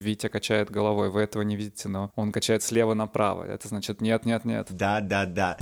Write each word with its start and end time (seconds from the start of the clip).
Витя 0.00 0.28
качает 0.28 0.70
головой, 0.70 1.10
вы 1.10 1.22
этого 1.22 1.42
не 1.42 1.56
видите, 1.56 1.88
но 1.88 2.12
он 2.14 2.30
качает 2.30 2.62
слева 2.62 2.94
направо. 2.94 3.42
Это 3.42 3.66
значит 3.66 4.00
нет, 4.00 4.24
нет, 4.24 4.44
нет. 4.44 4.68
Да, 4.70 5.00
да, 5.00 5.26
да. 5.26 5.56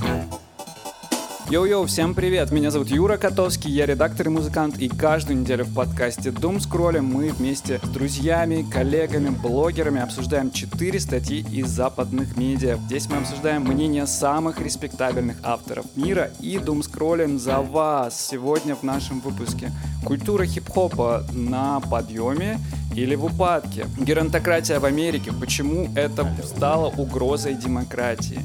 Йоу-йоу, 1.49 1.87
всем 1.87 2.17
привет! 2.17 2.51
Меня 2.51 2.73
зовут 2.73 2.89
Юра 2.89 3.19
Котовский, 3.19 3.71
я 3.71 3.87
редактор 3.87 4.27
и 4.27 4.31
музыкант, 4.31 4.79
и 4.79 4.89
каждую 4.89 5.39
неделю 5.39 5.65
в 5.65 5.73
подкасте 5.73 6.31
Doom 6.31 6.57
Scroll 6.57 7.01
мы 7.03 7.31
вместе 7.31 7.79
с 7.85 7.89
друзьями, 7.89 8.67
коллегами, 8.69 9.29
блогерами 9.29 10.01
обсуждаем 10.01 10.51
4 10.51 10.99
статьи 10.99 11.47
из 11.53 11.69
западных 11.69 12.37
медиа. 12.37 12.79
Здесь 12.87 13.09
мы 13.09 13.19
обсуждаем 13.19 13.63
мнение 13.63 14.09
самых 14.09 14.61
респектабельных 14.61 15.37
авторов 15.45 15.87
мира 15.95 16.33
и 16.41 16.57
Doom 16.57 16.81
Scroll 16.81 17.24
им 17.24 17.39
за 17.39 17.61
вас. 17.61 18.21
Сегодня 18.29 18.75
в 18.75 18.83
нашем 18.83 19.21
выпуске 19.21 19.71
культура 20.05 20.47
хип-хопа 20.47 21.25
на 21.33 21.79
подъеме 21.79 22.59
или 22.93 23.15
в 23.15 23.25
упадке? 23.25 23.87
Геронтократия 24.01 24.81
в 24.81 24.85
Америке, 24.85 25.31
почему 25.39 25.93
это 25.95 26.27
стало 26.45 26.89
угрозой 26.89 27.55
демократии? 27.55 28.41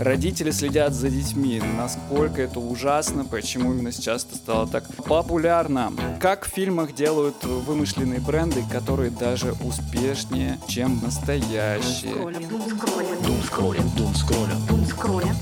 Родители 0.00 0.50
следят 0.50 0.94
за 0.94 1.10
детьми, 1.10 1.60
насколько 1.76 2.40
это 2.40 2.58
ужасно, 2.58 3.26
почему 3.26 3.74
именно 3.74 3.92
сейчас 3.92 4.24
это 4.24 4.36
стало 4.36 4.66
так 4.66 4.84
популярно. 5.04 5.92
Как 6.18 6.46
в 6.46 6.48
фильмах 6.48 6.94
делают 6.94 7.44
вымышленные 7.44 8.18
бренды, 8.18 8.64
которые 8.72 9.10
даже 9.10 9.52
успешнее, 9.62 10.58
чем 10.66 11.00
настоящие. 11.02 12.14
Дум 12.14 13.42
скроллинг, 13.44 13.94
дум 13.94 14.14
скроллинг, 14.14 14.66
дум 14.66 14.86
скроллинг, 14.86 15.36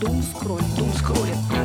дум 0.00 0.22
скроллинг, 0.22 0.74
дум 0.74 0.92
скроллинг. 0.94 1.61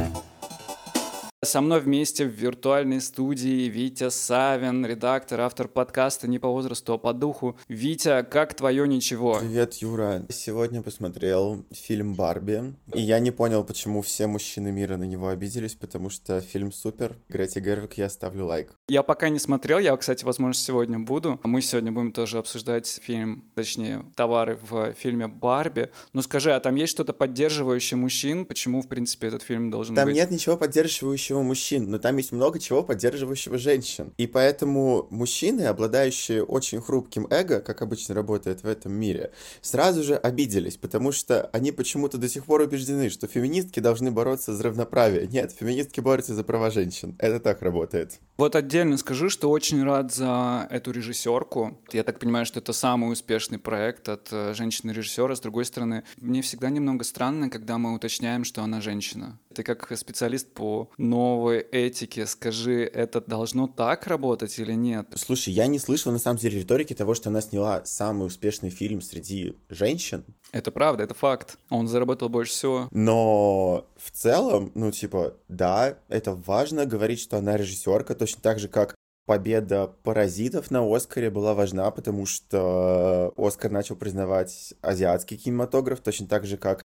Со 1.45 1.61
мной 1.61 1.81
вместе 1.81 2.25
в 2.25 2.29
виртуальной 2.29 2.99
студии 2.99 3.69
Витя 3.69 4.09
Савин, 4.09 4.83
редактор, 4.83 5.41
автор 5.41 5.67
подкаста 5.67 6.27
«Не 6.27 6.39
по 6.39 6.47
возрасту, 6.47 6.93
а 6.93 6.97
по 6.97 7.13
духу». 7.13 7.55
Витя, 7.67 8.23
как 8.23 8.55
твое 8.55 8.87
ничего? 8.87 9.37
Привет, 9.39 9.75
Юра. 9.75 10.25
Сегодня 10.29 10.81
посмотрел 10.81 11.63
фильм 11.71 12.15
«Барби», 12.15 12.73
и 12.91 13.01
я 13.01 13.19
не 13.19 13.29
понял, 13.29 13.63
почему 13.63 14.01
все 14.01 14.25
мужчины 14.25 14.71
мира 14.71 14.97
на 14.97 15.03
него 15.03 15.27
обиделись, 15.27 15.75
потому 15.75 16.09
что 16.09 16.41
фильм 16.41 16.71
супер. 16.71 17.15
Грети 17.29 17.59
Гервик, 17.59 17.93
я 17.99 18.09
ставлю 18.09 18.47
лайк. 18.47 18.73
Я 18.87 19.03
пока 19.03 19.29
не 19.29 19.37
смотрел, 19.37 19.77
я, 19.77 19.95
кстати, 19.95 20.25
возможно, 20.25 20.55
сегодня 20.55 20.97
буду. 20.97 21.39
Мы 21.43 21.61
сегодня 21.61 21.91
будем 21.91 22.13
тоже 22.13 22.39
обсуждать 22.39 22.87
фильм, 22.87 23.43
точнее, 23.53 24.05
товары 24.15 24.57
в 24.67 24.93
фильме 24.93 25.27
«Барби». 25.27 25.91
Но 26.13 26.23
скажи, 26.23 26.51
а 26.51 26.59
там 26.59 26.73
есть 26.73 26.93
что-то 26.93 27.13
поддерживающее 27.13 27.95
мужчин? 27.95 28.43
Почему, 28.43 28.81
в 28.81 28.87
принципе, 28.87 29.27
этот 29.27 29.43
фильм 29.43 29.69
должен 29.69 29.93
там 29.93 30.05
быть? 30.05 30.15
Там 30.15 30.23
нет 30.23 30.31
ничего 30.31 30.57
поддерживающего 30.57 31.26
поддерживающего 31.27 31.41
мужчин, 31.41 31.89
но 31.89 31.99
там 31.99 32.17
есть 32.17 32.31
много 32.31 32.59
чего 32.59 32.83
поддерживающего 32.83 33.57
женщин. 33.57 34.13
И 34.17 34.27
поэтому 34.27 35.07
мужчины, 35.09 35.63
обладающие 35.63 36.43
очень 36.43 36.81
хрупким 36.81 37.27
эго, 37.29 37.59
как 37.59 37.81
обычно 37.81 38.15
работает 38.15 38.63
в 38.63 38.67
этом 38.67 38.93
мире, 38.93 39.31
сразу 39.61 40.03
же 40.03 40.15
обиделись, 40.15 40.77
потому 40.77 41.11
что 41.11 41.49
они 41.53 41.71
почему-то 41.71 42.17
до 42.17 42.29
сих 42.29 42.45
пор 42.45 42.61
убеждены, 42.61 43.09
что 43.09 43.27
феминистки 43.27 43.79
должны 43.79 44.11
бороться 44.11 44.55
за 44.55 44.63
равноправие. 44.63 45.27
Нет, 45.27 45.51
феминистки 45.51 46.01
борются 46.01 46.33
за 46.33 46.43
права 46.43 46.71
женщин. 46.71 47.15
Это 47.19 47.39
так 47.39 47.61
работает. 47.61 48.19
Вот 48.37 48.55
отдельно 48.55 48.97
скажу, 48.97 49.29
что 49.29 49.49
очень 49.49 49.83
рад 49.83 50.13
за 50.13 50.67
эту 50.69 50.91
режиссерку. 50.91 51.81
Я 51.91 52.03
так 52.03 52.19
понимаю, 52.19 52.45
что 52.45 52.59
это 52.59 52.71
самый 52.71 53.11
успешный 53.11 53.57
проект 53.57 54.07
от 54.09 54.27
э, 54.31 54.53
женщины-режиссера. 54.53 55.35
С 55.35 55.39
другой 55.39 55.65
стороны, 55.65 56.03
мне 56.17 56.43
всегда 56.43 56.69
немного 56.69 57.03
странно, 57.03 57.49
когда 57.49 57.79
мы 57.79 57.95
уточняем, 57.95 58.43
что 58.43 58.61
она 58.61 58.79
женщина. 58.79 59.39
Ты 59.55 59.63
как 59.63 59.91
специалист 59.97 60.53
по 60.53 60.91
новой 60.99 61.61
этике, 61.61 62.27
скажи, 62.27 62.83
это 62.83 63.21
должно 63.21 63.67
так 63.67 64.05
работать 64.05 64.59
или 64.59 64.73
нет? 64.73 65.07
Слушай, 65.15 65.53
я 65.53 65.65
не 65.65 65.79
слышал 65.79 66.11
на 66.11 66.19
самом 66.19 66.37
деле 66.37 66.59
риторики 66.59 66.93
того, 66.93 67.15
что 67.15 67.29
она 67.29 67.41
сняла 67.41 67.83
самый 67.85 68.27
успешный 68.27 68.69
фильм 68.69 69.01
среди 69.01 69.57
женщин. 69.69 70.23
Это 70.51 70.71
правда, 70.71 71.03
это 71.03 71.13
факт. 71.13 71.57
Он 71.69 71.87
заработал 71.87 72.29
больше 72.29 72.51
всего. 72.53 72.87
Но 72.91 73.85
в 73.97 74.11
целом, 74.11 74.71
ну, 74.75 74.91
типа, 74.91 75.35
да, 75.47 75.97
это 76.07 76.33
важно 76.33 76.85
говорить, 76.85 77.19
что 77.19 77.37
она 77.37 77.57
режиссерка, 77.57 78.15
точно 78.15 78.41
так 78.41 78.59
же, 78.59 78.67
как 78.67 78.95
победа 79.25 79.93
«Паразитов» 80.03 80.71
на 80.71 80.83
Оскаре 80.83 81.29
была 81.29 81.53
важна, 81.53 81.91
потому 81.91 82.25
что 82.25 83.33
Оскар 83.35 83.71
начал 83.71 83.97
признавать 83.97 84.73
азиатский 84.81 85.37
кинематограф, 85.37 85.99
точно 85.99 86.27
так 86.27 86.45
же, 86.45 86.57
как 86.57 86.81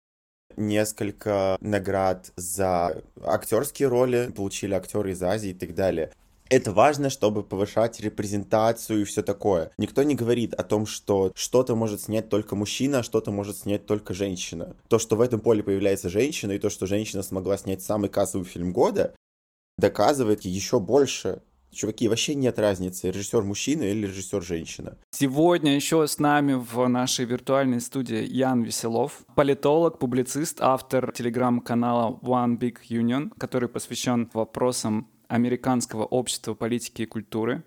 несколько 0.55 1.57
наград 1.59 2.31
за 2.37 3.03
актерские 3.23 3.89
роли, 3.89 4.31
получили 4.35 4.73
актеры 4.73 5.11
из 5.11 5.21
Азии 5.21 5.51
и 5.51 5.53
так 5.53 5.75
далее. 5.75 6.11
Это 6.49 6.71
важно, 6.71 7.11
чтобы 7.11 7.43
повышать 7.43 7.99
репрезентацию 7.99 9.01
и 9.01 9.03
все 9.03 9.21
такое. 9.21 9.71
Никто 9.77 10.01
не 10.01 10.15
говорит 10.15 10.55
о 10.55 10.63
том, 10.63 10.87
что 10.87 11.31
что-то 11.35 11.75
может 11.75 12.01
снять 12.01 12.29
только 12.29 12.55
мужчина, 12.55 12.99
а 12.99 13.03
что-то 13.03 13.31
может 13.31 13.57
снять 13.57 13.85
только 13.85 14.15
женщина. 14.15 14.75
То, 14.87 14.97
что 14.97 15.15
в 15.15 15.21
этом 15.21 15.41
поле 15.41 15.61
появляется 15.61 16.09
женщина, 16.09 16.53
и 16.53 16.59
то, 16.59 16.71
что 16.71 16.87
женщина 16.87 17.21
смогла 17.21 17.55
снять 17.57 17.83
самый 17.83 18.09
кассовый 18.09 18.47
фильм 18.47 18.73
года, 18.73 19.13
доказывает 19.77 20.43
еще 20.43 20.79
больше 20.79 21.41
Чуваки, 21.71 22.07
вообще 22.07 22.33
нет 22.33 22.57
разницы, 22.57 23.11
режиссер 23.11 23.43
мужчина 23.43 23.83
или 23.83 24.07
режиссер 24.07 24.41
женщина. 24.41 24.97
Сегодня 25.11 25.75
еще 25.75 26.07
с 26.07 26.17
нами 26.17 26.53
в 26.53 26.87
нашей 26.87 27.25
виртуальной 27.25 27.79
студии 27.79 28.25
Ян 28.25 28.63
Веселов, 28.63 29.19
политолог, 29.35 29.99
публицист, 29.99 30.61
автор 30.61 31.11
телеграм-канала 31.11 32.17
One 32.23 32.57
Big 32.57 32.77
Union, 32.89 33.31
который 33.37 33.69
посвящен 33.69 34.29
вопросам 34.33 35.07
американского 35.29 36.03
общества, 36.03 36.53
политики 36.53 37.03
и 37.03 37.05
культуры. 37.05 37.63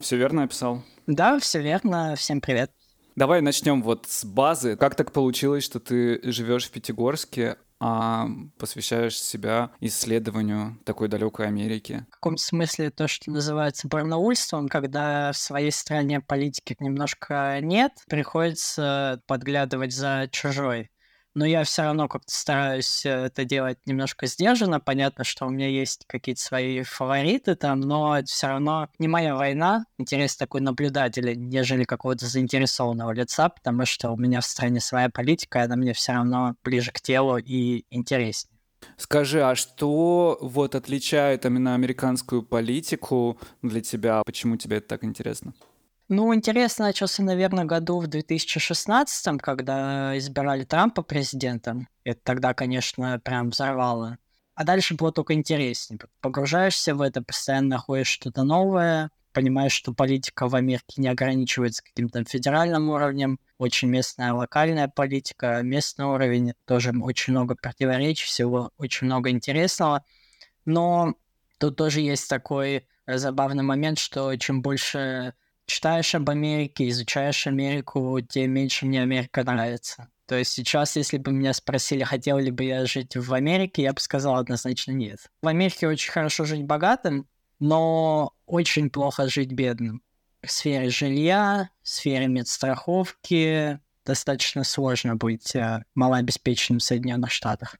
Все 0.00 0.16
верно 0.16 0.42
описал? 0.42 0.82
Да, 1.06 1.38
все 1.38 1.62
верно. 1.62 2.16
Всем 2.16 2.40
привет. 2.40 2.72
Давай 3.14 3.40
начнем 3.40 3.80
вот 3.82 4.06
с 4.08 4.24
базы. 4.24 4.76
Как 4.76 4.96
так 4.96 5.12
получилось, 5.12 5.62
что 5.62 5.78
ты 5.78 6.20
живешь 6.24 6.66
в 6.66 6.72
Пятигорске, 6.72 7.58
а 7.80 8.26
посвящаешь 8.58 9.20
себя 9.20 9.70
исследованию 9.80 10.78
такой 10.84 11.08
далекой 11.08 11.46
Америки. 11.46 12.06
В 12.08 12.14
каком 12.14 12.38
смысле 12.38 12.90
то, 12.90 13.06
что 13.06 13.30
называется 13.30 13.88
барнаульством, 13.88 14.68
когда 14.68 15.32
в 15.32 15.36
своей 15.36 15.70
стране 15.70 16.20
политики 16.20 16.74
немножко 16.80 17.58
нет, 17.60 17.92
приходится 18.08 19.20
подглядывать 19.26 19.92
за 19.92 20.28
чужой 20.32 20.90
но 21.34 21.44
я 21.44 21.64
все 21.64 21.82
равно 21.82 22.08
как-то 22.08 22.32
стараюсь 22.32 23.04
э, 23.04 23.26
это 23.26 23.44
делать 23.44 23.78
немножко 23.86 24.26
сдержанно. 24.26 24.80
Понятно, 24.80 25.24
что 25.24 25.46
у 25.46 25.50
меня 25.50 25.68
есть 25.68 26.04
какие-то 26.06 26.40
свои 26.40 26.82
фавориты 26.82 27.54
там, 27.56 27.80
но 27.80 28.18
это 28.18 28.26
все 28.26 28.48
равно 28.48 28.88
не 28.98 29.08
моя 29.08 29.34
война. 29.34 29.84
Интерес 29.98 30.36
такой 30.36 30.60
наблюдателя, 30.60 31.34
нежели 31.34 31.84
какого-то 31.84 32.26
заинтересованного 32.26 33.12
лица, 33.12 33.48
потому 33.48 33.84
что 33.84 34.10
у 34.10 34.16
меня 34.16 34.40
в 34.40 34.46
стране 34.46 34.80
своя 34.80 35.08
политика, 35.08 35.60
и 35.60 35.62
она 35.62 35.76
мне 35.76 35.92
все 35.92 36.12
равно 36.12 36.54
ближе 36.62 36.92
к 36.92 37.00
телу 37.00 37.38
и 37.38 37.84
интереснее. 37.90 38.54
Скажи, 38.96 39.42
а 39.42 39.54
что 39.54 40.38
вот 40.40 40.74
отличает 40.74 41.46
именно 41.46 41.74
американскую 41.74 42.42
политику 42.42 43.38
для 43.62 43.80
тебя? 43.80 44.22
Почему 44.24 44.56
тебе 44.56 44.76
это 44.76 44.88
так 44.88 45.04
интересно? 45.04 45.54
Ну, 46.16 46.32
интересно 46.32 46.84
начался, 46.84 47.24
наверное, 47.24 47.64
году 47.64 47.98
в 47.98 48.06
2016, 48.06 49.40
когда 49.42 50.16
избирали 50.16 50.62
Трампа 50.62 51.02
президентом. 51.02 51.88
Это 52.04 52.20
тогда, 52.22 52.54
конечно, 52.54 53.18
прям 53.18 53.50
взорвало. 53.50 54.18
А 54.54 54.62
дальше 54.62 54.94
было 54.94 55.10
только 55.10 55.34
интереснее. 55.34 55.98
Погружаешься 56.20 56.94
в 56.94 57.00
это, 57.00 57.20
постоянно 57.20 57.70
находишь 57.70 58.06
что-то 58.06 58.44
новое, 58.44 59.10
понимаешь, 59.32 59.72
что 59.72 59.92
политика 59.92 60.46
в 60.46 60.54
Америке 60.54 60.94
не 60.98 61.08
ограничивается 61.08 61.82
каким-то 61.82 62.22
федеральным 62.22 62.90
уровнем, 62.90 63.40
очень 63.58 63.88
местная 63.88 64.32
локальная 64.32 64.86
политика, 64.86 65.62
местный 65.62 66.04
уровень, 66.04 66.54
тоже 66.64 66.92
очень 66.96 67.32
много 67.32 67.56
противоречий, 67.56 68.26
всего 68.26 68.70
очень 68.78 69.08
много 69.08 69.30
интересного. 69.30 70.04
Но 70.64 71.16
тут 71.58 71.74
тоже 71.74 72.02
есть 72.02 72.28
такой 72.28 72.86
забавный 73.04 73.64
момент, 73.64 73.98
что 73.98 74.36
чем 74.36 74.62
больше 74.62 75.34
читаешь 75.66 76.14
об 76.14 76.30
Америке, 76.30 76.88
изучаешь 76.88 77.46
Америку, 77.46 78.20
тем 78.20 78.52
меньше 78.52 78.86
мне 78.86 79.02
Америка 79.02 79.44
нравится. 79.44 80.08
То 80.26 80.36
есть 80.36 80.52
сейчас, 80.52 80.96
если 80.96 81.18
бы 81.18 81.32
меня 81.32 81.52
спросили, 81.52 82.02
хотел 82.02 82.38
ли 82.38 82.50
бы 82.50 82.64
я 82.64 82.86
жить 82.86 83.16
в 83.16 83.34
Америке, 83.34 83.82
я 83.82 83.92
бы 83.92 84.00
сказал 84.00 84.36
однозначно 84.36 84.92
нет. 84.92 85.30
В 85.42 85.48
Америке 85.48 85.86
очень 85.86 86.12
хорошо 86.12 86.44
жить 86.44 86.64
богатым, 86.64 87.28
но 87.60 88.32
очень 88.46 88.90
плохо 88.90 89.28
жить 89.28 89.52
бедным. 89.52 90.02
В 90.42 90.50
сфере 90.50 90.90
жилья, 90.90 91.70
в 91.82 91.88
сфере 91.88 92.26
медстраховки 92.26 93.80
достаточно 94.04 94.64
сложно 94.64 95.16
быть 95.16 95.54
э, 95.56 95.84
малообеспеченным 95.94 96.78
в 96.78 96.82
Соединенных 96.82 97.30
Штатах. 97.30 97.76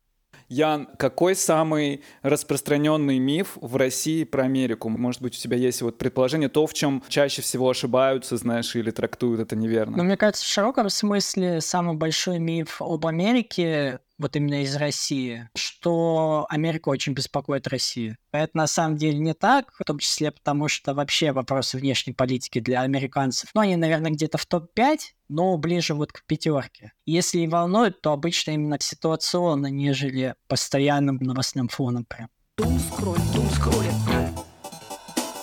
Ян, 0.49 0.89
какой 0.99 1.35
самый 1.35 2.03
распространенный 2.23 3.19
миф 3.19 3.57
в 3.61 3.77
России 3.77 4.25
про 4.25 4.45
Америку? 4.45 4.89
Может 4.89 5.23
быть, 5.23 5.35
у 5.37 5.39
тебя 5.39 5.57
есть 5.57 5.83
вот 5.83 5.99
предположение, 5.99 6.49
то, 6.49 6.67
в 6.67 6.75
чем 6.75 7.03
чаще 7.09 7.43
всего 7.43 7.71
ошибаются, 7.71 8.37
знаешь, 8.37 8.75
или 8.77 8.91
трактуют 8.91 9.41
это 9.41 9.57
неверно? 9.57 9.97
Ну, 9.97 10.05
мне 10.05 10.17
кажется, 10.17 10.45
в 10.45 10.49
широком 10.49 10.91
смысле 10.91 11.61
самый 11.61 11.97
большой 11.97 12.39
миф 12.39 12.81
об 12.81 13.07
Америке 13.07 14.01
вот 14.19 14.37
именно 14.37 14.63
из 14.63 14.77
России, 14.77 15.49
что 15.57 16.47
Америка 16.49 16.89
очень 16.89 17.13
беспокоит 17.13 17.67
Россию. 17.67 18.17
Это 18.33 18.57
на 18.57 18.67
самом 18.67 18.97
деле 18.97 19.19
не 19.19 19.35
так, 19.35 19.73
в 19.73 19.85
том 19.85 19.99
числе 19.99 20.31
потому, 20.31 20.69
что 20.69 20.95
вообще 20.95 21.33
вопросы 21.33 21.79
внешней 21.79 22.13
политики 22.13 22.61
для 22.61 22.83
американцев, 22.83 23.51
ну, 23.55 23.63
они, 23.63 23.77
наверное, 23.77 24.13
где-то 24.13 24.39
в 24.39 24.47
топ-5, 24.47 24.99
но 25.29 25.57
ближе 25.57 25.95
вот 25.95 26.13
к 26.13 26.25
пятерке. 26.27 26.93
Если 27.07 27.41
и 27.41 27.49
волнует, 27.49 28.01
то 28.01 28.13
обычно 28.13 28.53
именно 28.53 28.77
ситуационно, 28.81 29.67
нежели 29.67 30.35
постоянным 30.47 31.17
новостным 31.17 31.69
фоном 31.69 32.05
прям. 32.05 32.29
Doom 32.57 32.79
Scroll, 32.79 33.19
Doom 33.35 33.54
Scroll. 33.54 33.87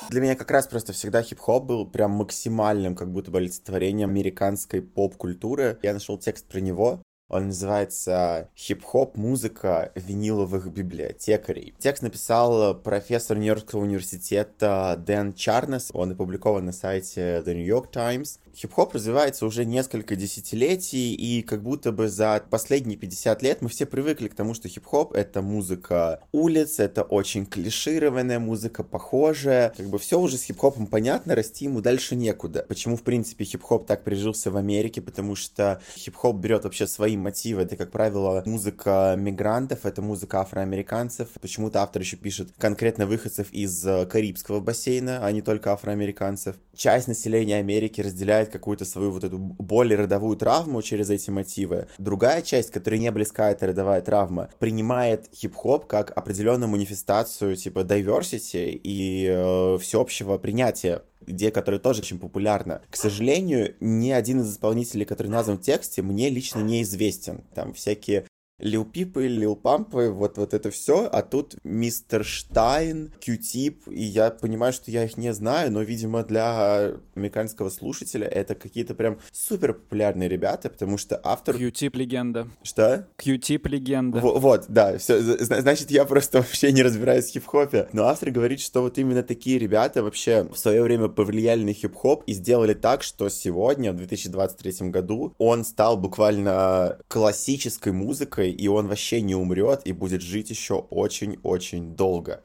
Для 0.09 0.19
меня 0.19 0.35
как 0.35 0.51
раз 0.51 0.67
просто 0.67 0.91
всегда 0.91 1.23
хип-хоп 1.23 1.63
был 1.63 1.89
прям 1.89 2.11
максимальным 2.11 2.95
как 2.95 3.11
будто 3.13 3.31
бы 3.31 3.37
олицетворением 3.37 4.09
американской 4.09 4.81
поп-культуры. 4.81 5.79
Я 5.83 5.93
нашел 5.93 6.17
текст 6.17 6.49
про 6.49 6.59
него, 6.59 7.01
он 7.31 7.47
называется 7.47 8.49
«Хип-хоп. 8.57 9.15
Музыка 9.15 9.93
виниловых 9.95 10.69
библиотекарей». 10.69 11.73
Текст 11.79 12.03
написал 12.03 12.75
профессор 12.75 13.37
Нью-Йоркского 13.37 13.79
университета 13.79 15.01
Дэн 15.03 15.33
Чарнес. 15.33 15.91
Он 15.93 16.11
опубликован 16.11 16.65
на 16.65 16.73
сайте 16.73 17.41
The 17.45 17.53
New 17.53 17.65
York 17.65 17.89
Times. 17.89 18.40
Хип-хоп 18.55 18.93
развивается 18.93 19.45
уже 19.45 19.65
несколько 19.65 20.15
десятилетий, 20.15 21.13
и 21.13 21.41
как 21.41 21.63
будто 21.63 21.91
бы 21.91 22.09
за 22.09 22.43
последние 22.49 22.97
50 22.97 23.41
лет 23.41 23.61
мы 23.61 23.69
все 23.69 23.85
привыкли 23.85 24.27
к 24.27 24.35
тому, 24.35 24.53
что 24.53 24.67
хип-хоп— 24.67 25.13
это 25.15 25.41
музыка 25.41 26.19
улиц, 26.31 26.79
это 26.79 27.03
очень 27.03 27.45
клишированная 27.45 28.39
музыка, 28.39 28.83
похожая. 28.83 29.73
Как 29.75 29.89
бы 29.89 29.99
все 29.99 30.19
уже 30.19 30.37
с 30.37 30.43
хип-хопом 30.43 30.87
понятно, 30.87 31.35
расти 31.35 31.65
ему 31.65 31.81
дальше 31.81 32.15
некуда. 32.15 32.65
Почему, 32.67 32.97
в 32.97 33.03
принципе, 33.03 33.45
хип-хоп 33.45 33.85
так 33.85 34.03
прижился 34.03 34.51
в 34.51 34.57
Америке? 34.57 35.01
Потому 35.01 35.35
что 35.35 35.81
хип-хоп 35.95 36.37
берет 36.37 36.63
вообще 36.63 36.87
свои 36.87 37.17
мотивы. 37.17 37.61
Это, 37.61 37.77
как 37.77 37.91
правило, 37.91 38.43
музыка 38.45 39.15
мигрантов, 39.17 39.85
это 39.85 40.01
музыка 40.01 40.41
афроамериканцев. 40.41 41.29
Почему-то 41.41 41.81
автор 41.81 42.01
еще 42.01 42.17
пишет 42.17 42.49
конкретно 42.57 43.05
выходцев 43.05 43.51
из 43.51 43.85
Карибского 44.09 44.59
бассейна, 44.59 45.25
а 45.25 45.31
не 45.31 45.41
только 45.41 45.71
афроамериканцев. 45.71 46.55
Часть 46.75 47.07
населения 47.07 47.57
Америки 47.57 48.01
разделяет 48.01 48.40
какую-то 48.49 48.85
свою 48.85 49.11
вот 49.11 49.23
эту 49.23 49.37
более 49.37 49.97
родовую 49.97 50.37
травму 50.37 50.81
через 50.81 51.09
эти 51.09 51.29
мотивы. 51.29 51.87
Другая 51.97 52.41
часть, 52.41 52.71
которая 52.71 52.99
не 52.99 53.11
близка 53.11 53.51
эта 53.51 53.67
родовая 53.67 54.01
травма, 54.01 54.49
принимает 54.59 55.29
хип-хоп 55.33 55.85
как 55.85 56.11
определенную 56.17 56.69
манифестацию 56.69 57.55
типа 57.55 57.79
diversity 57.79 58.71
и 58.71 59.27
э, 59.27 59.77
всеобщего 59.79 60.37
принятия 60.37 61.03
идея, 61.25 61.51
которая 61.51 61.79
тоже 61.79 62.01
очень 62.01 62.19
популярна. 62.19 62.81
К 62.89 62.95
сожалению, 62.95 63.75
ни 63.79 64.09
один 64.11 64.41
из 64.41 64.51
исполнителей, 64.51 65.05
который 65.05 65.27
назван 65.27 65.57
в 65.57 65.61
тексте, 65.61 66.01
мне 66.01 66.29
лично 66.29 66.59
неизвестен. 66.59 67.43
Там 67.53 67.73
всякие 67.73 68.25
Лил 68.61 68.85
Пипы, 68.85 69.27
Лил 69.27 69.55
Пампы, 69.55 70.09
вот, 70.09 70.37
вот 70.37 70.53
это 70.53 70.71
все, 70.71 71.09
а 71.11 71.21
тут 71.21 71.55
Мистер 71.63 72.23
Штайн, 72.23 73.11
Q-Tip, 73.25 73.91
и 73.91 74.03
я 74.03 74.29
понимаю, 74.29 74.71
что 74.73 74.91
я 74.91 75.03
их 75.05 75.17
не 75.17 75.33
знаю, 75.33 75.71
но, 75.71 75.81
видимо, 75.81 76.23
для 76.23 76.93
американского 77.15 77.69
слушателя 77.69 78.27
это 78.27 78.55
какие-то 78.55 78.93
прям 78.93 79.17
супер 79.31 79.73
популярные 79.73 80.29
ребята, 80.29 80.69
потому 80.69 80.97
что 80.97 81.19
автор... 81.23 81.57
Q-Tip 81.57 81.97
легенда. 81.97 82.47
Что? 82.63 83.07
Q-Tip 83.17 83.67
легенда. 83.67 84.19
В- 84.19 84.39
вот, 84.39 84.65
да, 84.67 84.97
все, 84.97 85.19
значит, 85.21 85.91
я 85.91 86.05
просто 86.05 86.37
вообще 86.41 86.71
не 86.71 86.83
разбираюсь 86.83 87.25
в 87.25 87.31
хип-хопе, 87.33 87.89
но 87.93 88.05
автор 88.05 88.31
говорит, 88.31 88.59
что 88.59 88.81
вот 88.81 88.97
именно 88.97 89.23
такие 89.23 89.57
ребята 89.57 90.03
вообще 90.03 90.43
в 90.43 90.57
свое 90.57 90.83
время 90.83 91.07
повлияли 91.07 91.63
на 91.63 91.73
хип-хоп 91.73 92.23
и 92.27 92.33
сделали 92.33 92.73
так, 92.73 93.03
что 93.03 93.29
сегодня, 93.29 93.91
в 93.91 93.97
2023 93.97 94.89
году, 94.89 95.33
он 95.37 95.65
стал 95.65 95.97
буквально 95.97 96.97
классической 97.07 97.91
музыкой, 97.91 98.50
и 98.51 98.67
он 98.67 98.87
вообще 98.87 99.21
не 99.21 99.35
умрет 99.35 99.81
и 99.85 99.91
будет 99.91 100.21
жить 100.21 100.49
еще 100.49 100.75
очень-очень 100.89 101.95
долго. 101.95 102.43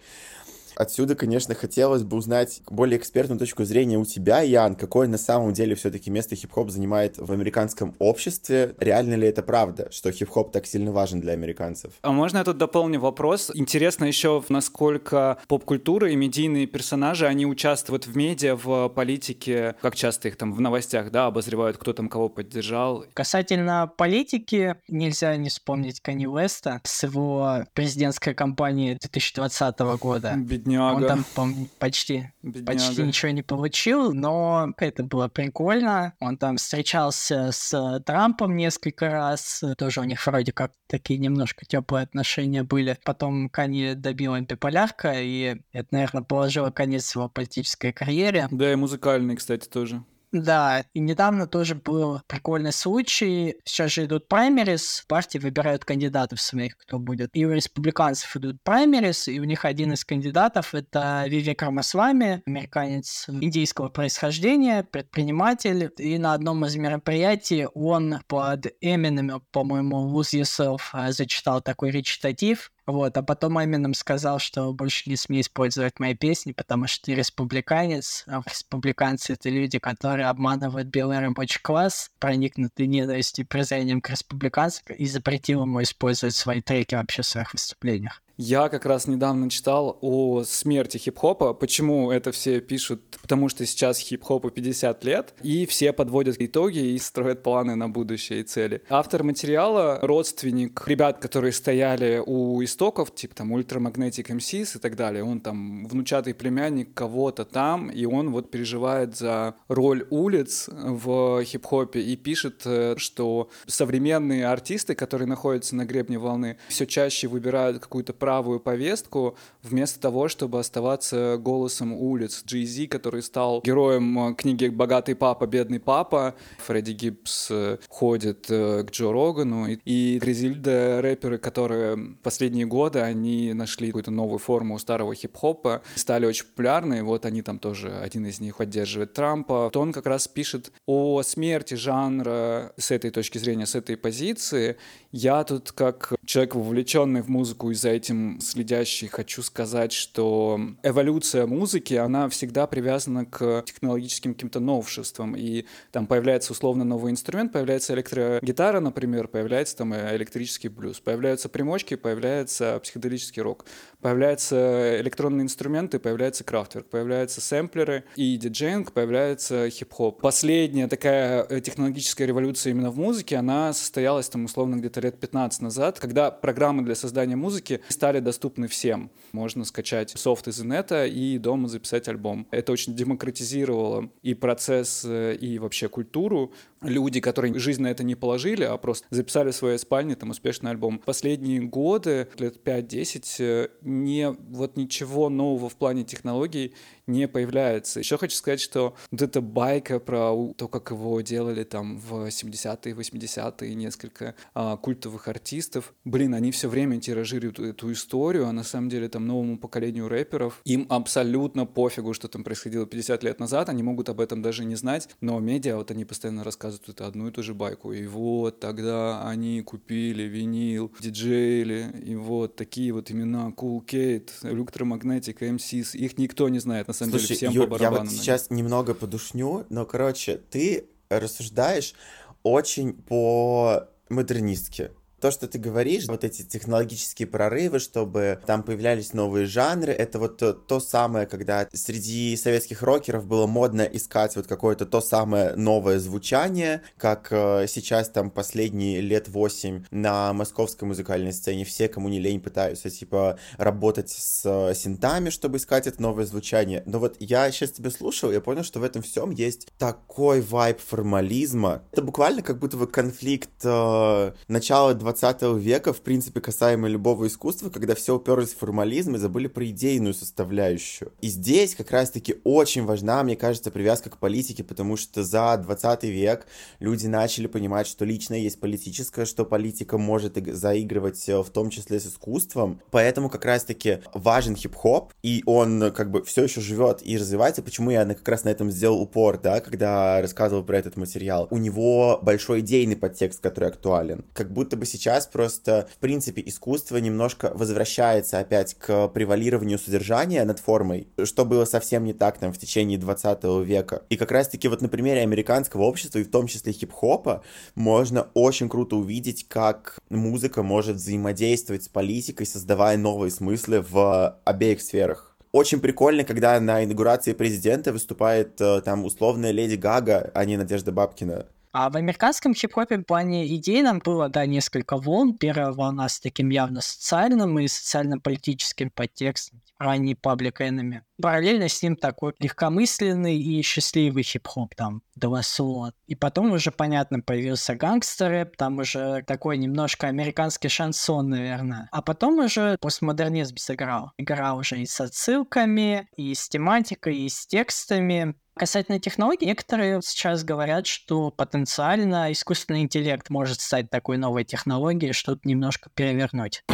Отсюда, 0.76 1.14
конечно, 1.14 1.55
хотелось 1.55 2.02
бы 2.02 2.19
узнать 2.19 2.61
более 2.69 2.99
экспертную 2.99 3.38
точку 3.38 3.64
зрения 3.64 3.99
у 3.99 4.05
тебя, 4.05 4.43
Ян, 4.43 4.76
какое 4.76 5.08
на 5.08 5.17
самом 5.17 5.55
деле 5.55 5.75
все-таки 5.75 6.11
место 6.11 6.37
хип-хоп 6.37 6.70
занимает 6.70 7.17
в 7.17 7.32
американском 7.32 7.94
обществе. 7.99 8.75
Реально 8.78 9.14
ли 9.14 9.26
это 9.26 9.43
правда, 9.43 9.88
что 9.90 10.12
хип-хоп 10.12 10.52
так 10.52 10.67
сильно 10.67 10.93
важен 10.93 11.20
для 11.20 11.32
американцев? 11.32 11.93
А 12.02 12.12
можно 12.12 12.38
я 12.38 12.44
тут 12.44 12.58
дополню 12.58 13.00
вопрос? 13.00 13.50
Интересно 13.55 14.05
еще, 14.05 14.44
насколько 14.50 15.38
поп-культура 15.49 16.11
и 16.11 16.17
медийные 16.17 16.67
персонажи, 16.67 17.26
они 17.26 17.46
участвуют 17.46 18.06
в 18.06 18.14
медиа, 18.14 18.55
в 18.55 18.90
политике, 18.90 19.76
как 19.81 19.96
часто 19.96 20.28
их 20.28 20.37
там 20.37 20.52
в 20.52 20.61
новостях, 20.61 21.11
да, 21.11 21.26
обозревают, 21.26 21.78
кто 21.78 21.94
там 21.94 22.11
кого 22.11 22.28
поддержал. 22.28 23.06
Касательно 23.14 23.90
политики, 23.96 24.76
нельзя 24.88 25.34
не 25.37 25.49
вспомнить 25.49 26.00
Канни 26.00 26.26
Уэста 26.26 26.82
с 26.84 27.02
его 27.02 27.64
президентской 27.73 28.34
кампании 28.34 28.99
2020 29.00 29.78
года. 29.99 30.34
Бедняга. 30.37 30.66
Он 30.67 31.07
там, 31.07 31.25
по 31.35 31.49
почти, 31.79 32.31
Бедняга. 32.43 32.67
почти 32.67 33.03
ничего 33.03 33.33
не 33.33 33.43
получил, 33.43 34.13
но 34.13 34.73
это 34.79 35.05
было 35.05 35.29
прикольно. 35.29 36.15
Он 36.21 36.37
там 36.37 36.57
встречался 36.57 37.51
с 37.53 38.01
Трампом 38.05 38.57
несколько 38.57 39.11
раз. 39.11 39.63
Тоже 39.79 40.01
у 40.01 40.05
них 40.05 40.27
вроде 40.27 40.53
как 40.53 40.73
такие 40.87 41.19
немножко 41.19 41.65
теплые 41.65 42.05
отношения 42.05 42.63
были. 42.63 42.99
Потом 43.05 43.49
Канье 43.49 43.95
добил 43.95 44.37
биполярка, 44.37 45.13
и 45.15 45.61
это, 45.73 45.89
наверное, 45.91 46.23
положило 46.23 46.71
конец 46.71 47.15
его 47.15 47.29
политической 47.29 47.93
карьере. 47.93 48.49
Да, 48.51 48.73
и 48.73 48.77
музыкальный, 48.77 49.37
кстати, 49.37 49.69
тоже. 49.69 50.03
Да, 50.43 50.85
и 50.93 51.00
недавно 51.00 51.47
тоже 51.47 51.75
был 51.75 52.21
прикольный 52.27 52.73
случай. 52.73 53.56
Сейчас 53.65 53.93
же 53.93 54.05
идут 54.05 54.29
праймерис, 54.29 55.05
партии 55.09 55.38
выбирают 55.38 55.85
кандидатов 55.85 56.41
своих, 56.43 56.77
кто 56.77 56.99
будет. 56.99 57.31
И 57.33 57.47
у 57.47 57.53
республиканцев 57.53 58.37
идут 58.37 58.62
праймерис, 58.62 59.29
и 59.29 59.41
у 59.41 59.44
них 59.44 59.65
один 59.65 59.94
из 59.94 60.05
кандидатов— 60.05 60.71
это 60.75 61.25
Вивек 61.27 61.62
Рамасвами, 61.62 62.43
американец 62.47 63.27
индийского 63.29 63.88
происхождения, 63.88 64.83
предприниматель. 64.83 65.91
И 65.97 66.19
на 66.19 66.35
одном 66.35 66.67
из 66.67 66.77
мероприятий 66.77 67.67
он 67.73 68.21
под 68.27 68.67
Эминем, 68.83 69.43
по-моему, 69.53 70.15
Lose 70.15 70.41
Yourself 70.41 70.81
э, 70.93 71.12
зачитал 71.12 71.62
такой 71.62 71.91
речитатив, 71.91 72.71
вот, 72.87 73.17
а 73.17 73.23
потом 73.23 73.62
Эмином 73.62 73.94
сказал, 73.94 74.38
что 74.38 74.73
больше 74.73 75.11
не 75.11 75.17
смей 75.17 75.41
использовать 75.41 75.99
мои 75.99 76.15
песни, 76.15 76.53
потому 76.53 76.87
что 76.87 77.06
ты 77.06 77.15
республиканец, 77.15 78.25
а 78.29 78.43
республиканцы— 78.47 79.33
это 79.35 79.49
люди, 79.49 79.79
которые 79.79 80.27
обманывают 80.27 80.88
белый 80.88 81.19
рабочий 81.19 81.61
класс, 81.61 82.11
проникнуты 82.21 82.87
ненавистью 82.87 83.44
и 83.44 83.49
презрением 83.49 84.00
к 84.00 84.11
республиканцам, 84.11 84.85
и 84.97 85.06
запретил 85.06 85.62
ему 85.62 85.83
использовать 85.83 86.35
свои 86.35 86.61
треки 86.61 86.94
вообще 86.94 87.23
в 87.23 87.27
своих 87.27 87.53
выступлениях. 87.53 88.23
Я 88.38 88.69
как 88.69 88.85
раз 88.85 89.06
недавно 89.06 89.49
читал 89.49 89.97
о 90.03 90.44
смерти 90.44 90.99
хип-хопа. 90.99 91.55
Почему 91.55 92.11
это 92.11 92.33
все 92.33 92.61
пишут? 92.61 93.00
Потому 93.23 93.49
что 93.49 93.65
сейчас 93.65 93.99
хип-хопу 93.99 94.50
50 94.50 95.05
лет, 95.05 95.35
и 95.43 95.65
все 95.65 95.94
подводят 95.94 96.37
итоги 96.38 96.79
и 96.79 96.99
строят 96.99 97.43
планы 97.43 97.77
на 97.77 97.88
будущее 97.88 98.41
и 98.41 98.43
цели. 98.43 98.83
Автор 98.90 99.23
материала— 99.23 99.99
родственник 100.02 100.87
ребят, 100.87 101.19
которые 101.19 101.52
стояли 101.52 102.23
у 102.25 102.62
истоков, 102.62 103.14
типа 103.14 103.37
там 103.37 103.57
Ultramagnetic 103.57 104.26
MCs 104.26 104.76
и 104.76 104.81
так 104.81 104.97
далее. 104.97 105.25
Он 105.25 105.40
там 105.40 105.87
внучатый 105.87 106.35
племянник 106.35 106.93
кого-то 106.93 107.47
там, 107.47 107.88
и 107.88 108.05
он 108.05 108.33
вот 108.33 108.50
переживает 108.50 109.16
за 109.16 109.55
роль 109.69 110.07
улиц 110.11 110.69
в 110.69 111.43
хип-хопе 111.43 112.00
и 112.00 112.16
пишет, 112.16 112.62
э, 112.66 112.97
что 112.99 113.49
современные 113.66 114.47
артисты, 114.47 114.95
которые 114.95 115.26
находятся 115.26 115.75
на 115.75 115.87
гребне 115.87 116.19
волны, 116.19 116.59
все 116.69 116.87
чаще 116.87 117.28
выбирают 117.28 117.78
какую-то 117.78 118.12
правую 118.26 118.59
повестку, 118.59 119.37
вместо 119.62 120.00
того, 120.00 120.26
чтобы 120.26 120.59
оставаться 120.59 121.37
голосом 121.37 121.92
улиц. 121.92 122.42
Джей 122.45 122.88
который 122.88 123.23
стал 123.23 123.62
героем 123.64 124.18
э, 124.18 124.35
книги 124.35 124.66
«Богатый 124.66 125.14
папа, 125.14 125.47
бедный 125.47 125.78
папа», 125.78 126.35
Фредди 126.66 126.90
Гибс 126.90 127.47
э, 127.52 127.78
ходит 127.88 128.47
э, 128.49 128.83
к 128.83 128.90
Джо 128.90 129.12
Рогану, 129.12 129.68
и 129.68 130.18
Гризильда 130.21 131.00
рэперы, 131.02 131.38
которые 131.38 132.16
последние 132.25 132.66
годы, 132.66 132.99
они 132.99 133.52
нашли 133.52 133.87
какую-то 133.87 134.11
новую 134.11 134.38
форму 134.38 134.76
старого 134.80 135.14
хип-хопа, 135.14 135.83
стали 135.95 136.26
очень 136.26 136.47
популярны, 136.47 137.04
вот 137.04 137.26
они 137.26 137.42
там 137.42 137.61
тоже, 137.61 137.97
один 137.97 138.26
из 138.26 138.40
них 138.40 138.56
поддерживает 138.56 139.12
Трампа, 139.12 139.71
то 139.73 139.80
он 139.80 139.92
как 139.92 140.06
раз 140.06 140.26
пишет 140.26 140.73
о 140.85 141.23
смерти 141.23 141.75
жанра 141.75 142.73
с 142.76 142.90
этой 142.90 143.12
точки 143.12 143.38
зрения, 143.38 143.66
с 143.66 143.76
этой 143.76 143.97
позиции. 143.97 144.76
Я 145.12 145.45
тут 145.45 145.71
как 145.71 146.12
человек, 146.25 146.56
вовлеченный 146.56 147.23
в 147.23 147.28
музыку 147.28 147.71
и 147.71 147.75
за 147.75 147.90
этим 147.90 148.15
этим 148.16 148.40
следящий, 148.40 149.08
хочу 149.08 149.42
сказать, 149.42 149.92
что 149.92 150.58
эволюция 150.82 151.46
музыки, 151.46 151.94
она 151.94 152.28
всегда 152.28 152.66
привязана 152.66 153.25
к 153.25 153.62
технологическим 153.66 154.35
каким-то 154.35 154.61
новшествам. 154.61 155.37
И 155.37 155.66
там 155.92 156.06
появляется 156.06 156.52
условно 156.52 156.85
новый 156.85 157.12
инструмент, 157.12 157.52
появляется 157.52 157.94
электрогитара, 157.94 158.80
например, 158.80 159.28
появляется 159.28 159.76
там 159.76 159.94
электрический 159.94 160.68
блюз, 160.68 161.00
появляются 161.00 161.49
примочки, 161.49 161.96
появляется 161.96 162.78
психоделический 162.82 163.42
рок, 163.42 163.66
Появляются 164.07 165.01
электронные 165.01 165.43
инструменты, 165.43 165.99
появляется 165.99 166.45
крафтверк, 166.45 166.87
появляются 166.87 167.41
сэмплеры 167.41 168.05
и 168.15 168.37
диджейнг, 168.37 168.93
появляется 168.93 169.69
хип-хоп. 169.69 170.21
Последняя 170.21 170.87
такая 170.87 171.43
э, 171.43 171.61
технологическая 171.61 172.25
революция 172.25 172.71
именно 172.71 172.93
в 172.93 172.99
музыке, 172.99 173.35
она 173.35 173.73
состоялась 173.73 174.29
там 174.29 174.45
условно 174.45 174.77
где-то 174.77 175.01
лет 175.01 175.19
15 175.19 175.61
назад, 175.61 175.99
когда 175.99 176.31
программы 176.31 176.85
для 176.85 176.95
создания 176.95 177.35
музыки 177.35 177.81
стали 177.89 178.21
доступны 178.21 178.69
всем. 178.69 179.11
Можно 179.33 179.65
скачать 179.65 180.11
софт 180.11 180.47
из 180.47 180.63
инета 180.63 181.05
и 181.05 181.39
дома 181.39 181.67
записать 181.67 182.07
альбом. 182.07 182.47
Это 182.53 182.71
очень 182.71 182.95
демократизировало 182.95 184.11
и 184.23 184.35
процесс, 184.35 185.03
э, 185.05 185.35
и 185.35 185.59
вообще 185.59 185.89
культуру. 185.89 186.53
Люди, 186.81 187.21
которые 187.21 187.59
жизнь 187.59 187.83
на 187.83 187.89
это 187.89 188.05
не 188.05 188.15
положили, 188.15 188.63
а 188.63 188.77
просто 188.77 189.05
записали 189.11 189.51
в 189.51 189.57
своей 189.57 189.79
спальне 189.79 190.15
там 190.15 190.31
успешный 190.31 190.71
альбом. 190.71 191.01
Последние 191.05 191.61
годы, 191.63 192.29
лет 192.39 192.63
5-10, 192.63 193.37
э, 193.41 193.69
не, 194.05 194.31
вот 194.31 194.76
ничего 194.76 195.29
нового 195.29 195.69
в 195.69 195.76
плане 195.76 196.05
технологий 196.05 196.75
не 197.07 197.29
появляется. 197.29 198.01
Еще 198.01 198.19
хочу 198.19 198.37
сказать, 198.37 198.61
что 198.61 198.95
вот 199.11 199.23
эта 199.23 199.41
байка 199.41 200.01
про 200.01 200.53
то, 200.57 200.69
как 200.69 200.91
его 200.91 201.21
делали 201.21 201.65
там 201.65 201.99
в 201.99 202.27
70-е, 202.27 202.95
80-е, 202.95 203.75
несколько 203.75 204.35
а, 204.55 204.77
культовых 204.77 205.29
артистов, 205.29 205.95
блин, 206.05 206.35
они 206.35 206.51
все 206.51 206.69
время 206.69 207.01
тиражируют 207.01 207.59
эту 207.59 207.93
историю, 207.93 208.47
а 208.47 208.53
на 208.53 208.65
самом 208.65 208.89
деле 208.89 209.09
там 209.09 209.27
новому 209.27 209.59
поколению 209.59 210.09
рэперов 210.09 210.61
им 210.65 210.87
абсолютно 210.89 211.67
пофигу, 211.67 212.13
что 212.15 212.29
там 212.29 212.45
происходило 212.45 212.87
50 212.87 213.23
лет 213.23 213.41
назад, 213.41 213.69
они 213.69 213.83
могут 213.83 214.09
об 214.09 214.21
этом 214.21 214.43
даже 214.43 214.65
не 214.65 214.75
знать, 214.75 215.09
но 215.21 215.39
медиа, 215.39 215.77
вот 215.77 215.91
они 215.91 216.05
постоянно 216.05 216.45
рассказывают 216.45 216.89
это 216.89 217.07
одну 217.07 217.29
и 217.29 217.31
ту 217.31 217.43
же 217.43 217.55
байку, 217.55 217.93
и 217.93 218.07
вот 218.07 218.61
тогда 218.61 219.29
они 219.29 219.63
купили 219.63 220.25
винил, 220.25 220.93
диджейли, 221.01 221.95
и 222.05 222.15
вот 222.17 222.57
такие 222.57 222.93
вот 222.93 223.11
имена 223.11 223.53
Cool 223.57 223.85
Kate, 223.85 224.31
Electromagnetic, 224.43 225.39
MCs, 225.39 225.97
их 225.97 226.19
никто 226.19 226.49
не 226.49 226.59
знает 226.59 226.89
на 226.89 226.95
самом 226.97 227.11
Слушай, 227.12 227.26
деле 227.29 227.37
всем 227.37 227.53
Юр, 227.53 227.67
по 227.69 227.75
я 227.75 227.91
барабану. 227.91 228.11
вот 228.11 228.12
сейчас 228.12 228.50
немного 228.50 228.95
подушню, 228.95 229.67
но, 229.69 229.87
короче, 229.87 230.37
ты 230.50 230.88
рассуждаешь 231.09 231.95
очень 232.43 232.93
по 232.95 233.88
модернистски 234.09 234.91
то, 235.26 235.33
что 235.33 235.49
ты 235.49 235.59
говоришь, 235.59 236.06
вот 236.06 236.23
эти 236.23 236.42
технологические 236.42 237.26
прорывы, 237.26 237.80
чтобы 237.80 238.38
там 238.47 238.62
появлялись 238.62 239.12
новые 239.12 239.47
жанры, 239.47 239.90
это 239.90 240.21
вот 240.21 240.37
то, 240.37 240.52
то 240.52 240.78
самое, 240.78 241.26
когда 241.26 241.66
среди 241.73 242.37
советских 242.37 242.80
рокеров 242.80 243.26
было 243.26 243.49
модно 243.49 243.83
искать 243.83 244.37
вот 244.37 244.47
какое-то 244.47 244.87
то 244.87 245.00
самое 245.00 245.56
новое 245.56 245.99
звучание, 245.99 246.83
как 246.97 247.26
э, 247.33 247.66
сейчас 247.66 248.09
там 248.09 248.30
последние 248.30 249.00
лет 249.00 249.26
восемь 249.26 249.83
на 249.90 250.33
московской 250.33 250.87
музыкальной 250.87 251.33
сцене 251.33 251.64
все, 251.64 251.88
кому 251.88 252.09
не 252.09 252.21
лень, 252.21 252.40
пытаются 252.40 252.88
типа 252.88 253.37
работать 253.56 254.11
с 254.11 254.42
э, 254.45 254.75
синтами, 254.76 255.30
чтобы 255.30 255.56
искать 255.56 255.88
это 255.88 256.00
новое 256.00 256.25
звучание. 256.25 256.85
Но 256.87 257.00
вот 257.00 257.16
я 257.18 257.50
сейчас 257.50 257.73
тебя 257.73 257.90
слушал, 257.90 258.30
я 258.30 258.40
понял, 258.40 258.62
что 258.62 258.78
в 258.78 258.85
этом 258.85 259.02
всем 259.02 259.33
есть 259.33 259.66
такой 259.76 260.40
вайб 260.40 260.78
формализма. 260.78 261.83
Это 261.90 262.02
буквально 262.02 262.42
как 262.42 262.61
будто 262.61 262.76
бы 262.76 262.87
конфликт 262.87 263.50
э, 263.64 264.33
начала 264.47 264.95
20 264.95 265.15
века, 265.56 265.92
в 265.92 266.00
принципе, 266.00 266.40
касаемо 266.40 266.88
любого 266.88 267.26
искусства, 267.26 267.70
когда 267.70 267.94
все 267.94 268.16
уперлось 268.16 268.54
в 268.54 268.58
формализм 268.58 269.14
и 269.14 269.18
забыли 269.18 269.46
про 269.46 269.66
идейную 269.66 270.14
составляющую. 270.14 271.12
И 271.20 271.28
здесь 271.28 271.75
как 271.75 271.90
раз-таки 271.90 272.37
очень 272.44 272.85
важна, 272.85 273.23
мне 273.23 273.37
кажется, 273.37 273.70
привязка 273.70 274.11
к 274.11 274.18
политике, 274.18 274.64
потому 274.64 274.96
что 274.96 275.25
за 275.25 275.56
20 275.56 276.04
век 276.04 276.46
люди 276.80 277.06
начали 277.06 277.46
понимать, 277.46 277.87
что 277.87 278.04
личное 278.04 278.38
есть 278.38 278.61
политическое, 278.61 279.25
что 279.25 279.44
политика 279.44 279.99
может 279.99 280.37
заигрывать 280.54 281.28
э, 281.28 281.42
в 281.42 281.50
том 281.50 281.70
числе 281.70 282.00
с 282.00 282.06
искусством. 282.06 282.80
Поэтому 282.90 283.30
как 283.30 283.44
раз-таки 283.44 283.99
важен 284.12 284.56
хип-хоп, 284.56 285.12
и 285.23 285.42
он 285.46 285.92
как 285.92 286.11
бы 286.11 286.23
все 286.25 286.44
еще 286.44 286.61
живет 286.61 287.00
и 287.02 287.16
развивается. 287.16 287.62
Почему 287.62 287.90
я 287.90 288.04
как 288.04 288.28
раз 288.28 288.44
на 288.44 288.50
этом 288.50 288.70
сделал 288.70 289.00
упор, 289.00 289.38
да, 289.38 289.61
когда 289.61 290.20
рассказывал 290.20 290.64
про 290.64 290.78
этот 290.78 290.96
материал. 290.96 291.49
У 291.50 291.58
него 291.58 292.18
большой 292.23 292.61
идейный 292.61 292.96
подтекст, 292.96 293.40
который 293.40 293.68
актуален. 293.68 294.25
Как 294.32 294.52
будто 294.52 294.76
бы 294.76 294.85
сейчас 294.85 294.96
просто, 295.33 295.88
в 295.95 295.99
принципе, 295.99 296.43
искусство 296.45 296.97
немножко 296.97 297.53
возвращается 297.55 298.38
опять 298.38 298.75
к 298.75 299.09
превалированию 299.09 299.79
содержания 299.79 300.45
над 300.45 300.59
формой, 300.59 301.09
что 301.25 301.45
было 301.45 301.65
совсем 301.65 302.05
не 302.05 302.12
так 302.12 302.38
там 302.38 302.53
в 302.53 302.59
течение 302.59 302.99
20 302.99 303.45
века. 303.65 304.03
И 304.11 304.17
как 304.17 304.31
раз-таки 304.31 304.69
вот 304.69 304.83
на 304.83 304.88
примере 304.88 305.23
американского 305.23 305.83
общества, 305.83 306.19
и 306.19 306.25
в 306.25 306.31
том 306.31 306.47
числе 306.47 306.73
хип-хопа, 306.73 307.43
можно 307.75 308.29
очень 308.35 308.69
круто 308.69 308.97
увидеть, 308.97 309.47
как 309.49 309.99
музыка 310.09 310.62
может 310.62 310.97
взаимодействовать 310.97 311.85
с 311.85 311.88
политикой, 311.88 312.47
создавая 312.47 312.97
новые 312.97 313.31
смыслы 313.31 313.81
в 313.81 314.38
обеих 314.45 314.81
сферах. 314.81 315.37
Очень 315.53 315.81
прикольно, 315.81 316.23
когда 316.25 316.61
на 316.61 316.85
инаугурации 316.85 317.33
президента 317.33 317.91
выступает 317.91 318.61
э, 318.61 318.83
там 318.83 319.07
условная 319.07 319.53
Леди 319.53 319.76
Гага, 319.76 320.31
а 320.35 320.45
не 320.45 320.59
Надежда 320.59 320.93
Бабкина. 320.93 321.47
А 321.78 321.90
в 321.90 321.97
американском 321.97 322.54
хип-хопе 322.54 322.97
в 322.97 323.02
плане 323.02 323.54
идей 323.54 323.83
нам 323.83 323.99
было, 323.99 324.30
да, 324.30 324.47
несколько 324.47 324.97
волн. 324.97 325.37
Первая 325.37 325.73
волна 325.73 326.09
с 326.09 326.18
таким 326.18 326.49
явно 326.49 326.80
социальным 326.80 327.59
и 327.59 327.68
социально-политическим 327.68 328.88
подтекстом, 328.88 329.61
ранний 329.78 330.14
Public 330.14 330.54
Enemy. 330.61 331.02
Параллельно 331.21 331.68
с 331.68 331.83
ним 331.83 331.97
такой 331.97 332.33
легкомысленный 332.38 333.38
и 333.38 333.61
счастливый 333.61 334.23
хип-хоп, 334.23 334.75
там, 334.75 335.02
Деласула. 335.16 335.92
И 336.06 336.14
потом 336.14 336.52
уже, 336.52 336.71
понятно, 336.71 337.21
появился 337.21 337.75
гангстер 337.75 338.50
там 338.56 338.78
уже 338.78 339.23
такой 339.26 339.59
немножко 339.59 340.06
американский 340.06 340.68
шансон, 340.68 341.28
наверное. 341.28 341.90
А 341.92 342.00
потом 342.00 342.38
уже 342.38 342.78
постмодернизм 342.80 343.59
сыграл. 343.59 344.12
Играл 344.16 344.56
уже 344.56 344.80
и 344.80 344.87
с 344.87 344.99
отсылками, 344.99 346.09
и 346.16 346.35
с 346.35 346.49
тематикой, 346.49 347.18
и 347.18 347.28
с 347.28 347.47
текстами. 347.47 348.35
Касательно 348.59 348.99
технологий, 348.99 349.45
некоторые 349.45 350.01
сейчас 350.03 350.43
говорят, 350.43 350.87
что 350.87 351.31
потенциально 351.31 352.33
искусственный 352.33 352.81
интеллект 352.81 353.29
может 353.29 353.61
стать 353.61 353.91
такой 353.91 354.17
новой 354.17 354.45
технологией, 354.45 355.13
что-то 355.13 355.47
немножко 355.47 355.91
перевернуть. 355.95 356.65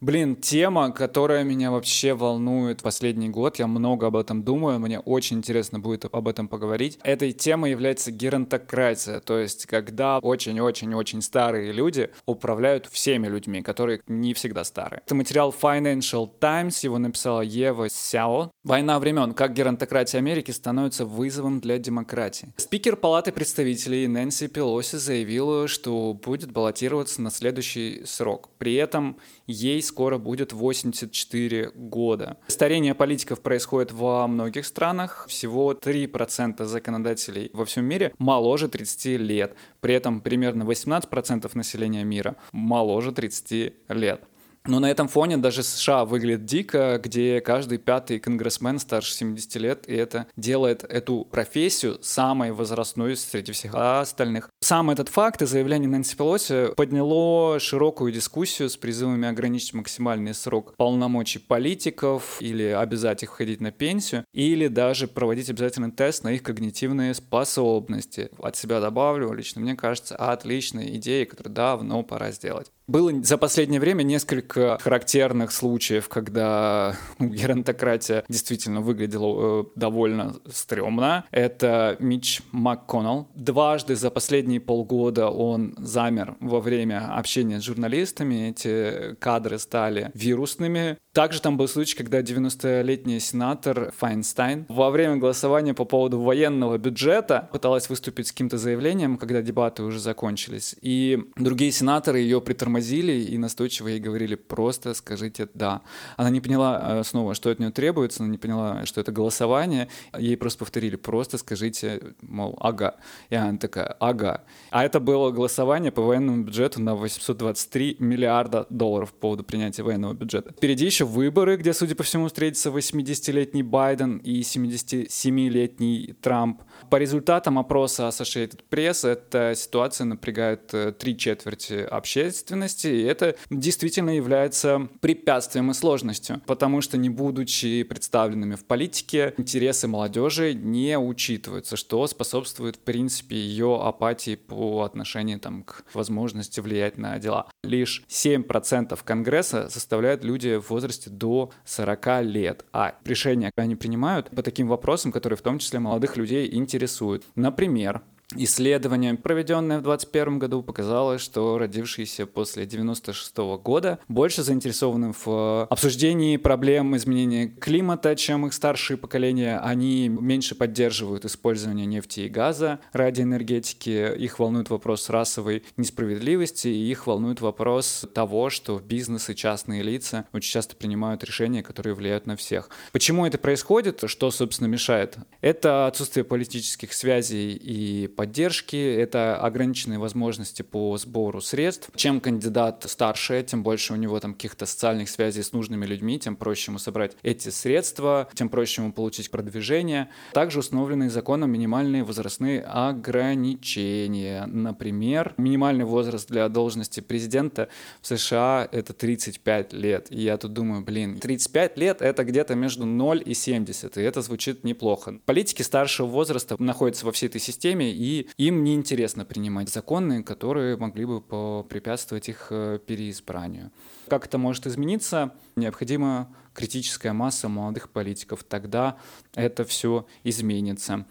Блин, 0.00 0.36
тема, 0.36 0.92
которая 0.92 1.42
меня 1.42 1.72
вообще 1.72 2.14
волнует 2.14 2.82
последний 2.82 3.28
год, 3.28 3.58
я 3.58 3.66
много 3.66 4.06
об 4.06 4.14
этом 4.14 4.44
думаю, 4.44 4.78
мне 4.78 5.00
очень 5.00 5.38
интересно 5.38 5.80
будет 5.80 6.04
об 6.04 6.28
этом 6.28 6.46
поговорить. 6.46 7.00
Этой 7.02 7.32
темой 7.32 7.72
является 7.72 8.12
геронтократия, 8.12 9.18
то 9.18 9.40
есть 9.40 9.66
когда 9.66 10.20
очень-очень-очень 10.20 11.20
старые 11.20 11.72
люди 11.72 12.10
управляют 12.26 12.86
всеми 12.86 13.26
людьми, 13.26 13.60
которые 13.60 14.00
не 14.06 14.34
всегда 14.34 14.62
старые. 14.62 15.02
Это 15.04 15.16
материал 15.16 15.52
Financial 15.60 16.30
Times, 16.38 16.84
его 16.84 16.98
написала 16.98 17.40
Ева 17.40 17.88
Сяо. 17.88 18.52
«Война 18.62 19.00
времен. 19.00 19.34
Как 19.34 19.52
геронтократия 19.52 20.18
Америки 20.18 20.52
становится 20.52 21.06
вызовом 21.06 21.58
для 21.58 21.78
демократии». 21.78 22.52
Спикер 22.56 22.94
Палаты 22.94 23.32
представителей 23.32 24.06
Нэнси 24.06 24.46
Пелоси 24.46 24.96
заявила, 24.96 25.66
что 25.66 26.14
будет 26.14 26.52
баллотироваться 26.52 27.20
на 27.20 27.30
следующий 27.32 28.02
срок. 28.04 28.50
При 28.58 28.74
этом 28.74 29.16
ей 29.48 29.82
скоро 29.88 30.18
будет 30.18 30.52
84 30.52 31.72
года. 31.74 32.36
Старение 32.46 32.94
политиков 32.94 33.40
происходит 33.40 33.92
во 33.92 34.26
многих 34.28 34.66
странах. 34.66 35.26
Всего 35.28 35.72
3% 35.72 36.64
законодателей 36.64 37.50
во 37.52 37.64
всем 37.64 37.84
мире 37.84 38.12
моложе 38.18 38.68
30 38.68 39.18
лет. 39.20 39.56
При 39.80 39.94
этом 39.94 40.20
примерно 40.20 40.62
18% 40.62 41.50
населения 41.54 42.04
мира 42.04 42.36
моложе 42.52 43.12
30 43.12 43.72
лет. 43.88 44.22
Но 44.68 44.80
на 44.80 44.90
этом 44.90 45.08
фоне 45.08 45.38
даже 45.38 45.62
США 45.62 46.04
выглядит 46.04 46.44
дико, 46.44 47.00
где 47.02 47.40
каждый 47.40 47.78
пятый 47.78 48.18
конгрессмен 48.20 48.78
старше 48.78 49.14
70 49.14 49.56
лет, 49.56 49.84
и 49.88 49.94
это 49.94 50.26
делает 50.36 50.84
эту 50.84 51.24
профессию 51.24 51.98
самой 52.02 52.52
возрастной 52.52 53.16
среди 53.16 53.52
всех 53.52 53.74
остальных. 53.74 54.50
Сам 54.60 54.90
этот 54.90 55.08
факт 55.08 55.40
и 55.40 55.46
заявление 55.46 55.88
Нэнси 55.88 56.16
Пелоси 56.16 56.74
подняло 56.76 57.58
широкую 57.58 58.12
дискуссию 58.12 58.68
с 58.68 58.76
призывами 58.76 59.26
ограничить 59.26 59.72
максимальный 59.72 60.34
срок 60.34 60.74
полномочий 60.76 61.38
политиков 61.38 62.36
или 62.40 62.64
обязать 62.64 63.22
их 63.22 63.30
входить 63.30 63.62
на 63.62 63.70
пенсию, 63.70 64.26
или 64.34 64.68
даже 64.68 65.08
проводить 65.08 65.48
обязательный 65.48 65.92
тест 65.92 66.24
на 66.24 66.32
их 66.32 66.42
когнитивные 66.42 67.14
способности. 67.14 68.28
От 68.38 68.56
себя 68.56 68.80
добавлю, 68.80 69.32
лично 69.32 69.62
мне 69.62 69.76
кажется, 69.76 70.14
отличная 70.14 70.88
идея, 70.96 71.24
которую 71.24 71.54
давно 71.54 72.02
пора 72.02 72.32
сделать. 72.32 72.70
Было 72.88 73.12
за 73.22 73.36
последнее 73.36 73.80
время 73.80 74.02
несколько 74.02 74.78
характерных 74.80 75.52
случаев, 75.52 76.08
когда 76.08 76.96
ну, 77.18 77.28
геронтократия 77.28 78.24
действительно 78.30 78.80
выглядела 78.80 79.60
э, 79.60 79.64
довольно 79.76 80.36
стрёмно. 80.50 81.26
Это 81.30 81.96
Мич 82.00 82.40
МакКоннелл. 82.50 83.28
Дважды 83.34 83.94
за 83.94 84.10
последние 84.10 84.60
полгода 84.60 85.28
он 85.28 85.74
замер 85.76 86.36
во 86.40 86.60
время 86.60 87.14
общения 87.14 87.60
с 87.60 87.64
журналистами. 87.64 88.48
Эти 88.48 89.14
кадры 89.16 89.58
стали 89.58 90.10
вирусными. 90.14 90.96
Также 91.12 91.42
там 91.42 91.58
был 91.58 91.68
случай, 91.68 91.94
когда 91.94 92.20
90-летний 92.20 93.20
сенатор 93.20 93.92
Файнстайн 93.98 94.64
во 94.70 94.90
время 94.90 95.16
голосования 95.16 95.74
по 95.74 95.84
поводу 95.84 96.20
военного 96.20 96.78
бюджета 96.78 97.50
пыталась 97.52 97.90
выступить 97.90 98.28
с 98.28 98.32
каким-то 98.32 98.56
заявлением, 98.56 99.18
когда 99.18 99.42
дебаты 99.42 99.82
уже 99.82 100.00
закончились. 100.00 100.74
И 100.80 101.18
другие 101.36 101.70
сенаторы 101.70 102.20
ее 102.20 102.40
притормозили 102.40 102.77
тормозили 102.78 103.12
и 103.12 103.38
настойчиво 103.38 103.88
ей 103.88 104.00
говорили 104.00 104.34
просто 104.36 104.94
скажите 104.94 105.48
«да». 105.54 105.82
Она 106.16 106.30
не 106.30 106.40
поняла 106.40 107.00
э, 107.00 107.04
снова, 107.04 107.34
что 107.34 107.50
от 107.50 107.58
нее 107.58 107.70
требуется, 107.70 108.22
она 108.22 108.30
не 108.30 108.38
поняла, 108.38 108.86
что 108.86 109.00
это 109.00 109.12
голосование. 109.12 109.88
Ей 110.18 110.36
просто 110.36 110.58
повторили 110.60 110.96
«просто 110.96 111.38
скажите, 111.38 112.00
мол, 112.22 112.56
ага». 112.60 112.94
И 113.30 113.34
она 113.34 113.58
такая 113.58 113.96
«ага». 114.00 114.44
А 114.70 114.84
это 114.84 115.00
было 115.00 115.30
голосование 115.30 115.90
по 115.90 116.02
военному 116.02 116.44
бюджету 116.44 116.80
на 116.80 116.94
823 116.94 117.96
миллиарда 117.98 118.66
долларов 118.70 119.12
по 119.12 119.20
поводу 119.20 119.44
принятия 119.44 119.82
военного 119.82 120.14
бюджета. 120.14 120.52
Впереди 120.52 120.86
еще 120.86 121.04
выборы, 121.04 121.56
где, 121.56 121.72
судя 121.72 121.94
по 121.94 122.02
всему, 122.02 122.26
встретятся 122.26 122.70
80-летний 122.70 123.62
Байден 123.62 124.18
и 124.18 124.40
77-летний 124.40 126.14
Трамп. 126.20 126.62
По 126.90 126.96
результатам 126.96 127.58
опроса 127.58 128.08
Associated 128.08 128.60
Press 128.70 129.06
эта 129.06 129.54
ситуация 129.54 130.04
напрягает 130.06 130.72
э, 130.72 130.92
три 130.92 131.16
четверти 131.16 131.74
общественности, 131.74 132.86
и 132.86 133.02
это 133.02 133.36
действительно 133.50 134.10
является 134.10 134.88
препятствием 135.00 135.70
и 135.70 135.74
сложностью, 135.74 136.40
потому 136.46 136.80
что 136.80 136.96
не 136.96 137.10
будучи 137.10 137.82
представленными 137.82 138.54
в 138.54 138.64
политике, 138.64 139.34
интересы 139.36 139.88
молодежи 139.88 140.54
не 140.54 140.98
учитываются, 140.98 141.76
что 141.76 142.06
способствует, 142.06 142.76
в 142.76 142.80
принципе, 142.80 143.36
ее 143.36 143.80
апатии 143.82 144.36
по 144.36 144.82
отношению 144.82 145.40
там, 145.40 145.64
к 145.64 145.84
возможности 145.92 146.60
влиять 146.60 146.96
на 146.96 147.18
дела. 147.18 147.46
Лишь 147.62 148.04
7% 148.08 148.98
Конгресса 149.04 149.68
составляют 149.68 150.24
люди 150.24 150.56
в 150.56 150.70
возрасте 150.70 151.10
до 151.10 151.50
40 151.64 152.22
лет, 152.22 152.64
а 152.72 152.94
решения 153.04 153.50
они 153.56 153.76
принимают 153.76 154.30
по 154.30 154.42
таким 154.42 154.68
вопросам, 154.68 155.12
которые 155.12 155.36
в 155.36 155.42
том 155.42 155.58
числе 155.58 155.78
молодых 155.78 156.16
людей 156.16 156.48
интересуют 156.52 156.67
интересуют. 156.68 157.24
Например, 157.34 158.02
Исследование, 158.36 159.14
проведенное 159.14 159.78
в 159.78 159.82
2021 159.84 160.38
году, 160.38 160.62
показало, 160.62 161.18
что 161.18 161.56
родившиеся 161.56 162.26
после 162.26 162.66
96 162.66 163.34
года 163.62 164.00
больше 164.06 164.42
заинтересованы 164.42 165.14
в 165.24 165.64
обсуждении 165.64 166.36
проблем 166.36 166.94
изменения 166.94 167.48
климата, 167.48 168.14
чем 168.16 168.46
их 168.46 168.52
старшие 168.52 168.98
поколения. 168.98 169.58
Они 169.58 170.08
меньше 170.08 170.54
поддерживают 170.54 171.24
использование 171.24 171.86
нефти 171.86 172.20
и 172.20 172.28
газа 172.28 172.80
ради 172.92 173.22
энергетики. 173.22 174.14
Их 174.18 174.38
волнует 174.38 174.68
вопрос 174.68 175.08
расовой 175.08 175.64
несправедливости, 175.78 176.68
и 176.68 176.90
их 176.90 177.06
волнует 177.06 177.40
вопрос 177.40 178.04
того, 178.12 178.50
что 178.50 178.78
бизнес 178.78 179.30
и 179.30 179.34
частные 179.34 179.82
лица 179.82 180.26
очень 180.34 180.52
часто 180.52 180.76
принимают 180.76 181.24
решения, 181.24 181.62
которые 181.62 181.94
влияют 181.94 182.26
на 182.26 182.36
всех. 182.36 182.68
Почему 182.92 183.24
это 183.24 183.38
происходит? 183.38 184.02
Что, 184.04 184.30
собственно, 184.30 184.68
мешает? 184.68 185.16
Это 185.40 185.86
отсутствие 185.86 186.24
политических 186.24 186.92
связей 186.92 187.54
и 187.54 188.06
поддержки, 188.18 188.74
это 188.74 189.36
ограниченные 189.36 190.00
возможности 190.00 190.62
по 190.62 190.98
сбору 190.98 191.40
средств. 191.40 191.88
Чем 191.94 192.20
кандидат 192.20 192.84
старше, 192.88 193.44
тем 193.44 193.62
больше 193.62 193.92
у 193.92 193.96
него 193.96 194.18
там 194.18 194.34
каких-то 194.34 194.66
социальных 194.66 195.08
связей 195.08 195.44
с 195.44 195.52
нужными 195.52 195.86
людьми, 195.86 196.18
тем 196.18 196.34
проще 196.34 196.72
ему 196.72 196.80
собрать 196.80 197.16
эти 197.22 197.50
средства, 197.50 198.28
тем 198.34 198.48
проще 198.48 198.82
ему 198.82 198.92
получить 198.92 199.30
продвижение. 199.30 200.08
Также 200.32 200.58
установлены 200.58 201.10
законом 201.10 201.52
минимальные 201.52 202.02
возрастные 202.02 202.62
ограничения. 202.62 204.46
Например, 204.46 205.34
минимальный 205.36 205.84
возраст 205.84 206.28
для 206.28 206.48
должности 206.48 206.98
президента 206.98 207.68
в 208.02 208.08
США— 208.08 208.68
это 208.72 208.94
35 208.94 209.72
лет. 209.72 210.08
И 210.10 210.22
я 210.22 210.38
тут 210.38 210.54
думаю, 210.54 210.82
блин, 210.82 211.20
35 211.20 211.78
лет— 211.78 211.98
это 212.02 212.24
где-то 212.24 212.56
между 212.56 212.84
0 212.84 213.22
и 213.24 213.32
70, 213.32 213.96
и 213.96 214.02
это 214.02 214.22
звучит 214.22 214.64
неплохо. 214.64 215.20
Политики 215.24 215.62
старшего 215.62 216.08
возраста 216.08 216.56
находятся 216.58 217.06
во 217.06 217.12
всей 217.12 217.26
этой 217.26 217.40
системе, 217.40 217.92
и 217.92 218.07
и 218.08 218.28
им 218.38 218.64
неинтересно 218.64 219.24
принимать 219.26 219.68
законы, 219.68 220.22
которые 220.22 220.76
могли 220.76 221.04
бы 221.04 221.20
препятствовать 221.64 222.28
их 222.28 222.46
э, 222.50 222.78
переизбранию. 222.86 223.70
Как 224.08 224.26
это 224.26 224.38
может 224.38 224.66
измениться? 224.66 225.34
Необходима 225.56 226.34
критическая 226.54 227.12
масса 227.12 227.48
молодых 227.48 227.90
политиков. 227.90 228.44
Тогда 228.44 228.96
это 229.34 229.64
все 229.64 230.06
изменится. 230.24 231.04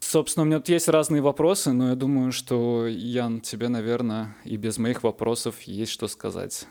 Собственно, 0.00 0.42
у 0.42 0.46
меня 0.46 0.58
тут 0.58 0.70
есть 0.70 0.88
разные 0.88 1.22
вопросы, 1.22 1.72
но 1.72 1.90
я 1.90 1.94
думаю, 1.94 2.32
что, 2.32 2.86
Ян, 2.88 3.40
тебе, 3.40 3.68
наверное, 3.68 4.36
и 4.44 4.56
без 4.56 4.76
моих 4.78 5.02
вопросов 5.04 5.62
есть 5.62 5.92
что 5.92 6.08
сказать. 6.08 6.66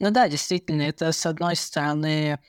Ну 0.00 0.10
да, 0.10 0.28
действительно, 0.28 0.82
это, 0.82 1.12
с 1.12 1.26
одной 1.26 1.54
стороны, 1.56 2.40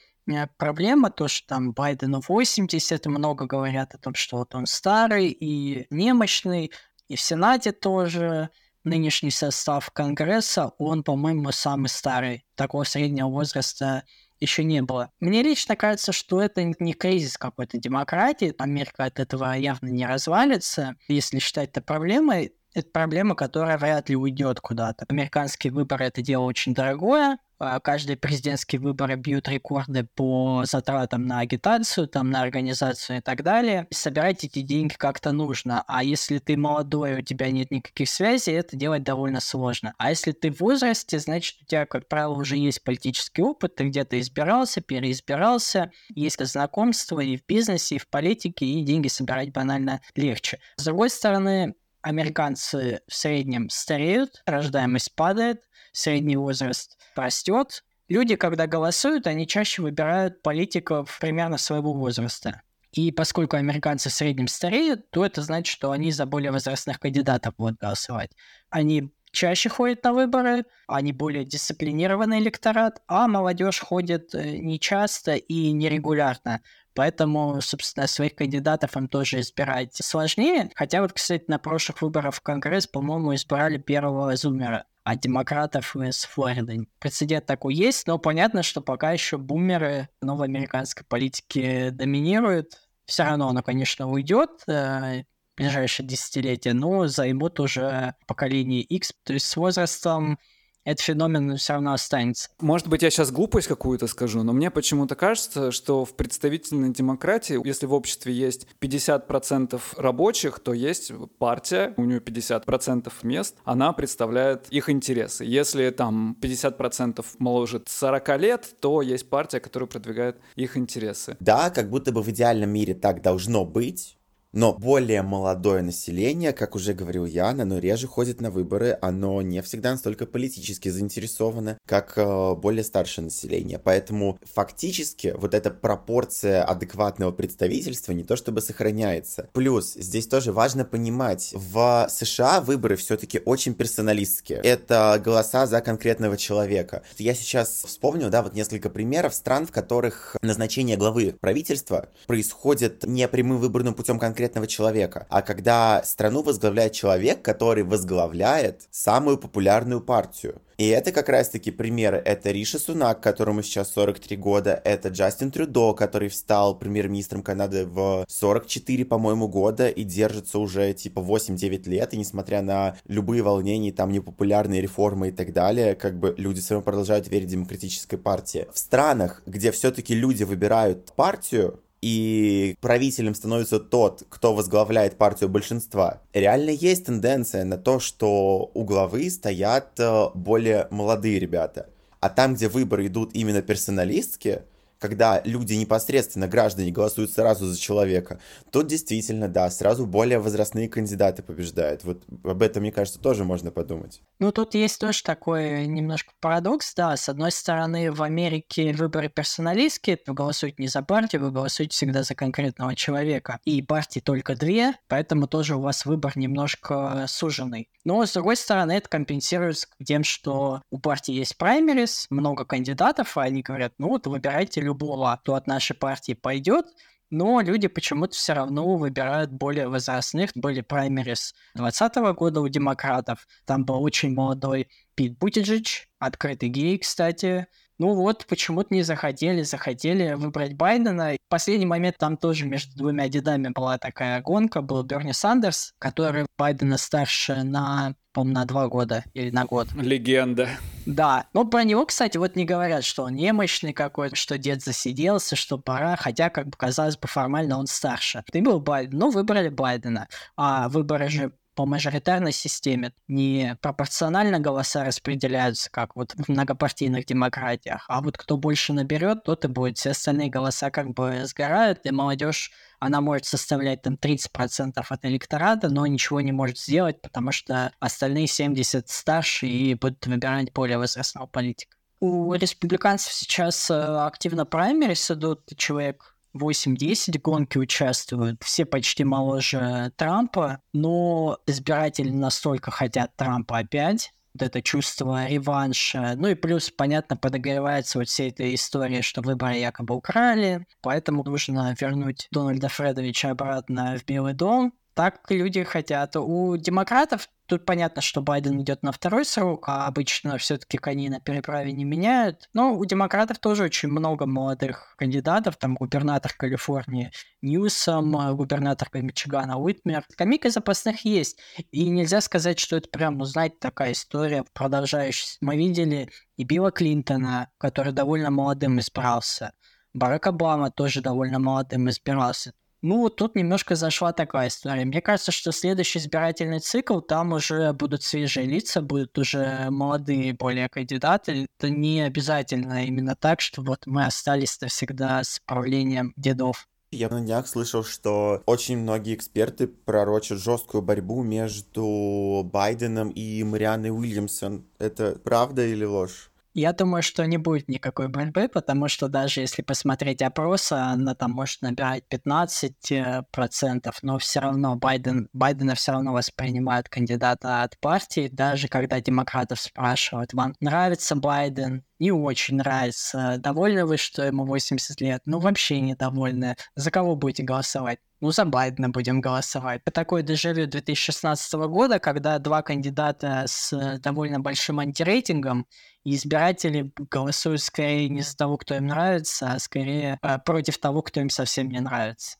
проблема, 0.57 1.11
то, 1.11 1.27
что 1.27 1.47
там 1.47 1.71
Байдену 1.73 2.21
80, 2.27 3.05
много 3.07 3.45
говорят 3.45 3.93
о 3.93 3.97
том, 3.97 4.15
что 4.15 4.37
вот 4.37 4.55
он 4.55 4.65
старый 4.65 5.27
и 5.27 5.87
немощный, 5.89 6.71
и 7.07 7.15
в 7.15 7.21
Сенате 7.21 7.71
тоже 7.71 8.49
нынешний 8.83 9.31
состав 9.31 9.89
Конгресса, 9.91 10.71
он, 10.77 11.03
по-моему, 11.03 11.51
самый 11.51 11.87
старый. 11.87 12.45
Такого 12.55 12.83
среднего 12.83 13.27
возраста 13.27 14.03
еще 14.39 14.63
не 14.63 14.81
было. 14.81 15.11
Мне 15.19 15.43
лично 15.43 15.75
кажется, 15.75 16.11
что 16.11 16.41
это 16.41 16.63
не 16.63 16.93
кризис 16.93 17.37
какой-то 17.37 17.77
демократии. 17.77 18.55
Америка 18.57 19.05
от 19.05 19.19
этого 19.19 19.53
явно 19.53 19.87
не 19.89 20.05
развалится. 20.05 20.95
Если 21.07 21.39
считать 21.39 21.69
это 21.69 21.81
проблемой, 21.81 22.53
это 22.73 22.89
проблема, 22.91 23.35
которая 23.35 23.77
вряд 23.77 24.09
ли 24.09 24.15
уйдет 24.15 24.59
куда-то. 24.59 25.05
Американские 25.09 25.73
выборы 25.73 26.05
это 26.05 26.21
дело 26.21 26.43
очень 26.43 26.73
дорогое, 26.73 27.37
а, 27.63 27.79
каждые 27.79 28.17
президентские 28.17 28.81
выборы 28.81 29.15
бьют 29.17 29.47
рекорды 29.47 30.07
по 30.15 30.63
затратам 30.65 31.27
на 31.27 31.41
агитацию, 31.41 32.07
там, 32.07 32.31
на 32.31 32.41
организацию 32.41 33.19
и 33.19 33.21
так 33.21 33.43
далее. 33.43 33.85
Собирать 33.91 34.43
эти 34.43 34.63
деньги 34.63 34.95
как-то 34.95 35.31
нужно. 35.31 35.83
А 35.85 36.03
если 36.03 36.39
ты 36.39 36.57
молодой, 36.57 37.19
у 37.19 37.21
тебя 37.21 37.51
нет 37.51 37.69
никаких 37.69 38.09
связей, 38.09 38.53
это 38.53 38.75
делать 38.75 39.03
довольно 39.03 39.41
сложно. 39.41 39.93
А 39.99 40.09
если 40.09 40.31
ты 40.31 40.51
в 40.51 40.59
возрасте, 40.59 41.19
значит, 41.19 41.61
у 41.61 41.65
тебя, 41.65 41.85
как 41.85 42.07
правило, 42.07 42.33
уже 42.33 42.57
есть 42.57 42.83
политический 42.83 43.43
опыт, 43.43 43.75
ты 43.75 43.89
где-то 43.89 44.19
избирался, 44.19 44.81
переизбирался, 44.81 45.91
есть 46.09 46.43
знакомства 46.43 47.19
и 47.19 47.37
в 47.37 47.45
бизнесе, 47.45 47.97
и 47.97 47.99
в 47.99 48.09
политике, 48.09 48.65
и 48.65 48.83
деньги 48.83 49.07
собирать 49.07 49.51
банально 49.51 50.01
легче. 50.15 50.59
С 50.77 50.85
другой 50.85 51.11
стороны, 51.11 51.75
американцы 52.01 53.01
в 53.07 53.13
среднем 53.13 53.69
стареют, 53.69 54.41
рождаемость 54.45 55.15
падает, 55.15 55.63
средний 55.91 56.37
возраст 56.37 56.97
растет. 57.15 57.83
Люди, 58.07 58.35
когда 58.35 58.67
голосуют, 58.67 59.27
они 59.27 59.47
чаще 59.47 59.81
выбирают 59.81 60.41
политиков 60.41 61.17
примерно 61.19 61.57
своего 61.57 61.93
возраста. 61.93 62.61
И 62.91 63.11
поскольку 63.11 63.55
американцы 63.55 64.09
в 64.09 64.13
среднем 64.13 64.47
стареют, 64.47 65.09
то 65.11 65.25
это 65.25 65.41
значит, 65.41 65.71
что 65.71 65.91
они 65.91 66.11
за 66.11 66.25
более 66.25 66.51
возрастных 66.51 66.99
кандидатов 66.99 67.55
будут 67.57 67.79
голосовать. 67.79 68.31
Они 68.69 69.13
чаще 69.31 69.69
ходят 69.69 70.03
на 70.03 70.11
выборы, 70.11 70.65
они 70.87 71.13
более 71.13 71.45
дисциплинированный 71.45 72.39
электорат, 72.39 73.01
а 73.07 73.27
молодежь 73.27 73.79
ходит 73.79 74.35
э, 74.35 74.57
нечасто 74.57 75.35
и 75.35 75.71
нерегулярно. 75.71 76.61
Поэтому, 76.93 77.61
собственно, 77.61 78.07
своих 78.07 78.35
кандидатов 78.35 78.95
им 78.97 79.07
тоже 79.07 79.39
избирать 79.39 79.95
сложнее. 79.95 80.69
Хотя 80.75 81.01
вот, 81.01 81.13
кстати, 81.13 81.45
на 81.47 81.59
прошлых 81.59 82.01
выборах 82.01 82.35
в 82.35 82.41
Конгресс, 82.41 82.87
по-моему, 82.87 83.33
избирали 83.35 83.77
первого 83.77 84.35
зумера 84.35 84.85
от 85.03 85.19
демократов 85.21 85.95
из 85.95 86.25
Флориды. 86.25 86.87
Прецедент 86.99 87.45
такой 87.45 87.73
есть, 87.75 88.07
но 88.07 88.17
понятно, 88.17 88.63
что 88.63 88.81
пока 88.81 89.11
еще 89.11 89.37
бумеры 89.37 90.09
новой 90.21 90.47
американской 90.47 91.05
политики 91.05 91.89
доминируют. 91.89 92.77
Все 93.05 93.23
равно 93.23 93.49
оно, 93.49 93.63
конечно, 93.63 94.09
уйдет 94.09 94.63
э, 94.67 95.23
в 95.53 95.57
ближайшее 95.57 96.07
десятилетие, 96.07 96.73
но 96.73 97.07
займут 97.07 97.59
уже 97.59 98.15
поколение 98.27 98.81
X. 98.81 99.13
То 99.23 99.33
есть 99.33 99.47
с 99.47 99.55
возрастом 99.55 100.37
этот 100.83 101.03
феномен 101.03 101.57
все 101.57 101.73
равно 101.73 101.93
останется. 101.93 102.49
Может 102.59 102.87
быть, 102.87 103.03
я 103.03 103.09
сейчас 103.09 103.31
глупость 103.31 103.67
какую-то 103.67 104.07
скажу, 104.07 104.43
но 104.43 104.53
мне 104.53 104.71
почему-то 104.71 105.15
кажется, 105.15 105.71
что 105.71 106.05
в 106.05 106.15
представительной 106.15 106.91
демократии, 106.91 107.59
если 107.65 107.85
в 107.85 107.93
обществе 107.93 108.33
есть 108.33 108.67
50% 108.79 109.79
рабочих, 109.97 110.59
то 110.59 110.73
есть 110.73 111.11
партия, 111.37 111.93
у 111.97 112.03
нее 112.03 112.19
50% 112.19 113.11
мест, 113.23 113.55
она 113.63 113.93
представляет 113.93 114.67
их 114.69 114.89
интересы. 114.89 115.45
Если 115.45 115.89
там 115.91 116.37
50% 116.41 117.25
моложе 117.39 117.81
40 117.85 118.39
лет, 118.39 118.75
то 118.79 119.01
есть 119.01 119.29
партия, 119.29 119.59
которая 119.59 119.87
продвигает 119.87 120.37
их 120.55 120.77
интересы. 120.77 121.37
Да, 121.39 121.69
как 121.69 121.89
будто 121.89 122.11
бы 122.11 122.21
в 122.21 122.29
идеальном 122.29 122.71
мире 122.71 122.93
так 122.93 123.21
должно 123.21 123.65
быть, 123.65 124.17
но 124.53 124.73
более 124.73 125.21
молодое 125.21 125.81
население, 125.81 126.51
как 126.51 126.75
уже 126.75 126.93
говорил 126.93 127.25
Ян, 127.25 127.61
оно 127.61 127.79
реже 127.79 128.07
ходит 128.07 128.41
на 128.41 128.51
выборы, 128.51 128.97
оно 129.01 129.41
не 129.41 129.61
всегда 129.61 129.91
настолько 129.91 130.25
политически 130.25 130.89
заинтересовано, 130.89 131.77
как 131.87 132.13
э, 132.17 132.55
более 132.55 132.83
старшее 132.83 133.25
население. 133.25 133.79
Поэтому 133.79 134.39
фактически 134.43 135.33
вот 135.37 135.53
эта 135.53 135.71
пропорция 135.71 136.63
адекватного 136.63 137.31
представительства 137.31 138.11
не 138.11 138.23
то 138.23 138.35
чтобы 138.35 138.61
сохраняется. 138.61 139.49
Плюс 139.53 139.93
здесь 139.93 140.27
тоже 140.27 140.51
важно 140.51 140.83
понимать, 140.83 141.53
в 141.53 142.07
США 142.09 142.59
выборы 142.59 142.97
все-таки 142.97 143.41
очень 143.45 143.73
персоналистские. 143.73 144.59
Это 144.59 145.21
голоса 145.23 145.65
за 145.65 145.79
конкретного 145.81 146.35
человека. 146.35 147.03
Я 147.17 147.35
сейчас 147.35 147.83
вспомнил, 147.85 148.29
да, 148.29 148.41
вот 148.43 148.53
несколько 148.53 148.89
примеров 148.89 149.33
стран, 149.33 149.65
в 149.65 149.71
которых 149.71 150.35
назначение 150.41 150.97
главы 150.97 151.35
правительства 151.39 152.09
происходит 152.27 153.05
не 153.05 153.27
прямым 153.29 153.57
выборным 153.57 153.93
путем 153.93 154.19
конкретно 154.19 154.40
конкретного 154.41 154.67
человека, 154.67 155.27
а 155.29 155.41
когда 155.41 156.01
страну 156.03 156.41
возглавляет 156.41 156.93
человек, 156.93 157.43
который 157.43 157.83
возглавляет 157.83 158.87
самую 158.89 159.37
популярную 159.37 160.01
партию. 160.01 160.61
И 160.77 160.87
это 160.87 161.11
как 161.11 161.29
раз-таки 161.29 161.69
примеры. 161.69 162.17
Это 162.25 162.49
Риша 162.49 162.79
Сунак, 162.79 163.21
которому 163.21 163.61
сейчас 163.61 163.91
43 163.91 164.35
года. 164.37 164.81
Это 164.83 165.09
Джастин 165.09 165.51
Трюдо, 165.51 165.93
который 165.93 166.29
встал 166.29 166.75
премьер-министром 166.75 167.43
Канады 167.43 167.85
в 167.85 168.25
44, 168.27 169.05
по-моему, 169.05 169.47
года 169.47 169.89
и 169.89 170.03
держится 170.03 170.57
уже 170.57 170.91
типа 170.93 171.19
8-9 171.19 171.87
лет. 171.87 172.13
И 172.15 172.17
несмотря 172.17 172.63
на 172.63 172.95
любые 173.07 173.43
волнения, 173.43 173.91
там 173.91 174.11
непопулярные 174.11 174.81
реформы 174.81 175.27
и 175.27 175.31
так 175.31 175.53
далее, 175.53 175.93
как 175.93 176.17
бы 176.17 176.33
люди 176.35 176.61
все 176.61 176.73
равно 176.73 176.85
продолжают 176.85 177.27
верить 177.27 177.49
демократической 177.49 178.17
партии. 178.17 178.65
В 178.73 178.79
странах, 178.79 179.43
где 179.45 179.71
все-таки 179.71 180.15
люди 180.15 180.43
выбирают 180.43 181.13
партию, 181.13 181.79
и 182.01 182.75
правителем 182.81 183.35
становится 183.35 183.79
тот, 183.79 184.23
кто 184.29 184.53
возглавляет 184.53 185.17
партию 185.17 185.49
большинства, 185.49 186.21
реально 186.33 186.71
есть 186.71 187.05
тенденция 187.05 187.63
на 187.63 187.77
то, 187.77 187.99
что 187.99 188.71
у 188.73 188.83
главы 188.83 189.29
стоят 189.29 189.99
э, 189.99 190.29
более 190.33 190.87
молодые 190.89 191.39
ребята. 191.39 191.89
А 192.19 192.29
там, 192.29 192.55
где 192.55 192.67
выборы 192.67 193.07
идут 193.07 193.31
именно 193.33 193.61
персоналистские, 193.61 194.65
когда 195.01 195.41
люди 195.43 195.73
непосредственно, 195.73 196.47
граждане, 196.47 196.91
голосуют 196.91 197.31
сразу 197.31 197.65
за 197.65 197.77
человека, 197.77 198.39
тут 198.71 198.85
действительно, 198.85 199.47
да, 199.47 199.69
сразу 199.71 200.05
более 200.05 200.37
возрастные 200.37 200.87
кандидаты 200.87 201.41
побеждают. 201.41 202.03
Вот 202.03 202.23
об 202.43 202.61
этом, 202.61 202.83
мне 202.83 202.91
кажется, 202.91 203.19
тоже 203.19 203.43
можно 203.43 203.71
подумать. 203.71 204.21
Ну, 204.39 204.51
тут 204.51 204.75
есть 204.75 204.99
тоже 204.99 205.23
такой 205.23 205.87
немножко 205.87 206.33
парадокс, 206.39 206.93
да. 206.93 207.17
С 207.17 207.27
одной 207.29 207.51
стороны, 207.51 208.11
в 208.11 208.21
Америке 208.21 208.93
выборы 208.93 209.29
персоналистские, 209.29 210.19
вы 210.27 210.35
голосуете 210.35 210.75
не 210.77 210.87
за 210.87 211.01
партию, 211.01 211.41
вы 211.41 211.51
голосуете 211.51 211.95
всегда 211.95 212.21
за 212.21 212.35
конкретного 212.35 212.95
человека. 212.95 213.59
И 213.65 213.81
партии 213.81 214.19
только 214.19 214.55
две, 214.55 214.93
поэтому 215.07 215.47
тоже 215.47 215.75
у 215.75 215.81
вас 215.81 216.05
выбор 216.05 216.33
немножко 216.35 217.25
суженный. 217.27 217.89
Но, 218.03 218.25
с 218.25 218.33
другой 218.33 218.55
стороны, 218.55 218.93
это 218.93 219.09
компенсируется 219.09 219.87
тем, 220.03 220.23
что 220.23 220.81
у 220.91 220.99
партии 220.99 221.33
есть 221.33 221.57
праймерис, 221.57 222.27
много 222.29 222.65
кандидатов, 222.65 223.37
а 223.37 223.43
они 223.43 223.61
говорят, 223.61 223.93
ну 223.97 224.09
вот 224.09 224.27
выбирайте 224.27 224.81
любого, 224.91 225.37
кто 225.41 225.55
от 225.55 225.67
нашей 225.67 225.95
партии 225.95 226.33
пойдет, 226.33 226.85
но 227.29 227.61
люди 227.61 227.87
почему-то 227.87 228.35
все 228.35 228.53
равно 228.53 228.97
выбирают 228.97 229.51
более 229.51 229.87
возрастных, 229.87 230.51
были 230.53 230.81
праймерис 230.81 231.53
2020 231.75 232.35
года 232.35 232.61
у 232.61 232.67
демократов, 232.67 233.47
там 233.65 233.85
был 233.85 234.03
очень 234.03 234.33
молодой 234.33 234.89
Пит 235.15 235.37
Бутиджич, 235.39 236.09
открытый 236.19 236.69
гей, 236.69 236.97
кстати, 236.99 237.67
ну 238.01 238.15
вот, 238.15 238.47
почему-то 238.47 238.93
не 238.93 239.03
захотели, 239.03 239.61
захотели 239.61 240.33
выбрать 240.33 240.73
Байдена. 240.73 241.33
В 241.33 241.49
последний 241.49 241.85
момент 241.85 242.17
там 242.17 242.35
тоже 242.35 242.65
между 242.65 242.97
двумя 242.97 243.29
дедами 243.29 243.69
была 243.69 243.99
такая 243.99 244.41
гонка, 244.41 244.81
был 244.81 245.03
Берни 245.03 245.33
Сандерс, 245.33 245.93
который 245.99 246.47
Байдена 246.57 246.97
старше 246.97 247.61
на 247.63 248.15
по-моему, 248.33 248.59
на 248.59 248.65
два 248.65 248.87
года 248.87 249.23
или 249.33 249.49
на 249.49 249.65
год. 249.65 249.87
Легенда. 249.93 250.69
Да. 251.05 251.47
Но 251.53 251.65
про 251.65 251.83
него, 251.83 252.05
кстати, 252.05 252.37
вот 252.37 252.55
не 252.55 252.65
говорят, 252.65 253.03
что 253.03 253.23
он 253.23 253.35
немощный 253.35 253.93
какой-то, 253.93 254.35
что 254.35 254.57
дед 254.57 254.83
засиделся, 254.83 255.55
что 255.55 255.77
пора, 255.77 256.15
хотя, 256.15 256.49
как 256.49 256.67
бы, 256.67 256.73
казалось 256.77 257.17
бы, 257.17 257.27
формально 257.27 257.77
он 257.77 257.87
старше. 257.87 258.43
Ты 258.51 258.61
был 258.61 258.79
Байден, 258.79 259.17
но 259.17 259.29
выбрали 259.29 259.69
Байдена. 259.69 260.27
А 260.55 260.89
выборы 260.89 261.29
же 261.29 261.51
по 261.75 261.85
мажоритарной 261.85 262.51
системе 262.51 263.13
не 263.27 263.77
пропорционально 263.81 264.59
голоса 264.59 265.03
распределяются, 265.03 265.89
как 265.89 266.15
вот 266.15 266.33
в 266.33 266.49
многопартийных 266.49 267.25
демократиях, 267.25 268.05
а 268.07 268.21
вот 268.21 268.37
кто 268.37 268.57
больше 268.57 268.93
наберет, 268.93 269.43
тот 269.43 269.65
и 269.65 269.67
будет. 269.67 269.97
Все 269.97 270.11
остальные 270.11 270.49
голоса 270.49 270.91
как 270.91 271.13
бы 271.13 271.45
сгорают, 271.45 272.05
и 272.05 272.11
молодежь, 272.11 272.71
она 272.99 273.21
может 273.21 273.45
составлять 273.45 274.01
там 274.01 274.15
30% 274.15 275.03
от 275.07 275.25
электората, 275.25 275.89
но 275.89 276.05
ничего 276.05 276.41
не 276.41 276.51
может 276.51 276.77
сделать, 276.77 277.21
потому 277.21 277.51
что 277.51 277.91
остальные 277.99 278.47
70 278.47 279.09
старше 279.09 279.67
и 279.67 279.95
будут 279.95 280.25
выбирать 280.27 280.71
более 280.73 280.97
возрастного 280.97 281.47
политика. 281.47 281.95
У 282.19 282.53
республиканцев 282.53 283.33
сейчас 283.33 283.89
э, 283.89 283.95
активно 283.95 284.63
праймерис 284.67 285.31
идут, 285.31 285.63
человек 285.75 286.30
8-10 286.55 287.39
гонки 287.39 287.77
участвуют, 287.77 288.63
все 288.63 288.85
почти 288.85 289.23
моложе 289.23 290.11
Трампа, 290.15 290.81
но 290.93 291.57
избиратели 291.65 292.29
настолько 292.29 292.91
хотят 292.91 293.35
Трампа 293.35 293.79
опять, 293.79 294.33
вот 294.53 294.63
это 294.63 294.81
чувство 294.81 295.47
реванша. 295.47 296.33
Ну 296.35 296.49
и 296.49 296.55
плюс, 296.55 296.91
понятно, 296.91 297.37
подогревается 297.37 298.19
вот 298.19 298.27
вся 298.27 298.45
эта 298.45 298.73
история, 298.73 299.21
что 299.21 299.41
выборы 299.41 299.77
якобы 299.77 300.15
украли, 300.15 300.85
поэтому 301.01 301.43
нужно 301.43 301.95
вернуть 301.99 302.47
Дональда 302.51 302.89
Фредовича 302.89 303.51
обратно 303.51 304.17
в 304.17 304.25
Белый 304.25 304.53
дом. 304.53 304.93
Так 305.13 305.49
люди 305.49 305.83
хотят. 305.83 306.35
У 306.35 306.77
демократов 306.77 307.47
Тут 307.71 307.85
понятно, 307.85 308.21
что 308.21 308.41
Байден 308.41 308.81
идет 308.81 309.01
на 309.01 309.13
второй 309.13 309.45
срок, 309.45 309.87
а 309.87 310.05
обычно 310.05 310.57
все-таки 310.57 310.97
коней 310.97 311.29
на 311.29 311.39
переправе 311.39 311.93
не 311.93 312.03
меняют. 312.03 312.67
Но 312.73 312.93
у 312.93 313.05
демократов 313.05 313.59
тоже 313.59 313.85
очень 313.85 314.09
много 314.09 314.45
молодых 314.45 315.15
кандидатов. 315.17 315.77
Там 315.77 315.95
губернатор 315.95 316.53
Калифорнии 316.53 317.31
Ньюсом, 317.61 318.57
губернатор 318.57 319.07
Мичигана 319.13 319.79
Уитмер. 319.79 320.25
Скамейка 320.33 320.69
запасных 320.69 321.23
есть. 321.23 321.61
И 321.91 322.09
нельзя 322.09 322.41
сказать, 322.41 322.77
что 322.77 322.97
это 322.97 323.07
прям, 323.07 323.37
ну, 323.37 323.45
знаете, 323.45 323.77
такая 323.79 324.11
история 324.11 324.65
продолжающаяся. 324.73 325.57
Мы 325.61 325.77
видели 325.77 326.29
и 326.57 326.65
Билла 326.65 326.91
Клинтона, 326.91 327.69
который 327.77 328.11
довольно 328.11 328.51
молодым 328.51 328.99
избрался. 328.99 329.71
Барак 330.13 330.47
Обама 330.47 330.91
тоже 330.91 331.21
довольно 331.21 331.57
молодым 331.57 332.09
избирался. 332.09 332.73
Ну, 333.01 333.29
тут 333.29 333.55
немножко 333.55 333.95
зашла 333.95 334.31
такая 334.31 334.67
история. 334.67 335.05
Мне 335.05 335.21
кажется, 335.21 335.51
что 335.51 335.71
следующий 335.71 336.19
избирательный 336.19 336.79
цикл, 336.79 337.19
там 337.19 337.53
уже 337.53 337.93
будут 337.93 338.21
свежие 338.21 338.67
лица, 338.67 339.01
будут 339.01 339.35
уже 339.39 339.87
молодые 339.89 340.53
более 340.53 340.87
кандидаты. 340.87 341.67
Это 341.79 341.89
не 341.89 342.21
обязательно 342.21 343.03
именно 343.03 343.35
так, 343.35 343.59
что 343.59 343.81
вот 343.81 344.05
мы 344.05 344.25
остались-то 344.25 344.87
всегда 344.87 345.43
с 345.43 345.59
правлением 345.65 346.33
дедов. 346.37 346.87
Я 347.13 347.27
на 347.29 347.41
днях 347.41 347.67
слышал, 347.67 348.03
что 348.03 348.61
очень 348.67 348.99
многие 348.99 349.33
эксперты 349.33 349.87
пророчат 349.87 350.59
жесткую 350.59 351.01
борьбу 351.01 351.41
между 351.41 352.61
Байденом 352.71 353.31
и 353.31 353.63
Марианной 353.63 354.11
Уильямсон. 354.11 354.85
Это 354.99 355.37
правда 355.43 355.85
или 355.85 356.05
ложь? 356.05 356.50
Я 356.73 356.93
думаю, 356.93 357.21
что 357.21 357.45
не 357.45 357.57
будет 357.57 357.89
никакой 357.89 358.29
борьбы, 358.29 358.69
потому 358.69 359.09
что 359.09 359.27
даже 359.27 359.59
если 359.59 359.81
посмотреть 359.81 360.41
опросы, 360.41 360.93
она 360.93 361.35
там 361.35 361.51
может 361.51 361.81
набирать 361.81 362.23
15%, 362.29 364.07
э, 364.07 364.11
но 364.21 364.37
все 364.37 364.59
равно 364.61 364.95
Байден, 364.95 365.49
Байдена 365.51 365.95
все 365.95 366.13
равно 366.13 366.31
воспринимают 366.31 367.09
кандидата 367.09 367.83
от 367.83 367.99
партии, 367.99 368.47
даже 368.49 368.87
когда 368.87 369.19
демократов 369.19 369.81
спрашивают, 369.81 370.53
вам 370.53 370.73
нравится 370.79 371.35
Байден, 371.35 372.05
не 372.21 372.31
очень 372.31 372.75
нравится, 372.75 373.55
довольны 373.57 374.05
вы, 374.05 374.17
что 374.17 374.43
ему 374.43 374.65
80 374.65 375.19
лет, 375.21 375.41
ну 375.45 375.59
вообще 375.59 375.99
недовольны, 375.99 376.75
за 376.95 377.11
кого 377.11 377.35
будете 377.35 377.63
голосовать? 377.63 378.19
ну, 378.41 378.51
за 378.51 378.65
Байдена 378.65 379.09
будем 379.09 379.39
голосовать. 379.39 380.01
Это 380.03 380.11
такое 380.11 380.41
дежавю 380.41 380.87
2016 380.87 381.73
года, 381.73 382.17
когда 382.19 382.57
два 382.57 382.81
кандидата 382.81 383.65
с 383.67 383.93
э, 383.93 384.17
довольно 384.17 384.59
большим 384.59 384.99
антирейтингом, 384.99 385.85
и 386.23 386.35
избиратели 386.35 387.11
голосуют 387.29 387.81
скорее 387.81 388.29
не 388.29 388.41
за 388.41 388.57
того, 388.57 388.77
кто 388.77 388.95
им 388.95 389.07
нравится, 389.07 389.73
а 389.73 389.79
скорее 389.79 390.39
э, 390.41 390.57
против 390.65 390.97
того, 390.97 391.21
кто 391.21 391.39
им 391.39 391.51
совсем 391.51 391.89
не 391.89 391.99
нравится. 391.99 392.57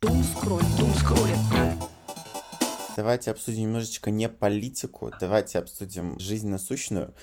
Давайте 2.95 3.31
обсудим 3.31 3.63
немножечко 3.63 4.11
не 4.11 4.29
политику, 4.29 5.11
давайте 5.19 5.57
обсудим 5.57 6.19
жизнь 6.19 6.47
насущную. 6.47 7.15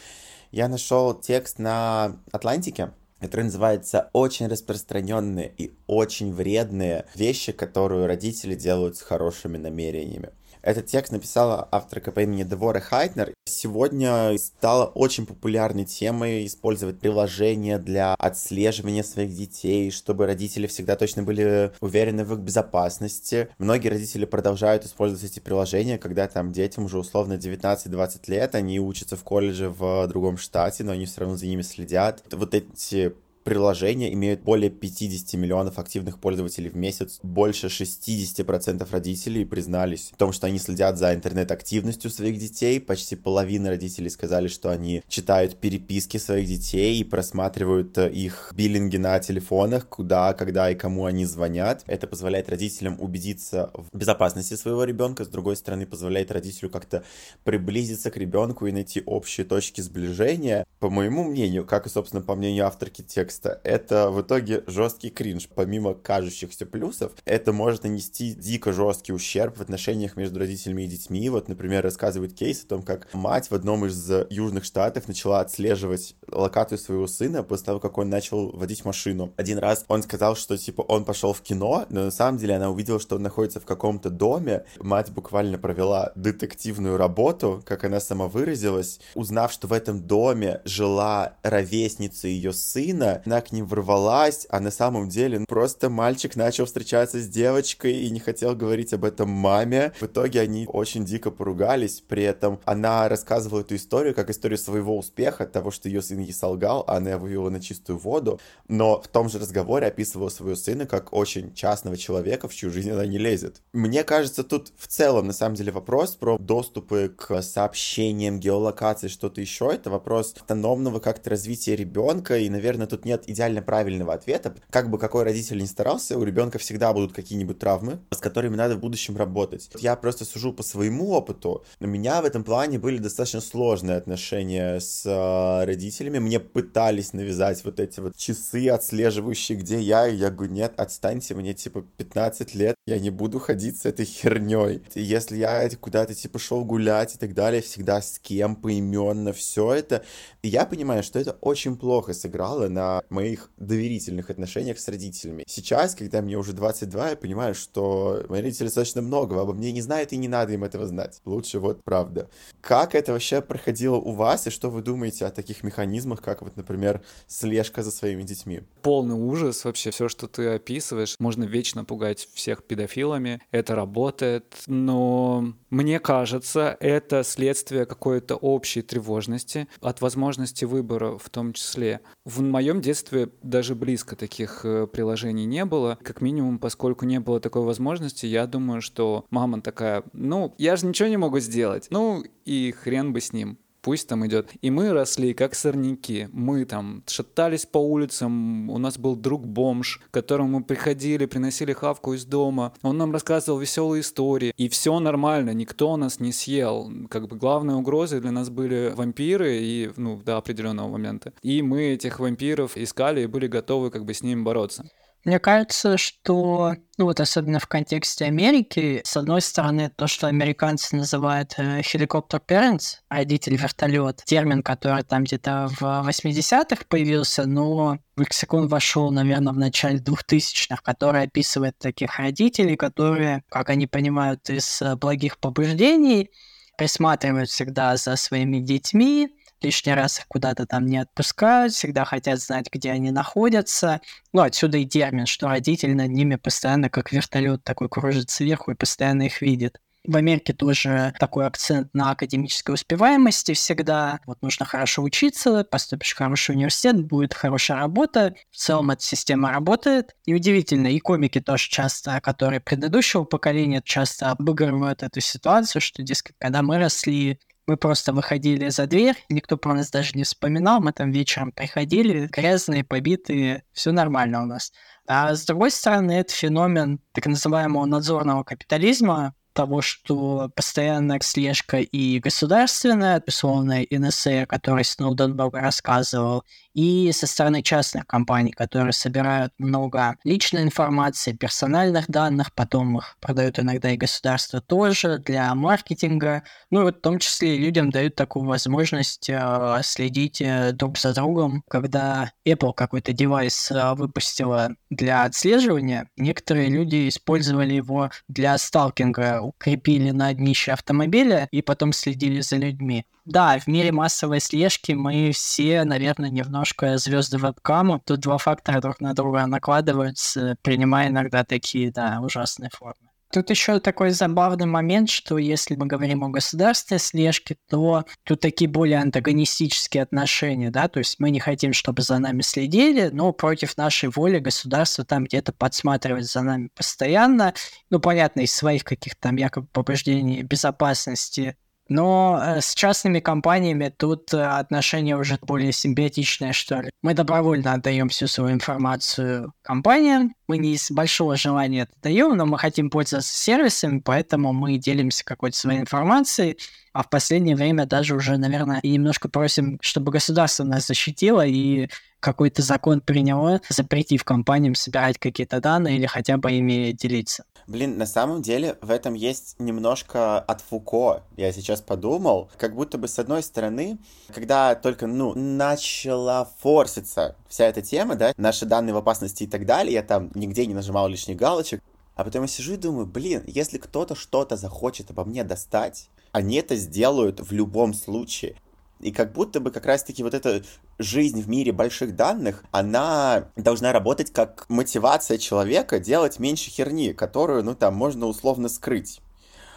Я 0.50 0.68
нашел 0.68 1.12
текст 1.12 1.58
на 1.58 2.20
Атлантике, 2.32 2.92
который 3.20 3.42
называется 3.42 4.08
«Очень 4.14 4.46
распространенные 4.46 5.52
и 5.58 5.76
очень 5.86 6.32
вредные 6.32 7.04
вещи, 7.14 7.52
которые 7.52 8.06
родители 8.06 8.54
делают 8.54 8.96
с 8.96 9.02
хорошими 9.02 9.58
намерениями». 9.58 10.30
Этот 10.62 10.86
текст 10.86 11.12
написала 11.12 11.68
авторка 11.70 12.12
по 12.12 12.20
имени 12.20 12.42
Девора 12.42 12.80
Хайтнер. 12.80 13.32
Сегодня 13.46 14.36
стала 14.38 14.86
очень 14.86 15.26
популярной 15.26 15.84
темой 15.84 16.46
использовать 16.46 17.00
приложения 17.00 17.78
для 17.78 18.14
отслеживания 18.14 19.02
своих 19.02 19.34
детей, 19.34 19.90
чтобы 19.90 20.26
родители 20.26 20.66
всегда 20.66 20.96
точно 20.96 21.22
были 21.22 21.72
уверены 21.80 22.24
в 22.24 22.34
их 22.34 22.40
безопасности. 22.40 23.48
Многие 23.58 23.88
родители 23.88 24.24
продолжают 24.24 24.84
использовать 24.84 25.24
эти 25.24 25.40
приложения, 25.40 25.98
когда 25.98 26.28
там 26.28 26.52
детям 26.52 26.84
уже 26.84 26.98
условно 26.98 27.34
19-20 27.34 28.20
лет, 28.28 28.54
они 28.54 28.80
учатся 28.80 29.16
в 29.16 29.24
колледже 29.24 29.70
в 29.70 30.06
другом 30.08 30.36
штате, 30.36 30.84
но 30.84 30.92
они 30.92 31.06
все 31.06 31.20
равно 31.20 31.36
за 31.36 31.46
ними 31.46 31.62
следят. 31.62 32.22
Вот 32.30 32.54
эти 32.54 33.14
приложения 33.48 34.12
имеют 34.12 34.42
более 34.42 34.68
50 34.68 35.40
миллионов 35.40 35.78
активных 35.78 36.18
пользователей 36.18 36.68
в 36.68 36.76
месяц. 36.76 37.18
Больше 37.22 37.68
60% 37.68 38.86
родителей 38.90 39.46
признались 39.46 40.10
в 40.12 40.18
том, 40.18 40.32
что 40.32 40.48
они 40.48 40.58
следят 40.58 40.98
за 40.98 41.14
интернет-активностью 41.14 42.10
своих 42.10 42.38
детей. 42.38 42.78
Почти 42.78 43.16
половина 43.16 43.70
родителей 43.70 44.10
сказали, 44.10 44.48
что 44.48 44.68
они 44.68 45.02
читают 45.08 45.56
переписки 45.56 46.18
своих 46.18 46.46
детей 46.46 46.98
и 46.98 47.04
просматривают 47.04 47.96
э, 47.96 48.10
их 48.10 48.52
биллинги 48.54 48.98
на 48.98 49.18
телефонах, 49.18 49.88
куда, 49.88 50.34
когда 50.34 50.70
и 50.70 50.74
кому 50.74 51.06
они 51.06 51.24
звонят. 51.24 51.84
Это 51.86 52.06
позволяет 52.06 52.50
родителям 52.50 53.00
убедиться 53.00 53.70
в 53.72 53.96
безопасности 53.96 54.56
своего 54.56 54.84
ребенка, 54.84 55.24
с 55.24 55.28
другой 55.28 55.56
стороны, 55.56 55.86
позволяет 55.86 56.30
родителю 56.30 56.68
как-то 56.68 57.02
приблизиться 57.44 58.10
к 58.10 58.18
ребенку 58.18 58.66
и 58.66 58.72
найти 58.72 59.02
общие 59.06 59.46
точки 59.46 59.80
сближения. 59.80 60.66
По 60.80 60.90
моему 60.90 61.24
мнению, 61.24 61.64
как 61.64 61.86
и, 61.86 61.88
собственно, 61.88 62.22
по 62.22 62.34
мнению 62.34 62.66
авторки 62.66 63.00
текста, 63.00 63.37
это 63.46 64.10
в 64.10 64.22
итоге 64.22 64.62
жесткий 64.66 65.10
кринж. 65.10 65.48
Помимо 65.54 65.94
кажущихся 65.94 66.66
плюсов, 66.66 67.12
это 67.24 67.52
может 67.52 67.84
нанести 67.84 68.34
дико 68.34 68.72
жесткий 68.72 69.12
ущерб 69.12 69.58
в 69.58 69.60
отношениях 69.60 70.16
между 70.16 70.38
родителями 70.38 70.82
и 70.82 70.86
детьми. 70.86 71.28
Вот, 71.28 71.48
например, 71.48 71.82
рассказывает 71.82 72.34
кейс 72.34 72.64
о 72.64 72.68
том, 72.68 72.82
как 72.82 73.12
мать 73.12 73.50
в 73.50 73.54
одном 73.54 73.86
из 73.86 74.10
южных 74.30 74.64
штатов 74.64 75.08
начала 75.08 75.40
отслеживать 75.40 76.14
локацию 76.30 76.78
своего 76.78 77.06
сына 77.06 77.42
после 77.42 77.66
того, 77.66 77.80
как 77.80 77.98
он 77.98 78.08
начал 78.08 78.50
водить 78.50 78.84
машину. 78.84 79.32
Один 79.36 79.58
раз 79.58 79.84
он 79.88 80.02
сказал, 80.02 80.36
что, 80.36 80.56
типа, 80.56 80.82
он 80.82 81.04
пошел 81.04 81.32
в 81.32 81.40
кино, 81.40 81.86
но 81.88 82.04
на 82.04 82.10
самом 82.10 82.38
деле 82.38 82.56
она 82.56 82.70
увидела, 82.70 83.00
что 83.00 83.16
он 83.16 83.22
находится 83.22 83.60
в 83.60 83.64
каком-то 83.64 84.10
доме. 84.10 84.64
Мать 84.78 85.10
буквально 85.10 85.58
провела 85.58 86.12
детективную 86.14 86.96
работу, 86.96 87.62
как 87.64 87.84
она 87.84 88.00
сама 88.00 88.28
выразилась, 88.28 89.00
узнав, 89.14 89.52
что 89.52 89.66
в 89.66 89.72
этом 89.72 90.00
доме 90.00 90.60
жила 90.64 91.34
ровесница 91.42 92.28
ее 92.28 92.52
сына, 92.52 93.17
она 93.26 93.40
к 93.40 93.52
ним 93.52 93.66
ворвалась, 93.66 94.46
а 94.50 94.60
на 94.60 94.70
самом 94.70 95.08
деле 95.08 95.44
просто 95.46 95.90
мальчик 95.90 96.36
начал 96.36 96.66
встречаться 96.66 97.20
с 97.20 97.28
девочкой 97.28 97.92
и 97.92 98.10
не 98.10 98.20
хотел 98.20 98.54
говорить 98.54 98.92
об 98.92 99.04
этом 99.04 99.28
маме. 99.30 99.92
В 100.00 100.04
итоге 100.04 100.40
они 100.40 100.66
очень 100.68 101.04
дико 101.04 101.30
поругались, 101.30 102.02
при 102.06 102.22
этом 102.22 102.60
она 102.64 103.08
рассказывала 103.08 103.60
эту 103.60 103.76
историю 103.76 104.14
как 104.14 104.30
историю 104.30 104.58
своего 104.58 104.96
успеха, 104.96 105.46
того, 105.46 105.70
что 105.70 105.88
ее 105.88 106.02
сын 106.02 106.18
ей 106.18 106.32
солгал, 106.32 106.84
а 106.86 106.96
она 106.96 107.18
вывела 107.18 107.50
на 107.50 107.60
чистую 107.60 107.98
воду, 107.98 108.40
но 108.68 109.00
в 109.00 109.08
том 109.08 109.28
же 109.28 109.38
разговоре 109.38 109.86
описывала 109.86 110.28
своего 110.28 110.56
сына 110.56 110.86
как 110.86 111.12
очень 111.12 111.54
частного 111.54 111.96
человека, 111.96 112.48
в 112.48 112.54
чью 112.54 112.70
жизнь 112.70 112.90
она 112.90 113.06
не 113.06 113.18
лезет. 113.18 113.62
Мне 113.72 114.04
кажется, 114.04 114.44
тут 114.44 114.72
в 114.76 114.86
целом, 114.86 115.26
на 115.26 115.32
самом 115.32 115.54
деле, 115.54 115.72
вопрос 115.72 116.16
про 116.16 116.38
доступы 116.38 117.12
к 117.16 117.42
сообщениям, 117.42 118.40
геолокации, 118.40 119.08
что-то 119.08 119.40
еще, 119.40 119.70
это 119.72 119.90
вопрос 119.90 120.34
автономного 120.36 121.00
как-то 121.00 121.30
развития 121.30 121.76
ребенка, 121.76 122.38
и, 122.38 122.48
наверное, 122.48 122.86
тут 122.86 123.04
нет 123.08 123.24
идеально 123.26 123.62
правильного 123.62 124.12
ответа. 124.14 124.54
Как 124.70 124.90
бы 124.90 124.98
какой 124.98 125.24
родитель 125.24 125.58
ни 125.58 125.66
старался, 125.66 126.18
у 126.18 126.24
ребенка 126.24 126.58
всегда 126.58 126.92
будут 126.92 127.12
какие-нибудь 127.12 127.58
травмы, 127.58 128.00
с 128.10 128.18
которыми 128.18 128.56
надо 128.56 128.76
в 128.76 128.80
будущем 128.80 129.16
работать. 129.16 129.70
Я 129.78 129.96
просто 129.96 130.24
сужу 130.24 130.52
по 130.52 130.62
своему 130.62 131.10
опыту. 131.12 131.64
У 131.80 131.86
меня 131.86 132.20
в 132.22 132.24
этом 132.24 132.44
плане 132.44 132.78
были 132.78 132.98
достаточно 132.98 133.40
сложные 133.40 133.96
отношения 133.96 134.78
с 134.78 135.04
э, 135.06 135.64
родителями. 135.64 136.18
Мне 136.18 136.38
пытались 136.38 137.12
навязать 137.12 137.64
вот 137.64 137.80
эти 137.80 138.00
вот 138.00 138.16
часы 138.16 138.68
отслеживающие, 138.68 139.56
где 139.58 139.80
я, 139.80 140.06
и 140.06 140.16
я 140.16 140.30
говорю, 140.30 140.52
нет, 140.52 140.74
отстаньте, 140.76 141.34
мне 141.34 141.54
типа 141.54 141.84
15 141.96 142.54
лет, 142.54 142.74
я 142.86 142.98
не 142.98 143.10
буду 143.10 143.38
ходить 143.38 143.78
с 143.80 143.86
этой 143.86 144.04
херней. 144.04 144.82
Если 144.94 145.36
я 145.36 145.68
куда-то 145.80 146.14
типа 146.14 146.38
шел 146.38 146.64
гулять 146.64 147.14
и 147.14 147.18
так 147.18 147.34
далее, 147.34 147.62
всегда 147.62 148.02
с 148.02 148.18
кем 148.18 148.56
поименно 148.56 149.32
все 149.32 149.72
это. 149.72 150.04
И 150.42 150.48
я 150.48 150.66
понимаю, 150.66 151.02
что 151.02 151.18
это 151.18 151.32
очень 151.40 151.76
плохо 151.76 152.12
сыграло 152.12 152.68
на 152.68 152.97
моих 153.10 153.50
доверительных 153.56 154.30
отношениях 154.30 154.78
с 154.78 154.88
родителями. 154.88 155.44
Сейчас, 155.46 155.94
когда 155.94 156.22
мне 156.22 156.36
уже 156.36 156.52
22, 156.52 157.10
я 157.10 157.16
понимаю, 157.16 157.54
что 157.54 158.24
мои 158.28 158.42
родители 158.42 158.66
достаточно 158.66 159.02
много 159.02 159.40
обо 159.40 159.52
мне 159.52 159.72
не 159.72 159.80
знают, 159.80 160.12
и 160.12 160.16
не 160.16 160.28
надо 160.28 160.52
им 160.52 160.64
этого 160.64 160.86
знать. 160.86 161.20
Лучше 161.24 161.58
вот 161.58 161.82
правда. 161.84 162.28
Как 162.60 162.94
это 162.94 163.12
вообще 163.12 163.40
проходило 163.40 163.96
у 163.96 164.12
вас, 164.12 164.46
и 164.46 164.50
что 164.50 164.70
вы 164.70 164.82
думаете 164.82 165.26
о 165.26 165.30
таких 165.30 165.62
механизмах, 165.62 166.22
как 166.22 166.42
вот, 166.42 166.56
например, 166.56 167.02
слежка 167.26 167.82
за 167.82 167.90
своими 167.90 168.22
детьми? 168.22 168.62
Полный 168.82 169.14
ужас 169.14 169.64
вообще, 169.64 169.90
все, 169.90 170.08
что 170.08 170.26
ты 170.26 170.48
описываешь. 170.48 171.16
Можно 171.18 171.44
вечно 171.44 171.84
пугать 171.84 172.28
всех 172.34 172.64
педофилами, 172.64 173.40
это 173.50 173.74
работает, 173.74 174.56
но 174.66 175.54
мне 175.70 176.00
кажется, 176.00 176.76
это 176.80 177.22
следствие 177.22 177.86
какой-то 177.86 178.36
общей 178.36 178.82
тревожности 178.82 179.68
от 179.80 180.00
возможности 180.00 180.64
выбора 180.64 181.18
в 181.18 181.28
том 181.30 181.52
числе. 181.52 182.00
В 182.24 182.40
моем 182.40 182.80
детстве 182.88 183.28
даже 183.42 183.74
близко 183.74 184.16
таких 184.16 184.64
э, 184.64 184.86
приложений 184.86 185.44
не 185.44 185.64
было. 185.66 185.98
Как 186.02 186.22
минимум, 186.22 186.58
поскольку 186.58 187.04
не 187.04 187.20
было 187.20 187.38
такой 187.38 187.62
возможности, 187.62 188.24
я 188.24 188.46
думаю, 188.46 188.80
что 188.80 189.26
мама 189.30 189.60
такая, 189.60 190.04
ну, 190.14 190.54
я 190.56 190.76
же 190.76 190.86
ничего 190.86 191.08
не 191.08 191.18
могу 191.18 191.38
сделать. 191.38 191.88
Ну, 191.90 192.24
и 192.46 192.72
хрен 192.72 193.12
бы 193.12 193.20
с 193.20 193.32
ним 193.34 193.58
пусть 193.82 194.08
там 194.08 194.26
идет. 194.26 194.50
И 194.60 194.70
мы 194.70 194.92
росли 194.92 195.34
как 195.34 195.54
сорняки. 195.54 196.28
Мы 196.32 196.64
там 196.64 197.02
шатались 197.06 197.66
по 197.66 197.78
улицам, 197.78 198.70
у 198.70 198.78
нас 198.78 198.98
был 198.98 199.16
друг-бомж, 199.16 200.00
к 200.10 200.14
которому 200.14 200.58
мы 200.58 200.64
приходили, 200.64 201.26
приносили 201.26 201.72
хавку 201.72 202.14
из 202.14 202.24
дома. 202.24 202.72
Он 202.82 202.98
нам 202.98 203.12
рассказывал 203.12 203.58
веселые 203.58 204.00
истории. 204.00 204.52
И 204.56 204.68
все 204.68 204.98
нормально, 205.00 205.50
никто 205.50 205.96
нас 205.96 206.20
не 206.20 206.32
съел. 206.32 206.90
Как 207.10 207.28
бы 207.28 207.36
главной 207.36 207.74
угрозой 207.74 208.20
для 208.20 208.30
нас 208.30 208.50
были 208.50 208.92
вампиры 208.94 209.58
и, 209.58 209.90
ну, 209.96 210.20
до 210.24 210.36
определенного 210.36 210.88
момента. 210.88 211.32
И 211.42 211.62
мы 211.62 211.82
этих 211.94 212.20
вампиров 212.20 212.76
искали 212.76 213.22
и 213.22 213.26
были 213.26 213.46
готовы 213.46 213.90
как 213.90 214.04
бы 214.04 214.14
с 214.14 214.22
ними 214.22 214.42
бороться. 214.42 214.88
Мне 215.28 215.38
кажется, 215.38 215.98
что, 215.98 216.74
ну 216.96 217.04
вот 217.04 217.20
особенно 217.20 217.60
в 217.60 217.66
контексте 217.66 218.24
Америки, 218.24 219.02
с 219.04 219.14
одной 219.14 219.42
стороны, 219.42 219.92
то, 219.94 220.06
что 220.06 220.26
американцы 220.26 220.96
называют 220.96 221.52
helicopter 221.58 222.40
э, 222.40 222.54
parents, 222.54 223.00
родитель 223.10 223.56
вертолет, 223.56 224.22
термин, 224.24 224.62
который 224.62 225.02
там 225.02 225.24
где-то 225.24 225.68
в 225.78 225.82
80-х 225.82 226.84
появился, 226.88 227.44
но 227.44 227.98
в 228.16 228.20
лексикон 228.20 228.68
вошел, 228.68 229.10
наверное, 229.10 229.52
в 229.52 229.58
начале 229.58 229.98
2000-х, 229.98 230.80
который 230.82 231.24
описывает 231.24 231.76
таких 231.76 232.18
родителей, 232.18 232.76
которые, 232.76 233.44
как 233.50 233.68
они 233.68 233.86
понимают, 233.86 234.48
из 234.48 234.80
э, 234.80 234.96
благих 234.96 235.36
побуждений 235.36 236.30
присматривают 236.78 237.50
всегда 237.50 237.98
за 237.98 238.16
своими 238.16 238.60
детьми, 238.60 239.28
лишний 239.62 239.94
раз 239.94 240.18
их 240.18 240.26
куда-то 240.28 240.66
там 240.66 240.86
не 240.86 240.98
отпускают, 240.98 241.72
всегда 241.72 242.04
хотят 242.04 242.40
знать, 242.40 242.68
где 242.72 242.90
они 242.90 243.10
находятся. 243.10 244.00
Ну, 244.32 244.42
отсюда 244.42 244.78
и 244.78 244.86
термин, 244.86 245.26
что 245.26 245.48
родитель 245.48 245.94
над 245.94 246.10
ними 246.10 246.36
постоянно 246.36 246.90
как 246.90 247.12
вертолет 247.12 247.64
такой 247.64 247.88
кружит 247.88 248.30
сверху 248.30 248.70
и 248.70 248.74
постоянно 248.74 249.22
их 249.22 249.40
видит. 249.42 249.78
В 250.08 250.16
Америке 250.16 250.54
тоже 250.54 251.12
такой 251.18 251.46
акцент 251.46 251.92
на 251.92 252.12
академической 252.12 252.72
успеваемости 252.72 253.52
всегда. 253.52 254.20
Вот 254.24 254.40
нужно 254.40 254.64
хорошо 254.64 255.02
учиться, 255.02 255.64
поступишь 255.64 256.14
в 256.14 256.16
хороший 256.16 256.54
университет, 256.54 257.04
будет 257.04 257.34
хорошая 257.34 257.78
работа. 257.78 258.34
В 258.50 258.56
целом 258.56 258.90
эта 258.90 259.02
система 259.02 259.50
работает. 259.50 260.16
И 260.24 260.34
удивительно, 260.34 260.86
и 260.86 260.98
комики 260.98 261.40
тоже 261.40 261.68
часто, 261.68 262.18
которые 262.22 262.60
предыдущего 262.60 263.24
поколения, 263.24 263.82
часто 263.84 264.30
обыгрывают 264.30 265.02
эту 265.02 265.20
ситуацию, 265.20 265.82
что, 265.82 266.02
дескать, 266.02 266.36
когда 266.38 266.62
мы 266.62 266.78
росли, 266.78 267.38
мы 267.68 267.76
просто 267.76 268.14
выходили 268.14 268.70
за 268.70 268.86
дверь, 268.86 269.14
никто 269.28 269.58
про 269.58 269.74
нас 269.74 269.90
даже 269.90 270.12
не 270.14 270.24
вспоминал, 270.24 270.80
мы 270.80 270.92
там 270.92 271.12
вечером 271.12 271.52
приходили, 271.52 272.26
грязные, 272.26 272.82
побитые, 272.82 273.62
все 273.72 273.92
нормально 273.92 274.42
у 274.42 274.46
нас. 274.46 274.72
А 275.06 275.34
с 275.34 275.44
другой 275.44 275.70
стороны, 275.70 276.12
это 276.12 276.32
феномен 276.32 276.98
так 277.12 277.26
называемого 277.26 277.84
надзорного 277.84 278.42
капитализма, 278.42 279.34
того, 279.52 279.82
что 279.82 280.50
постоянная 280.54 281.18
слежка 281.20 281.78
и 281.78 282.20
государственная, 282.20 283.22
условно, 283.26 283.80
НСА, 283.90 284.42
о 284.42 284.46
которой 284.46 284.84
Сноуден 284.84 285.32
много 285.32 285.60
рассказывал, 285.60 286.44
и 286.78 287.10
со 287.10 287.26
стороны 287.26 287.60
частных 287.60 288.06
компаний, 288.06 288.52
которые 288.52 288.92
собирают 288.92 289.52
много 289.58 290.16
личной 290.22 290.62
информации, 290.62 291.32
персональных 291.32 292.08
данных, 292.08 292.52
потом 292.54 292.98
их 292.98 293.16
продают 293.18 293.58
иногда 293.58 293.90
и 293.90 293.96
государство 293.96 294.60
тоже 294.60 295.18
для 295.18 295.52
маркетинга. 295.56 296.44
Ну 296.70 296.84
вот 296.84 296.98
в 296.98 297.00
том 297.00 297.18
числе 297.18 297.58
людям 297.58 297.90
дают 297.90 298.14
такую 298.14 298.44
возможность 298.44 299.28
э, 299.28 299.80
следить 299.82 300.40
э, 300.40 300.70
друг 300.70 300.98
за 300.98 301.12
другом. 301.14 301.64
Когда 301.68 302.30
Apple 302.46 302.72
какой-то 302.74 303.12
девайс 303.12 303.72
э, 303.72 303.94
выпустила 303.94 304.70
для 304.88 305.24
отслеживания, 305.24 306.08
некоторые 306.16 306.68
люди 306.68 307.08
использовали 307.08 307.74
его 307.74 308.10
для 308.28 308.56
сталкинга, 308.56 309.40
укрепили 309.42 310.12
на 310.12 310.32
днище 310.32 310.70
автомобиля 310.70 311.48
и 311.50 311.60
потом 311.60 311.92
следили 311.92 312.40
за 312.40 312.56
людьми. 312.56 313.04
Да, 313.28 313.58
в 313.58 313.66
мире 313.66 313.92
массовой 313.92 314.40
слежки 314.40 314.92
мы 314.92 315.32
все, 315.32 315.84
наверное, 315.84 316.30
немножко 316.30 316.67
звезды 316.96 317.38
вебкама. 317.38 318.00
Тут 318.04 318.20
два 318.20 318.38
фактора 318.38 318.80
друг 318.80 319.00
на 319.00 319.14
друга 319.14 319.46
накладываются, 319.46 320.56
принимая 320.62 321.08
иногда 321.08 321.44
такие, 321.44 321.90
да, 321.90 322.20
ужасные 322.22 322.70
формы. 322.70 323.08
Тут 323.30 323.50
еще 323.50 323.78
такой 323.78 324.10
забавный 324.10 324.64
момент, 324.64 325.10
что 325.10 325.36
если 325.36 325.76
мы 325.76 325.84
говорим 325.84 326.24
о 326.24 326.30
государственной 326.30 326.98
слежке, 326.98 327.58
то 327.68 328.06
тут 328.24 328.40
такие 328.40 328.70
более 328.70 329.00
антагонистические 329.00 330.02
отношения, 330.02 330.70
да, 330.70 330.88
то 330.88 330.98
есть 330.98 331.20
мы 331.20 331.30
не 331.30 331.38
хотим, 331.38 331.74
чтобы 331.74 332.00
за 332.00 332.18
нами 332.18 332.40
следили, 332.40 333.10
но 333.12 333.34
против 333.34 333.76
нашей 333.76 334.08
воли 334.08 334.38
государство 334.38 335.04
там 335.04 335.24
где-то 335.24 335.52
подсматривает 335.52 336.24
за 336.24 336.40
нами 336.40 336.70
постоянно, 336.74 337.52
ну, 337.90 338.00
понятно, 338.00 338.40
из 338.40 338.54
своих 338.54 338.82
каких-то 338.84 339.20
там 339.20 339.36
якобы 339.36 339.66
побуждений 339.66 340.42
безопасности 340.42 341.58
но 341.88 342.40
э, 342.42 342.60
с 342.60 342.74
частными 342.74 343.20
компаниями 343.20 343.92
тут 343.96 344.32
э, 344.34 344.42
отношения 344.42 345.16
уже 345.16 345.38
более 345.42 345.72
симбиотичные, 345.72 346.52
что 346.52 346.80
ли. 346.82 346.90
Мы 347.02 347.14
добровольно 347.14 347.72
отдаем 347.72 348.08
всю 348.08 348.26
свою 348.26 348.52
информацию 348.52 349.52
компаниям. 349.62 350.34
Мы 350.46 350.58
не 350.58 350.74
из 350.74 350.90
большого 350.90 351.36
желания 351.36 351.82
это 351.82 351.92
даем, 352.02 352.36
но 352.36 352.46
мы 352.46 352.58
хотим 352.58 352.90
пользоваться 352.90 353.34
сервисами, 353.34 354.00
поэтому 354.00 354.52
мы 354.52 354.76
делимся 354.76 355.24
какой-то 355.24 355.56
своей 355.56 355.80
информацией. 355.80 356.58
А 356.92 357.02
в 357.02 357.10
последнее 357.10 357.56
время 357.56 357.86
даже 357.86 358.14
уже, 358.14 358.36
наверное, 358.36 358.80
и 358.82 358.90
немножко 358.90 359.28
просим, 359.28 359.78
чтобы 359.80 360.12
государство 360.12 360.64
нас 360.64 360.86
защитило 360.86 361.46
и 361.46 361.88
какой-то 362.20 362.62
закон 362.62 363.00
приняло, 363.00 363.60
запретив 363.68 364.24
компаниям 364.24 364.74
собирать 364.74 365.18
какие-то 365.18 365.60
данные 365.60 365.96
или 365.96 366.06
хотя 366.06 366.36
бы 366.36 366.52
ими 366.52 366.92
делиться. 366.92 367.44
Блин, 367.66 367.98
на 367.98 368.06
самом 368.06 368.40
деле 368.40 368.78
в 368.80 368.90
этом 368.90 369.12
есть 369.12 369.56
немножко 369.58 370.38
от 370.40 370.62
Фуко. 370.62 371.22
Я 371.36 371.52
сейчас 371.52 371.82
подумал, 371.82 372.50
как 372.56 372.74
будто 372.74 372.96
бы 372.96 373.08
с 373.08 373.18
одной 373.18 373.42
стороны, 373.42 373.98
когда 374.32 374.74
только, 374.74 375.06
ну, 375.06 375.34
начала 375.34 376.48
форситься 376.60 377.36
вся 377.46 377.66
эта 377.66 377.82
тема, 377.82 378.14
да, 378.14 378.32
наши 378.38 378.64
данные 378.64 378.94
в 378.94 378.96
опасности 378.96 379.42
и 379.42 379.46
так 379.46 379.66
далее, 379.66 379.92
я 379.92 380.02
там 380.02 380.30
нигде 380.34 380.64
не 380.64 380.72
нажимал 380.72 381.08
лишних 381.08 381.36
галочек, 381.36 381.82
а 382.14 382.24
потом 382.24 382.42
я 382.42 382.48
сижу 382.48 382.72
и 382.72 382.78
думаю, 382.78 383.06
блин, 383.06 383.44
если 383.46 383.76
кто-то 383.76 384.14
что-то 384.14 384.56
захочет 384.56 385.10
обо 385.10 385.24
мне 385.24 385.44
достать, 385.44 386.08
они 386.32 386.56
это 386.56 386.74
сделают 386.74 387.40
в 387.40 387.52
любом 387.52 387.94
случае. 387.94 388.56
И 389.00 389.12
как 389.12 389.32
будто 389.32 389.60
бы 389.60 389.70
как 389.70 389.86
раз-таки 389.86 390.22
вот 390.22 390.34
эта 390.34 390.62
жизнь 390.98 391.40
в 391.42 391.48
мире 391.48 391.72
больших 391.72 392.16
данных, 392.16 392.64
она 392.70 393.48
должна 393.56 393.92
работать 393.92 394.32
как 394.32 394.66
мотивация 394.68 395.38
человека 395.38 395.98
делать 395.98 396.38
меньше 396.38 396.70
херни, 396.70 397.12
которую, 397.12 397.64
ну, 397.64 397.74
там, 397.74 397.94
можно 397.94 398.26
условно 398.26 398.68
скрыть. 398.68 399.20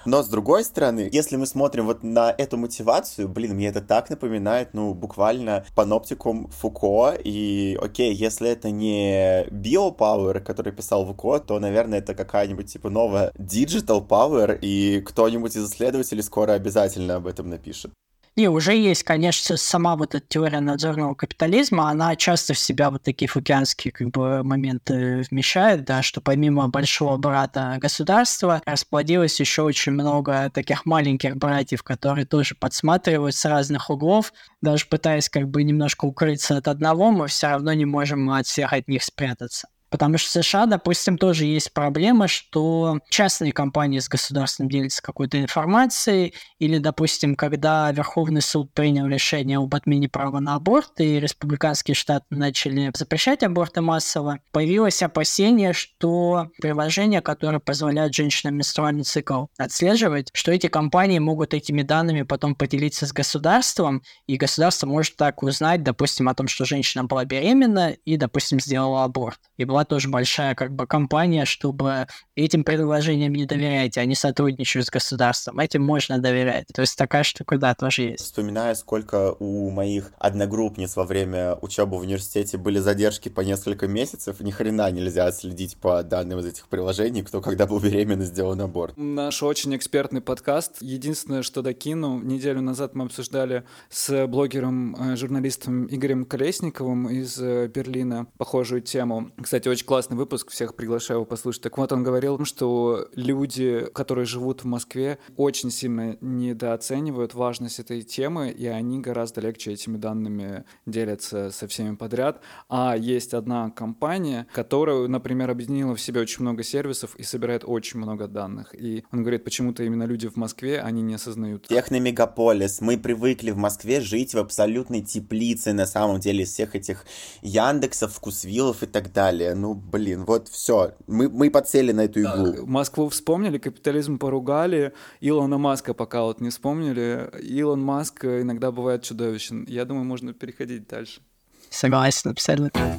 Но 0.04 0.24
с 0.24 0.28
другой 0.28 0.64
стороны, 0.64 1.10
если 1.12 1.36
мы 1.36 1.46
смотрим 1.46 1.86
вот 1.86 2.02
на 2.02 2.34
эту 2.36 2.58
мотивацию, 2.58 3.30
блин, 3.30 3.54
мне 3.54 3.68
это 3.68 3.82
так 3.82 4.10
напоминает, 4.10 4.74
ну, 4.74 4.96
буквально 4.96 5.64
паноптикум 5.76 6.48
Фуко, 6.48 7.14
и 7.14 7.78
окей, 7.80 8.14
если 8.14 8.50
это 8.50 8.72
не 8.72 9.46
биопауэр, 9.52 10.42
который 10.42 10.74
писал 10.74 11.06
Фуко, 11.06 11.40
то, 11.40 11.60
наверное, 11.60 12.00
это 12.00 12.16
какая-нибудь 12.16 12.72
типа 12.72 12.90
новая 12.90 13.32
digital 13.38 14.06
power, 14.06 14.58
и 14.60 15.02
кто-нибудь 15.02 15.56
из 15.56 15.70
исследователей 15.70 16.24
скоро 16.24 16.54
обязательно 16.54 17.18
об 17.18 17.28
этом 17.28 17.50
напишет. 17.50 17.92
И 18.38 18.48
уже 18.48 18.74
есть, 18.78 19.04
конечно, 19.04 19.58
сама 19.58 19.98
вот 19.98 20.16
эта 20.16 20.26
теория 20.26 20.62
надзорного 20.62 21.16
капитализма, 21.16 21.90
она 21.90 22.16
часто 22.16 22.54
в 22.54 22.60
себя 22.60 22.90
вот 22.90 23.04
такие 23.04 23.28
фукианские 23.28 23.92
как 23.92 24.10
бы 24.12 24.42
моменты 24.44 25.24
вмещает, 25.30 25.84
да, 25.84 26.02
что 26.02 26.22
помимо 26.22 26.70
большого 26.70 27.18
брата 27.18 27.78
государства 27.82 28.62
расплодилось 28.66 29.38
еще 29.42 29.64
очень 29.64 29.92
много 29.92 30.50
таких 30.54 30.86
маленьких 30.86 31.36
братьев, 31.36 31.84
которые 31.84 32.26
тоже 32.26 32.56
подсматривают 32.56 33.36
с 33.36 33.44
разных 33.44 33.90
углов, 33.90 34.32
даже 34.62 34.86
пытаясь 34.86 35.28
как 35.30 35.50
бы 35.50 35.64
немножко 35.64 36.06
укрыться 36.06 36.56
от 36.56 36.70
одного, 36.70 37.12
мы 37.12 37.28
все 37.28 37.48
равно 37.48 37.74
не 37.74 37.86
можем 37.86 38.30
от 38.30 38.48
всех 38.48 38.72
от 38.72 38.88
них 38.88 39.04
спрятаться. 39.04 39.71
Потому 39.92 40.18
что 40.18 40.40
в 40.40 40.44
США, 40.44 40.66
допустим, 40.66 41.18
тоже 41.18 41.46
есть 41.46 41.74
проблема, 41.74 42.30
что 42.30 43.00
частные 43.10 43.52
компании 43.52 44.00
с 44.00 44.08
государством 44.08 44.70
делятся 44.70 45.04
какой-то 45.04 45.40
информацией, 45.40 46.34
или, 46.60 46.78
допустим, 46.78 47.36
когда 47.36 47.92
Верховный 47.92 48.42
суд 48.42 48.74
принял 48.74 49.06
решение 49.08 49.58
об 49.58 49.76
отмене 49.76 50.08
права 50.08 50.40
на 50.40 50.56
аборт, 50.56 51.00
и 51.00 51.20
республиканские 51.20 51.94
штаты 51.94 52.26
начали 52.30 52.90
запрещать 52.96 53.44
аборты 53.44 53.82
массово, 53.82 54.40
появилось 54.52 55.04
опасение, 55.04 55.74
что 55.74 56.48
приложения, 56.62 57.22
которые 57.22 57.60
позволяют 57.60 58.16
женщинам 58.16 58.56
менструальный 58.56 59.04
цикл 59.04 59.48
отслеживать, 59.58 60.30
что 60.34 60.54
эти 60.54 60.68
компании 60.68 61.20
могут 61.20 61.54
этими 61.54 61.82
данными 61.82 62.22
потом 62.22 62.56
поделиться 62.56 63.06
с 63.06 63.12
государством, 63.12 64.04
и 64.26 64.38
государство 64.38 64.88
может 64.88 65.18
так 65.18 65.44
узнать, 65.44 65.84
допустим, 65.84 66.30
о 66.30 66.34
том, 66.34 66.48
что 66.48 66.64
женщина 66.64 67.04
была 67.04 67.26
беременна 67.26 67.90
и, 68.06 68.16
допустим, 68.16 68.62
сделала 68.62 69.04
аборт. 69.04 69.40
И 69.58 69.66
была 69.66 69.81
была 69.82 69.86
тоже 69.86 70.10
большая 70.10 70.56
как 70.56 70.74
бы 70.74 70.86
компания, 70.86 71.46
чтобы 71.46 72.08
этим 72.36 72.64
предложениям 72.64 73.34
не 73.34 73.46
доверять, 73.46 73.98
они 73.98 74.16
сотрудничают 74.16 74.88
с 74.88 74.90
государством, 74.90 75.60
этим 75.60 75.84
можно 75.84 76.20
доверять. 76.20 76.68
То 76.74 76.82
есть 76.82 76.98
такая 76.98 77.24
штука, 77.24 77.58
да, 77.58 77.74
тоже 77.74 78.04
есть. 78.04 78.24
Вспоминаю, 78.24 78.76
сколько 78.76 79.36
у 79.40 79.70
моих 79.70 80.12
одногруппниц 80.20 80.96
во 80.96 81.06
время 81.06 81.56
учебы 81.62 81.98
в 81.98 82.02
университете 82.02 82.58
были 82.58 82.80
задержки 82.80 83.30
по 83.30 83.42
несколько 83.42 83.88
месяцев, 83.88 84.40
ни 84.40 84.52
хрена 84.52 84.92
нельзя 84.92 85.32
следить 85.32 85.78
по 85.78 86.04
данным 86.04 86.40
из 86.40 86.46
этих 86.46 86.68
приложений, 86.68 87.24
кто 87.24 87.42
когда 87.42 87.66
был 87.66 87.80
беременный, 87.80 88.26
сделал 88.26 88.60
аборт. 88.60 88.94
Наш 88.98 89.42
очень 89.44 89.76
экспертный 89.76 90.22
подкаст. 90.22 90.78
Единственное, 90.82 91.42
что 91.42 91.62
докину, 91.62 92.20
неделю 92.20 92.62
назад 92.62 92.94
мы 92.94 93.06
обсуждали 93.06 93.64
с 93.90 94.28
блогером, 94.28 94.96
э, 94.96 95.16
журналистом 95.16 95.88
Игорем 95.88 96.26
Колесниковым 96.26 97.10
из 97.10 97.40
э, 97.42 97.68
Берлина 97.68 98.28
похожую 98.38 98.82
тему. 98.82 99.32
Кстати, 99.42 99.68
очень 99.72 99.86
классный 99.86 100.18
выпуск, 100.18 100.52
всех 100.52 100.76
приглашаю 100.76 101.20
его 101.20 101.26
послушать. 101.26 101.64
Так 101.64 101.78
вот, 101.78 101.92
он 101.92 102.04
говорил, 102.04 102.44
что 102.46 103.08
люди, 103.16 103.88
которые 103.94 104.26
живут 104.26 104.64
в 104.64 104.66
Москве, 104.66 105.20
очень 105.38 105.72
сильно 105.72 106.18
недооценивают 106.22 107.34
важность 107.34 107.80
этой 107.80 108.02
темы, 108.02 108.50
и 108.50 108.68
они 108.68 109.00
гораздо 109.00 109.42
легче 109.42 109.72
этими 109.72 109.98
данными 109.98 110.66
делятся 110.86 111.52
со 111.52 111.68
всеми 111.68 111.96
подряд. 111.96 112.42
А 112.70 112.96
есть 112.98 113.34
одна 113.34 113.70
компания, 113.70 114.48
которая, 114.54 115.08
например, 115.08 115.50
объединила 115.50 115.96
в 115.96 116.02
себе 116.02 116.22
очень 116.22 116.42
много 116.42 116.64
сервисов 116.64 117.16
и 117.16 117.24
собирает 117.24 117.64
очень 117.66 118.00
много 118.00 118.28
данных. 118.28 118.74
И 118.74 119.04
он 119.12 119.22
говорит, 119.22 119.44
почему-то 119.44 119.84
именно 119.84 120.04
люди 120.04 120.28
в 120.28 120.36
Москве, 120.36 120.82
они 120.82 121.02
не 121.02 121.16
осознают. 121.16 121.68
Техномегаполис. 121.68 122.82
Мы 122.82 122.98
привыкли 122.98 123.52
в 123.52 123.58
Москве 123.58 124.02
жить 124.02 124.34
в 124.34 124.38
абсолютной 124.38 125.02
теплице, 125.02 125.74
на 125.74 125.86
самом 125.86 126.20
деле, 126.20 126.46
всех 126.46 126.76
этих 126.76 127.06
Яндексов, 127.42 128.14
Вкусвиллов 128.14 128.84
и 128.84 128.88
так 128.88 129.12
далее 129.14 129.56
ну, 129.62 129.76
блин, 129.76 130.26
вот 130.26 130.48
все. 130.48 130.96
Мы, 131.08 131.30
мы 131.30 131.52
подсели 131.52 131.92
на 131.92 132.02
эту 132.02 132.20
иглу. 132.22 132.54
Да, 132.54 132.66
Москву 132.66 133.08
вспомнили, 133.10 133.60
капитализм 133.60 134.18
поругали, 134.18 134.94
Илона 135.20 135.58
Маска 135.58 135.94
пока 135.94 136.24
вот 136.24 136.42
не 136.42 136.50
вспомнили. 136.50 137.30
Илон 137.42 137.82
Маск 137.82 138.26
иногда 138.26 138.72
бывает 138.72 139.04
чудовищен. 139.04 139.66
Я 139.68 139.86
думаю, 139.86 140.06
можно 140.06 140.34
переходить 140.34 140.88
дальше. 140.88 141.22
Согласен, 141.70 142.32
абсолютно. 142.32 142.98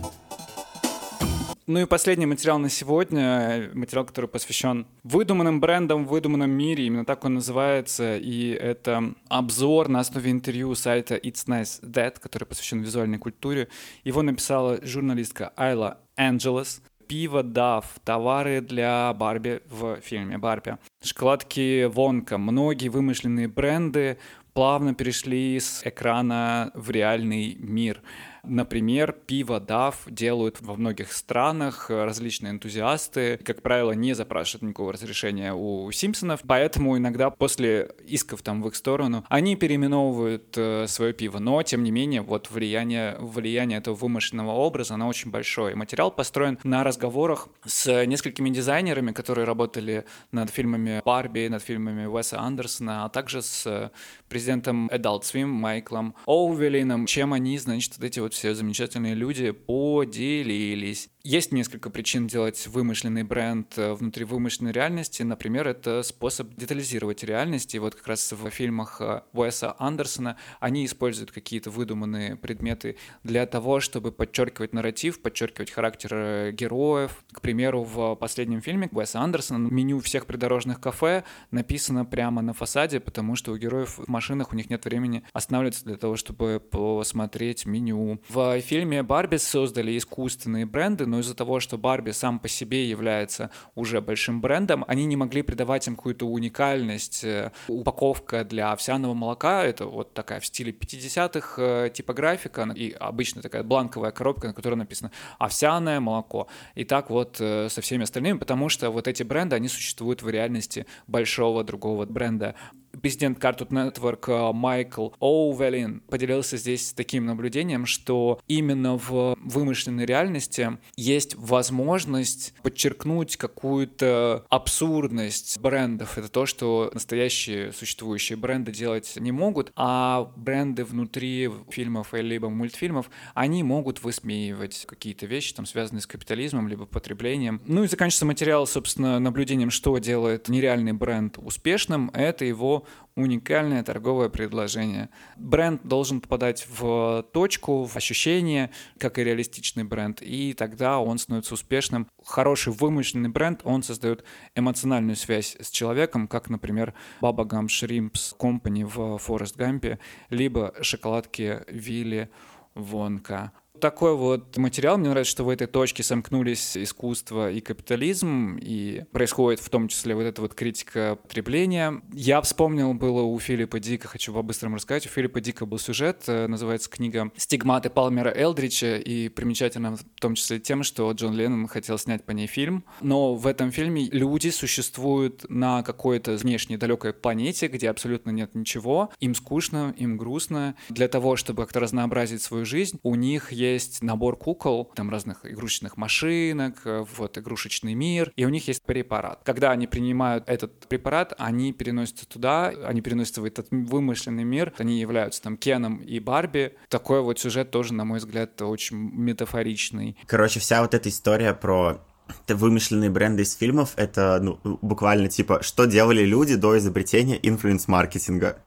Ну 1.68 1.78
и 1.78 1.86
последний 1.86 2.26
материал 2.26 2.58
на 2.58 2.68
сегодня, 2.68 3.70
материал, 3.72 4.04
который 4.04 4.26
посвящен 4.26 4.84
выдуманным 5.04 5.60
брендам 5.60 6.04
в 6.04 6.08
выдуманном 6.08 6.50
мире, 6.50 6.86
именно 6.86 7.04
так 7.04 7.24
он 7.24 7.34
называется, 7.34 8.16
и 8.16 8.48
это 8.48 9.14
обзор 9.28 9.88
на 9.88 10.00
основе 10.00 10.32
интервью 10.32 10.74
сайта 10.74 11.14
It's 11.14 11.46
Nice 11.46 11.80
That, 11.82 12.18
который 12.18 12.46
посвящен 12.46 12.80
визуальной 12.80 13.18
культуре. 13.18 13.68
Его 14.02 14.22
написала 14.22 14.84
журналистка 14.84 15.52
Айла 15.56 15.98
Анджелес. 16.16 16.82
Пиво 17.06 17.42
Дав, 17.42 17.84
товары 18.04 18.60
для 18.60 19.12
Барби 19.12 19.60
в 19.68 20.00
фильме 20.00 20.38
Барби. 20.38 20.78
Шоколадки 21.02 21.84
Вонка, 21.84 22.38
многие 22.38 22.88
вымышленные 22.88 23.48
бренды 23.48 24.18
плавно 24.54 24.94
перешли 24.94 25.60
с 25.60 25.82
экрана 25.84 26.70
в 26.74 26.90
реальный 26.90 27.54
мир. 27.56 28.02
Например, 28.44 29.12
пиво 29.12 29.60
DAF 29.60 29.94
делают 30.10 30.60
во 30.60 30.74
многих 30.74 31.12
странах 31.12 31.90
различные 31.90 32.50
энтузиасты, 32.50 33.38
как 33.44 33.62
правило, 33.62 33.92
не 33.92 34.14
запрашивают 34.14 34.62
никакого 34.62 34.92
разрешения 34.92 35.54
у 35.54 35.90
Симпсонов, 35.92 36.40
поэтому 36.44 36.98
иногда 36.98 37.30
после 37.30 37.92
исков 38.04 38.42
там 38.42 38.60
в 38.60 38.66
их 38.66 38.74
сторону 38.74 39.24
они 39.28 39.54
переименовывают 39.54 40.56
э, 40.56 40.86
свое 40.88 41.12
пиво, 41.12 41.38
но 41.38 41.62
тем 41.62 41.84
не 41.84 41.92
менее 41.92 42.22
вот 42.22 42.50
влияние, 42.50 43.16
влияние 43.20 43.78
этого 43.78 43.94
вымышленного 43.94 44.50
образа, 44.50 44.94
оно 44.94 45.06
очень 45.06 45.30
большое. 45.30 45.76
Материал 45.76 46.10
построен 46.10 46.58
на 46.64 46.82
разговорах 46.82 47.48
с 47.64 48.04
несколькими 48.06 48.50
дизайнерами, 48.50 49.12
которые 49.12 49.44
работали 49.44 50.04
над 50.32 50.50
фильмами 50.50 51.00
Барби, 51.04 51.46
над 51.46 51.62
фильмами 51.62 52.06
Уэса 52.06 52.40
Андерсона, 52.40 53.04
а 53.04 53.08
также 53.08 53.40
с 53.40 53.92
президентом 54.28 54.88
Adult 54.88 55.22
Swim 55.22 55.46
Майклом 55.46 56.16
Оуэлином, 56.26 57.06
чем 57.06 57.32
они, 57.32 57.56
значит, 57.58 57.98
вот 57.98 58.04
эти 58.04 58.18
вот 58.18 58.31
все 58.32 58.54
замечательные 58.54 59.14
люди 59.14 59.50
поделились. 59.50 61.08
Есть 61.24 61.52
несколько 61.52 61.88
причин 61.88 62.26
делать 62.26 62.66
вымышленный 62.66 63.22
бренд 63.22 63.78
э, 63.78 63.92
внутри 63.92 64.24
вымышленной 64.24 64.72
реальности. 64.72 65.22
Например, 65.22 65.68
это 65.68 66.02
способ 66.02 66.52
детализировать 66.56 67.22
реальность. 67.22 67.76
И 67.76 67.78
вот 67.78 67.94
как 67.94 68.08
раз 68.08 68.32
в 68.32 68.50
фильмах 68.50 69.00
э, 69.00 69.22
Уэса 69.32 69.76
Андерсона 69.78 70.36
они 70.58 70.84
используют 70.84 71.30
какие-то 71.30 71.70
выдуманные 71.70 72.34
предметы 72.34 72.96
для 73.22 73.46
того, 73.46 73.78
чтобы 73.78 74.10
подчеркивать 74.10 74.72
нарратив, 74.72 75.22
подчеркивать 75.22 75.70
характер 75.70 76.10
э, 76.12 76.50
героев. 76.50 77.22
К 77.30 77.40
примеру, 77.40 77.84
в 77.84 78.16
последнем 78.16 78.60
фильме 78.60 78.88
Уэса 78.90 79.20
Андерсона 79.20 79.68
меню 79.68 80.00
всех 80.00 80.26
придорожных 80.26 80.80
кафе 80.80 81.22
написано 81.52 82.04
прямо 82.04 82.42
на 82.42 82.52
фасаде, 82.52 82.98
потому 82.98 83.36
что 83.36 83.52
у 83.52 83.56
героев 83.56 83.96
в 83.96 84.08
машинах 84.08 84.52
у 84.52 84.56
них 84.56 84.68
нет 84.70 84.84
времени 84.86 85.22
останавливаться 85.32 85.84
для 85.84 85.98
того, 85.98 86.16
чтобы 86.16 86.58
посмотреть 86.58 87.64
меню. 87.64 88.20
В 88.28 88.60
фильме 88.60 89.04
Барби 89.04 89.36
создали 89.36 89.96
искусственные 89.96 90.66
бренды, 90.66 91.11
но 91.12 91.18
из-за 91.20 91.34
того, 91.34 91.60
что 91.60 91.76
Барби 91.76 92.12
сам 92.12 92.38
по 92.38 92.48
себе 92.48 92.88
является 92.88 93.50
уже 93.74 94.00
большим 94.00 94.40
брендом, 94.40 94.82
они 94.88 95.04
не 95.04 95.14
могли 95.14 95.42
придавать 95.42 95.86
им 95.86 95.94
какую-то 95.94 96.26
уникальность. 96.26 97.22
Э, 97.22 97.52
упаковка 97.68 98.44
для 98.44 98.72
овсяного 98.72 99.12
молока— 99.12 99.62
это 99.64 99.84
вот 99.84 100.14
такая 100.14 100.40
в 100.40 100.46
стиле 100.46 100.72
50-х 100.72 101.62
э, 101.62 101.90
типографика, 101.92 102.62
и 102.74 102.92
обычно 102.92 103.42
такая 103.42 103.62
бланковая 103.62 104.10
коробка, 104.10 104.46
на 104.46 104.54
которой 104.54 104.76
написано 104.76 105.12
«овсяное 105.38 106.00
молоко». 106.00 106.48
И 106.74 106.84
так 106.84 107.10
вот 107.10 107.36
э, 107.40 107.68
со 107.68 107.82
всеми 107.82 108.04
остальными, 108.04 108.38
потому 108.38 108.70
что 108.70 108.88
вот 108.88 109.06
эти 109.06 109.22
бренды, 109.22 109.54
они 109.54 109.68
существуют 109.68 110.22
в 110.22 110.30
реальности 110.30 110.86
большого 111.06 111.62
другого 111.62 112.06
бренда 112.06 112.54
президент 113.00 113.38
Cartoon 113.38 113.68
Network 113.68 114.24
э, 114.28 114.52
Майкл 114.52 115.08
Оуэллин 115.20 116.00
поделился 116.08 116.56
здесь 116.56 116.92
таким 116.92 117.26
наблюдением, 117.26 117.86
что 117.86 118.40
именно 118.48 118.96
в 118.96 119.36
вымышленной 119.40 120.04
реальности 120.04 120.78
есть 120.96 121.34
возможность 121.36 122.54
подчеркнуть 122.62 123.36
какую-то 123.36 124.44
абсурдность 124.48 125.58
брендов. 125.58 126.18
Это 126.18 126.28
то, 126.28 126.46
что 126.46 126.90
настоящие 126.92 127.72
существующие 127.72 128.36
бренды 128.36 128.72
делать 128.72 129.14
не 129.16 129.32
могут, 129.32 129.72
а 129.76 130.30
бренды 130.36 130.84
внутри 130.84 131.50
фильмов 131.70 132.08
либо 132.12 132.48
мультфильмов, 132.48 133.10
они 133.34 133.62
могут 133.62 134.02
высмеивать 134.02 134.84
какие-то 134.86 135.26
вещи, 135.26 135.54
там, 135.54 135.66
связанные 135.66 136.02
с 136.02 136.06
капитализмом, 136.06 136.68
либо 136.68 136.86
потреблением. 136.86 137.60
Ну 137.66 137.84
и 137.84 137.88
заканчивается 137.88 138.26
материал, 138.26 138.66
собственно, 138.66 139.18
наблюдением, 139.18 139.70
что 139.70 139.96
делает 139.98 140.48
нереальный 140.48 140.92
бренд 140.92 141.38
успешным, 141.38 142.10
это 142.12 142.44
его 142.44 142.81
уникальное 143.14 143.82
торговое 143.82 144.28
предложение. 144.28 145.10
Бренд 145.36 145.82
должен 145.84 146.20
попадать 146.20 146.66
в 146.68 147.24
точку, 147.32 147.84
в 147.84 147.96
ощущение, 147.96 148.70
как 148.98 149.18
и 149.18 149.24
реалистичный 149.24 149.84
бренд, 149.84 150.22
и 150.22 150.54
тогда 150.54 150.98
он 150.98 151.18
становится 151.18 151.54
успешным. 151.54 152.08
Хороший 152.24 152.72
вымышленный 152.72 153.28
бренд, 153.28 153.60
он 153.64 153.82
создает 153.82 154.24
эмоциональную 154.54 155.16
связь 155.16 155.56
с 155.60 155.70
человеком, 155.70 156.28
как, 156.28 156.48
например, 156.48 156.94
Baba 157.20 157.46
Gum 157.46 157.66
Shrimps 157.66 158.36
Company 158.38 158.84
в 158.84 159.18
Форест 159.18 159.56
Гампе, 159.56 159.98
либо 160.30 160.74
шоколадки 160.80 161.60
Вилли 161.68 162.30
Вонка 162.74 163.52
такой 163.82 164.16
вот 164.16 164.56
материал. 164.56 164.96
Мне 164.96 165.10
нравится, 165.10 165.32
что 165.32 165.44
в 165.44 165.48
этой 165.48 165.66
точке 165.66 166.02
сомкнулись 166.02 166.76
искусство 166.76 167.50
и 167.50 167.60
капитализм, 167.60 168.56
и 168.60 169.04
происходит 169.12 169.60
в 169.60 169.68
том 169.68 169.88
числе 169.88 170.14
вот 170.14 170.22
эта 170.22 170.40
вот 170.40 170.54
критика 170.54 171.18
потребления. 171.22 172.00
Я 172.12 172.40
вспомнил 172.40 172.94
было 172.94 173.22
у 173.22 173.38
Филиппа 173.38 173.80
Дика, 173.80 174.08
хочу 174.08 174.32
по-быстрому 174.32 174.76
рассказать, 174.76 175.06
у 175.06 175.08
Филиппа 175.08 175.40
Дика 175.40 175.66
был 175.66 175.78
сюжет, 175.78 176.22
э, 176.28 176.46
называется 176.46 176.88
книга 176.88 177.32
«Стигматы 177.36 177.90
Палмера 177.90 178.30
Элдрича», 178.30 178.96
и 178.96 179.28
примечательно 179.28 179.96
в 179.96 180.20
том 180.20 180.36
числе 180.36 180.60
тем, 180.60 180.82
что 180.82 181.10
Джон 181.10 181.34
Леннон 181.34 181.66
хотел 181.66 181.98
снять 181.98 182.24
по 182.24 182.30
ней 182.30 182.46
фильм, 182.46 182.84
но 183.00 183.34
в 183.34 183.46
этом 183.46 183.72
фильме 183.72 184.08
люди 184.10 184.50
существуют 184.50 185.44
на 185.48 185.82
какой-то 185.82 186.36
внешней 186.36 186.76
далекой 186.76 187.12
планете, 187.12 187.66
где 187.66 187.90
абсолютно 187.90 188.30
нет 188.30 188.54
ничего, 188.54 189.10
им 189.18 189.34
скучно, 189.34 189.94
им 189.96 190.16
грустно. 190.16 190.76
Для 190.88 191.08
того, 191.08 191.34
чтобы 191.36 191.62
как-то 191.62 191.80
разнообразить 191.80 192.42
свою 192.42 192.64
жизнь, 192.64 193.00
у 193.02 193.16
них 193.16 193.50
есть 193.62 194.02
набор 194.02 194.36
кукол, 194.36 194.90
там 194.94 195.10
разных 195.10 195.44
игрушечных 195.44 195.96
машинок, 195.96 196.82
э, 196.84 197.04
вот 197.16 197.38
игрушечный 197.38 197.94
мир, 197.94 198.32
и 198.36 198.44
у 198.44 198.48
них 198.48 198.68
есть 198.68 198.82
препарат. 198.82 199.40
Когда 199.44 199.70
они 199.70 199.86
принимают 199.86 200.48
этот 200.48 200.88
препарат, 200.88 201.34
они 201.38 201.72
переносятся 201.72 202.26
туда, 202.26 202.68
они 202.84 203.00
переносятся 203.00 203.40
в 203.40 203.44
этот 203.44 203.68
вымышленный 203.70 204.44
мир, 204.44 204.72
они 204.78 205.00
являются 205.00 205.42
там 205.42 205.56
Кеном 205.56 205.98
и 205.98 206.18
Барби. 206.20 206.74
Такой 206.88 207.22
вот 207.22 207.38
сюжет 207.38 207.70
тоже, 207.70 207.94
на 207.94 208.04
мой 208.04 208.18
взгляд, 208.18 208.60
очень 208.62 208.96
метафоричный. 208.96 210.16
Короче, 210.26 210.60
вся 210.60 210.82
вот 210.82 210.94
эта 210.94 211.08
история 211.08 211.54
про 211.54 212.00
вымышленные 212.48 213.10
бренды 213.10 213.42
из 213.42 213.54
фильмов, 213.54 213.92
это 213.96 214.38
ну, 214.40 214.58
буквально 214.82 215.28
типа, 215.28 215.62
что 215.62 215.84
делали 215.84 216.24
люди 216.24 216.54
до 216.56 216.76
изобретения 216.78 217.38
influence-маркетинга. 217.42 218.58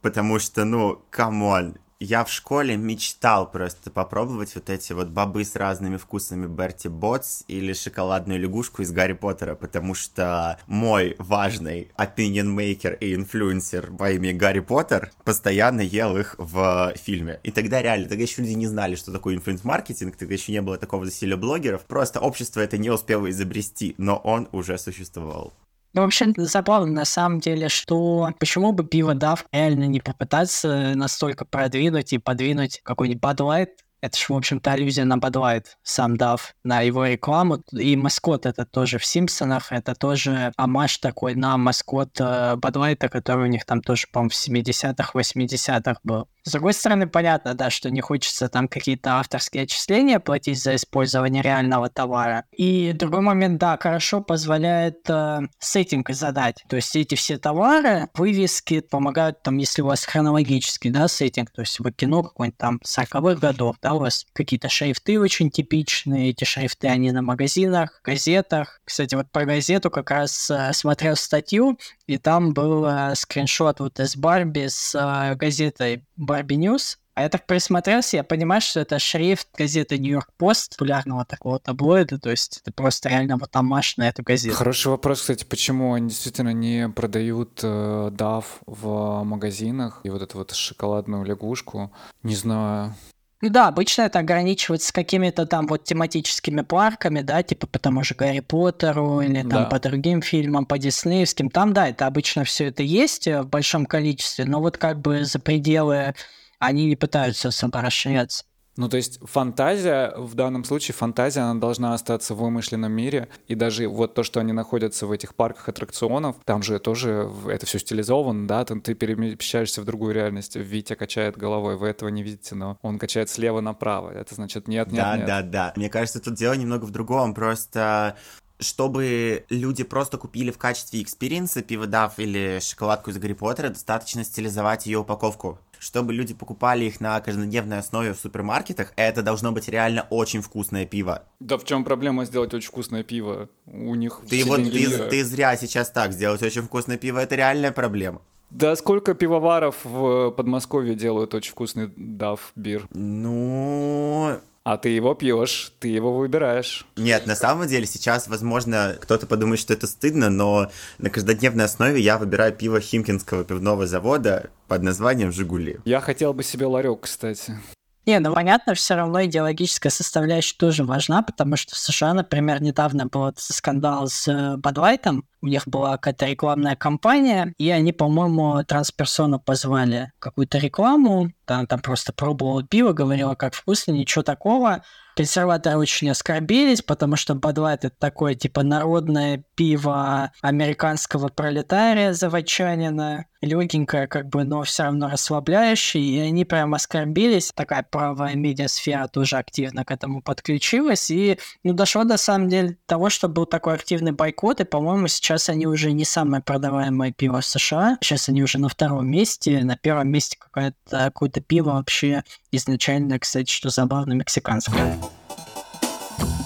Потому 0.00 0.38
что, 0.38 0.64
ну, 0.64 1.02
come 1.10 1.48
on, 1.48 1.76
я 2.00 2.24
в 2.24 2.30
школе 2.30 2.76
мечтал 2.76 3.50
просто 3.50 3.90
попробовать 3.90 4.54
вот 4.54 4.70
эти 4.70 4.92
вот 4.92 5.08
бобы 5.08 5.44
с 5.44 5.56
разными 5.56 5.96
вкусами 5.96 6.46
Берти 6.46 6.88
Ботс 6.88 7.42
или 7.48 7.72
шоколадную 7.72 8.38
лягушку 8.38 8.82
из 8.82 8.92
Гарри 8.92 9.14
Поттера, 9.14 9.54
потому 9.56 9.94
что 9.94 10.60
мой 10.66 11.16
важный 11.18 11.90
opinion 11.96 12.54
maker 12.54 12.96
и 12.98 13.14
инфлюенсер 13.14 13.90
по 13.96 14.12
имени 14.12 14.32
Гарри 14.32 14.60
Поттер 14.60 15.10
постоянно 15.24 15.80
ел 15.80 16.16
их 16.16 16.36
в 16.38 16.92
фильме. 16.96 17.40
И 17.42 17.50
тогда 17.50 17.82
реально, 17.82 18.08
тогда 18.08 18.22
еще 18.22 18.42
люди 18.42 18.52
не 18.52 18.66
знали, 18.68 18.94
что 18.94 19.12
такое 19.12 19.34
influence-маркетинг, 19.34 20.16
тогда 20.16 20.34
еще 20.34 20.52
не 20.52 20.62
было 20.62 20.78
такого 20.78 21.04
засилия 21.04 21.36
блогеров, 21.36 21.84
просто 21.84 22.20
общество 22.20 22.60
это 22.60 22.78
не 22.78 22.90
успело 22.90 23.28
изобрести, 23.28 23.94
но 23.98 24.16
он 24.16 24.48
уже 24.52 24.78
существовал. 24.78 25.52
Ну, 25.94 26.02
вообще, 26.02 26.32
забавно 26.36 26.92
на 26.92 27.04
самом 27.04 27.40
деле, 27.40 27.68
что 27.68 28.30
почему 28.38 28.72
бы 28.72 28.84
пиво 28.84 29.14
Дав 29.14 29.44
реально 29.52 29.84
не 29.84 30.00
попытаться 30.00 30.92
настолько 30.94 31.44
продвинуть 31.44 32.12
и 32.12 32.18
подвинуть 32.18 32.80
какой-нибудь 32.84 33.22
Bud 33.22 33.36
Light 33.38 33.68
это 34.00 34.16
же, 34.16 34.26
в 34.28 34.36
общем-то, 34.36 34.72
аллюзия 34.72 35.04
на 35.04 35.16
Bud 35.16 35.64
сам 35.82 36.16
дав 36.16 36.54
на 36.62 36.82
его 36.82 37.04
рекламу. 37.06 37.62
И 37.72 37.96
маскот 37.96 38.46
это 38.46 38.64
тоже 38.64 38.98
в 38.98 39.04
Симпсонах, 39.04 39.72
это 39.72 39.94
тоже 39.94 40.52
амаш 40.56 40.98
такой 40.98 41.34
на 41.34 41.56
маскот 41.56 42.20
э, 42.20 42.54
Bud 42.56 43.08
который 43.08 43.44
у 43.44 43.50
них 43.50 43.64
там 43.64 43.82
тоже, 43.82 44.06
по-моему, 44.12 44.30
в 44.30 44.34
70-х, 44.34 45.18
80-х 45.18 46.00
был. 46.04 46.28
С 46.48 46.52
другой 46.52 46.72
стороны, 46.72 47.06
понятно, 47.06 47.52
да, 47.52 47.68
что 47.68 47.90
не 47.90 48.00
хочется 48.00 48.48
там 48.48 48.68
какие-то 48.68 49.18
авторские 49.18 49.64
отчисления 49.64 50.18
платить 50.18 50.62
за 50.62 50.76
использование 50.76 51.42
реального 51.42 51.90
товара. 51.90 52.46
И 52.52 52.92
другой 52.94 53.20
момент, 53.20 53.58
да, 53.58 53.76
хорошо 53.78 54.22
позволяет 54.22 55.00
э, 55.10 55.40
сеттинг 55.58 56.08
задать. 56.08 56.64
То 56.70 56.76
есть 56.76 56.96
эти 56.96 57.16
все 57.16 57.36
товары, 57.36 58.08
вывески 58.14 58.80
помогают, 58.80 59.42
там, 59.42 59.58
если 59.58 59.82
у 59.82 59.86
вас 59.88 60.06
хронологический, 60.06 60.88
да, 60.88 61.06
сеттинг, 61.06 61.50
то 61.50 61.60
есть 61.60 61.80
вы 61.80 61.92
кино 61.92 62.22
какой-нибудь 62.22 62.56
там 62.56 62.80
40-х 62.82 63.34
годов, 63.34 63.76
да, 63.82 63.92
у 63.92 63.98
вас 63.98 64.24
какие-то 64.32 64.70
шрифты 64.70 65.20
очень 65.20 65.50
типичные, 65.50 66.30
эти 66.30 66.44
шрифты, 66.44 66.88
они 66.88 67.12
на 67.12 67.20
магазинах, 67.20 68.00
газетах. 68.02 68.80
Кстати, 68.86 69.14
вот 69.16 69.30
про 69.30 69.44
газету 69.44 69.90
как 69.90 70.10
раз 70.10 70.50
э, 70.50 70.72
смотрел 70.72 71.14
статью, 71.14 71.78
и 72.06 72.16
там 72.16 72.54
был 72.54 72.86
э, 72.86 73.14
скриншот 73.14 73.80
вот 73.80 74.00
из 74.00 74.16
Барби 74.16 74.68
с 74.68 74.94
э, 74.94 75.34
газетой 75.34 76.04
Barbie 76.16 76.37
News, 76.42 76.98
а 77.14 77.22
я 77.22 77.28
так 77.28 77.46
присмотрелся, 77.46 78.18
я 78.18 78.22
понимаю, 78.22 78.60
что 78.60 78.78
это 78.78 78.98
шрифт 79.00 79.48
газеты 79.56 79.98
New 79.98 80.12
York 80.12 80.30
Post, 80.36 80.76
популярного 80.76 81.24
такого 81.24 81.58
таблоида, 81.58 82.18
то 82.18 82.30
есть 82.30 82.60
это 82.62 82.72
просто 82.72 83.08
реально 83.08 83.36
вот 83.38 83.54
омаж 83.56 83.96
на 83.96 84.08
эту 84.08 84.22
газету. 84.22 84.54
Хороший 84.54 84.88
вопрос, 84.88 85.22
кстати, 85.22 85.44
почему 85.44 85.94
они 85.94 86.10
действительно 86.10 86.52
не 86.52 86.88
продают 86.88 87.58
э, 87.64 88.10
Duff 88.12 88.44
в 88.66 89.24
магазинах 89.24 90.00
и 90.04 90.10
вот 90.10 90.22
эту 90.22 90.38
вот 90.38 90.52
шоколадную 90.52 91.24
лягушку, 91.24 91.92
не 92.22 92.36
знаю. 92.36 92.94
Ну 93.40 93.50
да, 93.50 93.68
обычно 93.68 94.02
это 94.02 94.18
ограничивается 94.18 94.92
какими-то 94.92 95.46
там 95.46 95.68
вот 95.68 95.84
тематическими 95.84 96.62
парками, 96.62 97.20
да, 97.20 97.44
типа 97.44 97.68
по 97.68 97.78
тому 97.78 98.02
же 98.02 98.16
Гарри 98.16 98.40
Поттеру 98.40 99.20
или 99.20 99.42
там 99.42 99.48
да. 99.48 99.64
по 99.66 99.78
другим 99.78 100.22
фильмам, 100.22 100.66
по 100.66 100.76
диснеевским. 100.76 101.48
Там, 101.48 101.72
да, 101.72 101.88
это 101.88 102.06
обычно 102.08 102.42
все 102.42 102.66
это 102.66 102.82
есть 102.82 103.28
в 103.28 103.44
большом 103.44 103.86
количестве, 103.86 104.44
но 104.44 104.60
вот 104.60 104.76
как 104.76 105.00
бы 105.00 105.24
за 105.24 105.38
пределы 105.38 106.14
они 106.58 106.86
не 106.86 106.96
пытаются 106.96 107.50
расширяться. 107.72 108.44
Ну, 108.78 108.88
то 108.88 108.96
есть 108.96 109.18
фантазия, 109.24 110.14
в 110.16 110.34
данном 110.34 110.62
случае 110.62 110.94
фантазия, 110.94 111.40
она 111.40 111.58
должна 111.58 111.94
остаться 111.94 112.32
в 112.32 112.38
вымышленном 112.38 112.92
мире. 112.92 113.28
И 113.48 113.56
даже 113.56 113.88
вот 113.88 114.14
то, 114.14 114.22
что 114.22 114.38
они 114.38 114.52
находятся 114.52 115.08
в 115.08 115.10
этих 115.10 115.34
парках 115.34 115.68
аттракционов, 115.68 116.36
там 116.44 116.62
же 116.62 116.78
тоже 116.78 117.28
это 117.48 117.66
все 117.66 117.80
стилизовано, 117.80 118.46
да, 118.46 118.64
там 118.64 118.80
ты 118.80 118.94
перемещаешься 118.94 119.82
в 119.82 119.84
другую 119.84 120.14
реальность. 120.14 120.54
Витя 120.54 120.94
качает 120.94 121.36
головой, 121.36 121.76
вы 121.76 121.88
этого 121.88 122.08
не 122.08 122.22
видите, 122.22 122.54
но 122.54 122.78
он 122.80 123.00
качает 123.00 123.28
слева 123.30 123.60
направо. 123.60 124.10
Это 124.10 124.36
значит 124.36 124.68
нет, 124.68 124.92
нет, 124.92 125.02
да, 125.02 125.16
нет. 125.16 125.26
Да, 125.26 125.42
да, 125.42 125.48
да. 125.48 125.72
Мне 125.74 125.90
кажется, 125.90 126.20
тут 126.20 126.34
дело 126.34 126.52
немного 126.52 126.84
в 126.84 126.92
другом. 126.92 127.34
Просто 127.34 128.16
чтобы 128.60 129.44
люди 129.50 129.84
просто 129.84 130.18
купили 130.18 130.50
в 130.50 130.58
качестве 130.58 131.02
experience 131.02 131.57
а 131.57 131.62
пиво 131.62 131.86
Duff 131.86 132.18
или 132.18 132.58
шоколадку 132.60 133.10
из 133.10 133.18
Гарри 133.18 133.32
Поттера, 133.32 133.68
достаточно 133.68 134.24
стилизовать 134.24 134.86
ее 134.86 134.98
упаковку. 134.98 135.58
Чтобы 135.78 136.12
люди 136.12 136.34
покупали 136.34 136.84
их 136.84 137.00
на 137.00 137.20
каждодневной 137.20 137.78
основе 137.78 138.12
в 138.12 138.18
супермаркетах, 138.18 138.92
это 138.96 139.22
должно 139.22 139.52
быть 139.52 139.68
реально 139.68 140.06
очень 140.10 140.42
вкусное 140.42 140.86
пиво. 140.86 141.24
Да 141.40 141.58
в 141.58 141.64
чем 141.64 141.84
проблема 141.84 142.24
сделать 142.24 142.54
очень 142.54 142.68
вкусное 142.68 143.02
пиво? 143.02 143.48
У 143.66 143.94
них 143.94 144.20
ты 144.28 144.44
вот 144.44 144.62
ты, 144.62 145.08
ты 145.08 145.24
зря 145.24 145.56
сейчас 145.56 145.90
так 145.90 146.12
сделать 146.12 146.42
очень 146.42 146.62
вкусное 146.62 146.98
пиво, 146.98 147.18
это 147.18 147.34
реальная 147.34 147.72
проблема. 147.72 148.20
Да 148.50 148.74
сколько 148.76 149.14
пивоваров 149.14 149.76
в 149.84 150.30
Подмосковье 150.30 150.94
делают 150.94 151.34
очень 151.34 151.52
вкусный 151.52 151.92
Duff 151.96 152.52
beer? 152.56 152.88
Ну, 152.94 154.38
а 154.70 154.76
ты 154.76 154.90
его 154.90 155.14
пьешь, 155.14 155.72
ты 155.78 155.88
его 155.88 156.18
выбираешь. 156.18 156.84
Нет, 156.96 157.26
на 157.26 157.34
самом 157.34 157.66
деле 157.66 157.86
сейчас, 157.86 158.28
возможно, 158.28 158.96
кто-то 159.00 159.26
подумает, 159.26 159.60
что 159.60 159.72
это 159.72 159.86
стыдно, 159.86 160.28
но 160.28 160.70
на 160.98 161.08
каждодневной 161.08 161.64
основе 161.64 162.02
я 162.02 162.18
выбираю 162.18 162.52
пиво 162.52 162.78
Химкинского 162.78 163.44
пивного 163.44 163.86
завода 163.86 164.50
под 164.66 164.82
названием 164.82 165.32
«Жигули». 165.32 165.80
Я 165.86 166.00
хотел 166.00 166.34
бы 166.34 166.42
себе 166.42 166.66
ларек, 166.66 167.00
кстати. 167.00 167.58
Не, 168.04 168.20
ну 168.20 168.34
понятно, 168.34 168.74
все 168.74 168.94
равно 168.94 169.24
идеологическая 169.24 169.90
составляющая 169.90 170.56
тоже 170.58 170.84
важна, 170.84 171.22
потому 171.22 171.56
что 171.56 171.74
в 171.74 171.78
США, 171.78 172.12
например, 172.12 172.60
недавно 172.60 173.06
был 173.06 173.32
скандал 173.36 174.08
с 174.08 174.56
Бадвайтом, 174.58 175.24
у 175.40 175.46
них 175.46 175.66
была 175.66 175.92
какая-то 175.92 176.26
рекламная 176.26 176.76
кампания, 176.76 177.54
и 177.58 177.70
они, 177.70 177.92
по-моему, 177.92 178.62
трансперсону 178.64 179.38
позвали 179.38 180.12
какую-то 180.18 180.58
рекламу, 180.58 181.32
там, 181.48 181.66
там 181.66 181.80
просто 181.80 182.12
пробовала 182.12 182.62
пиво, 182.62 182.92
говорила, 182.92 183.34
как 183.34 183.54
вкусно, 183.54 183.92
ничего 183.92 184.22
такого. 184.22 184.82
Консерваторы 185.16 185.78
очень 185.78 186.10
оскорбились, 186.10 186.82
потому 186.82 187.16
что 187.16 187.34
Бадлайт 187.34 187.84
это 187.84 187.96
такое, 187.98 188.34
типа, 188.34 188.62
народное 188.62 189.42
пиво 189.56 190.30
американского 190.42 191.26
пролетария 191.26 192.12
заводчанина, 192.12 193.24
легенькое, 193.40 194.06
как 194.06 194.28
бы, 194.28 194.44
но 194.44 194.62
все 194.62 194.84
равно 194.84 195.08
расслабляющее, 195.08 196.04
и 196.04 196.18
они 196.20 196.44
прям 196.44 196.74
оскорбились. 196.74 197.50
Такая 197.52 197.82
правая 197.82 198.36
медиасфера 198.36 199.08
тоже 199.08 199.38
активно 199.38 199.84
к 199.84 199.90
этому 199.90 200.22
подключилась, 200.22 201.10
и, 201.10 201.38
ну, 201.64 201.72
дошло 201.72 202.04
до 202.04 202.16
самом 202.16 202.48
деле 202.48 202.78
того, 202.86 203.10
что 203.10 203.28
был 203.28 203.46
такой 203.46 203.74
активный 203.74 204.12
бойкот, 204.12 204.60
и, 204.60 204.64
по-моему, 204.64 205.08
сейчас 205.08 205.27
они 205.48 205.66
уже 205.66 205.92
не 205.92 206.04
самое 206.04 206.42
продаваемое 206.42 207.12
пиво 207.12 207.40
США, 207.40 207.98
сейчас 208.00 208.28
они 208.28 208.42
уже 208.42 208.58
на 208.58 208.68
втором 208.68 209.06
месте, 209.06 209.62
на 209.64 209.76
первом 209.76 210.08
месте 210.08 210.36
какое-то 210.38 210.76
какое-то 210.90 211.40
пиво 211.40 211.72
вообще 211.72 212.24
изначально, 212.50 213.18
кстати, 213.18 213.50
что 213.50 213.70
забавно, 213.70 214.14
мексиканское. 214.14 214.98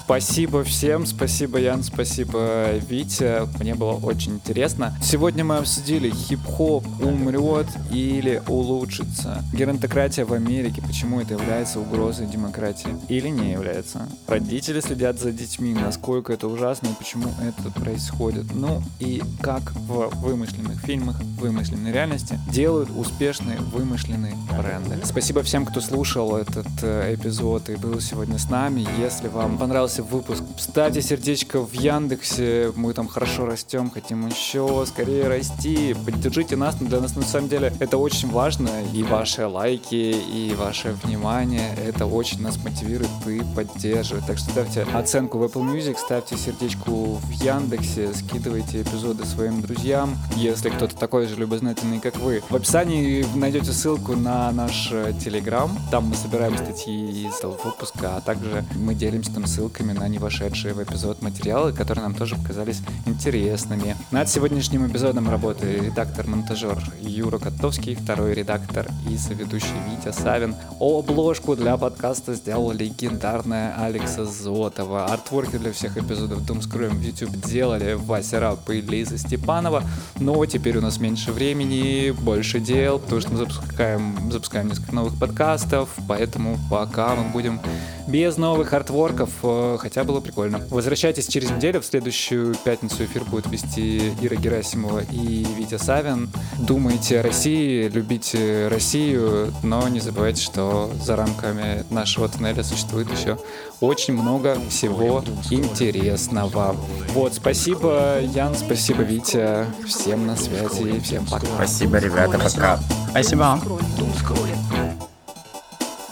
Спасибо 0.05 0.65
всем, 0.65 1.05
спасибо, 1.05 1.59
Ян, 1.59 1.81
спасибо, 1.81 2.73
Витя. 2.89 3.47
Мне 3.59 3.73
было 3.73 3.93
очень 3.93 4.33
интересно. 4.33 4.93
Сегодня 5.01 5.45
мы 5.45 5.57
обсудили, 5.57 6.09
хип-хоп 6.09 6.85
умрет 7.01 7.67
или 7.89 8.41
улучшится. 8.47 9.43
Геронтократия 9.53 10.25
в 10.25 10.33
Америке, 10.33 10.81
почему 10.85 11.21
это 11.21 11.35
является 11.35 11.79
угрозой 11.79 12.27
демократии 12.27 12.89
или 13.07 13.29
не 13.29 13.53
является. 13.53 14.09
Родители 14.27 14.81
следят 14.81 15.19
за 15.19 15.31
детьми, 15.31 15.73
насколько 15.73 16.33
это 16.33 16.47
ужасно 16.47 16.87
и 16.87 16.93
почему 16.95 17.29
это 17.41 17.71
происходит. 17.71 18.53
Ну 18.53 18.83
и 18.99 19.21
как 19.41 19.71
в 19.75 20.09
вымышленных 20.17 20.81
фильмах, 20.81 21.21
вымышленной 21.39 21.93
реальности 21.93 22.37
делают 22.51 22.89
успешные 22.95 23.57
вымышленные 23.57 24.35
бренды. 24.51 24.99
Спасибо 25.05 25.43
всем, 25.43 25.65
кто 25.65 25.79
слушал 25.79 26.35
этот 26.35 26.67
э, 26.81 27.15
эпизод 27.15 27.69
и 27.69 27.75
был 27.75 27.99
сегодня 28.01 28.37
с 28.37 28.49
нами. 28.49 28.85
Если 28.99 29.27
вам 29.27 29.57
понравился 29.57 29.92
понравился 29.93 30.03
выпуск. 30.03 30.43
Ставьте 30.57 31.01
сердечко 31.01 31.61
в 31.61 31.73
Яндексе, 31.73 32.71
мы 32.75 32.93
там 32.93 33.07
хорошо 33.07 33.45
растем, 33.45 33.89
хотим 33.89 34.27
еще 34.27 34.85
скорее 34.87 35.27
расти. 35.27 35.95
Поддержите 36.05 36.55
нас, 36.55 36.75
для 36.75 36.99
нас 36.99 37.15
на 37.15 37.23
самом 37.23 37.49
деле 37.49 37.73
это 37.79 37.97
очень 37.97 38.31
важно. 38.31 38.69
И 38.93 39.03
ваши 39.03 39.45
лайки, 39.45 40.15
и 40.15 40.53
ваше 40.57 40.95
внимание, 41.03 41.75
это 41.75 42.05
очень 42.05 42.41
нас 42.41 42.57
мотивирует 42.63 43.09
и 43.27 43.41
поддерживает. 43.55 44.25
Так 44.25 44.37
что 44.37 44.51
ставьте 44.51 44.83
оценку 44.83 45.37
в 45.37 45.43
Apple 45.43 45.63
Music, 45.63 45.97
ставьте 45.97 46.37
сердечку 46.37 47.15
в 47.15 47.31
Яндексе, 47.31 48.13
скидывайте 48.13 48.81
эпизоды 48.81 49.25
своим 49.25 49.61
друзьям, 49.61 50.17
если 50.35 50.69
кто-то 50.69 50.95
такой 50.95 51.27
же 51.27 51.35
любознательный, 51.35 51.99
как 51.99 52.17
вы. 52.17 52.41
В 52.49 52.55
описании 52.55 53.25
найдете 53.35 53.71
ссылку 53.71 54.15
на 54.15 54.51
наш 54.51 54.89
Телеграм, 55.23 55.71
там 55.91 56.05
мы 56.05 56.15
собираем 56.15 56.57
статьи 56.57 57.27
из 57.27 57.41
выпуска, 57.43 58.17
а 58.17 58.21
также 58.21 58.63
мы 58.75 58.95
делимся 58.95 59.33
там 59.33 59.45
ссылками 59.45 59.82
ссылками 59.83 59.93
на 59.93 60.07
не 60.07 60.17
вошедшие 60.17 60.73
в 60.73 60.81
эпизод 60.81 61.21
материалы, 61.21 61.73
которые 61.73 62.03
нам 62.03 62.15
тоже 62.15 62.35
показались 62.35 62.81
интересными. 63.05 63.95
Над 64.11 64.29
сегодняшним 64.29 64.87
эпизодом 64.87 65.29
работает 65.29 65.83
редактор-монтажер 65.83 66.77
Юра 67.01 67.37
Котовский, 67.37 67.95
второй 67.95 68.33
редактор 68.33 68.87
и 69.09 69.17
соведущий 69.17 69.75
Витя 69.89 70.13
Савин. 70.13 70.55
Обложку 70.79 71.55
для 71.55 71.77
подкаста 71.77 72.33
сделал 72.33 72.71
легендарная 72.71 73.75
Алекса 73.77 74.25
Зотова. 74.25 75.05
Артворки 75.05 75.57
для 75.57 75.71
всех 75.71 75.97
эпизодов 75.97 76.39
Doomscrew 76.41 76.89
в 76.89 77.01
YouTube 77.01 77.35
делали 77.45 77.93
Вася 77.93 78.39
Раб 78.39 78.69
и 78.69 78.81
Лиза 78.81 79.17
Степанова. 79.17 79.83
Но 80.19 80.45
теперь 80.45 80.77
у 80.77 80.81
нас 80.81 80.99
меньше 80.99 81.31
времени, 81.31 82.11
больше 82.11 82.59
дел, 82.59 82.99
потому 82.99 83.21
что 83.21 83.31
мы 83.31 83.37
запускаем, 83.37 84.31
запускаем 84.31 84.67
несколько 84.69 84.95
новых 84.95 85.19
подкастов, 85.19 85.89
поэтому 86.07 86.57
пока 86.69 87.15
мы 87.15 87.29
будем 87.31 87.59
без 88.07 88.37
новых 88.37 88.73
артворков, 88.73 89.29
э, 89.43 89.72
хотя 89.77 90.03
было 90.03 90.19
прикольно. 90.19 90.61
Возвращайтесь 90.69 91.27
через 91.27 91.49
неделю, 91.51 91.81
в 91.81 91.85
следующую 91.85 92.55
пятницу 92.55 93.03
эфир 93.05 93.23
будет 93.23 93.47
вести 93.47 94.13
Ира 94.21 94.35
Герасимова 94.35 95.01
и 95.11 95.45
Витя 95.57 95.77
Савин. 95.77 96.29
Думайте 96.59 97.19
о 97.19 97.23
России, 97.23 97.87
любите 97.87 98.67
Россию, 98.69 99.53
но 99.63 99.87
не 99.87 99.99
забывайте, 99.99 100.41
что 100.41 100.91
за 101.01 101.15
рамками 101.15 101.83
нашего 101.89 102.29
туннеля 102.29 102.63
существует 102.63 103.07
еще 103.11 103.37
очень 103.79 104.13
много 104.13 104.57
всего 104.69 105.23
интересного. 105.49 106.75
Вот, 107.09 107.33
спасибо, 107.35 108.19
Ян, 108.21 108.55
спасибо, 108.55 109.03
Витя. 109.03 109.65
Всем 109.85 110.25
на 110.25 110.35
связи, 110.35 110.99
всем 111.01 111.25
пока. 111.25 111.47
Спасибо, 111.55 111.97
ребята, 111.97 112.39
пока. 112.39 112.79
Спасибо. 113.09 113.59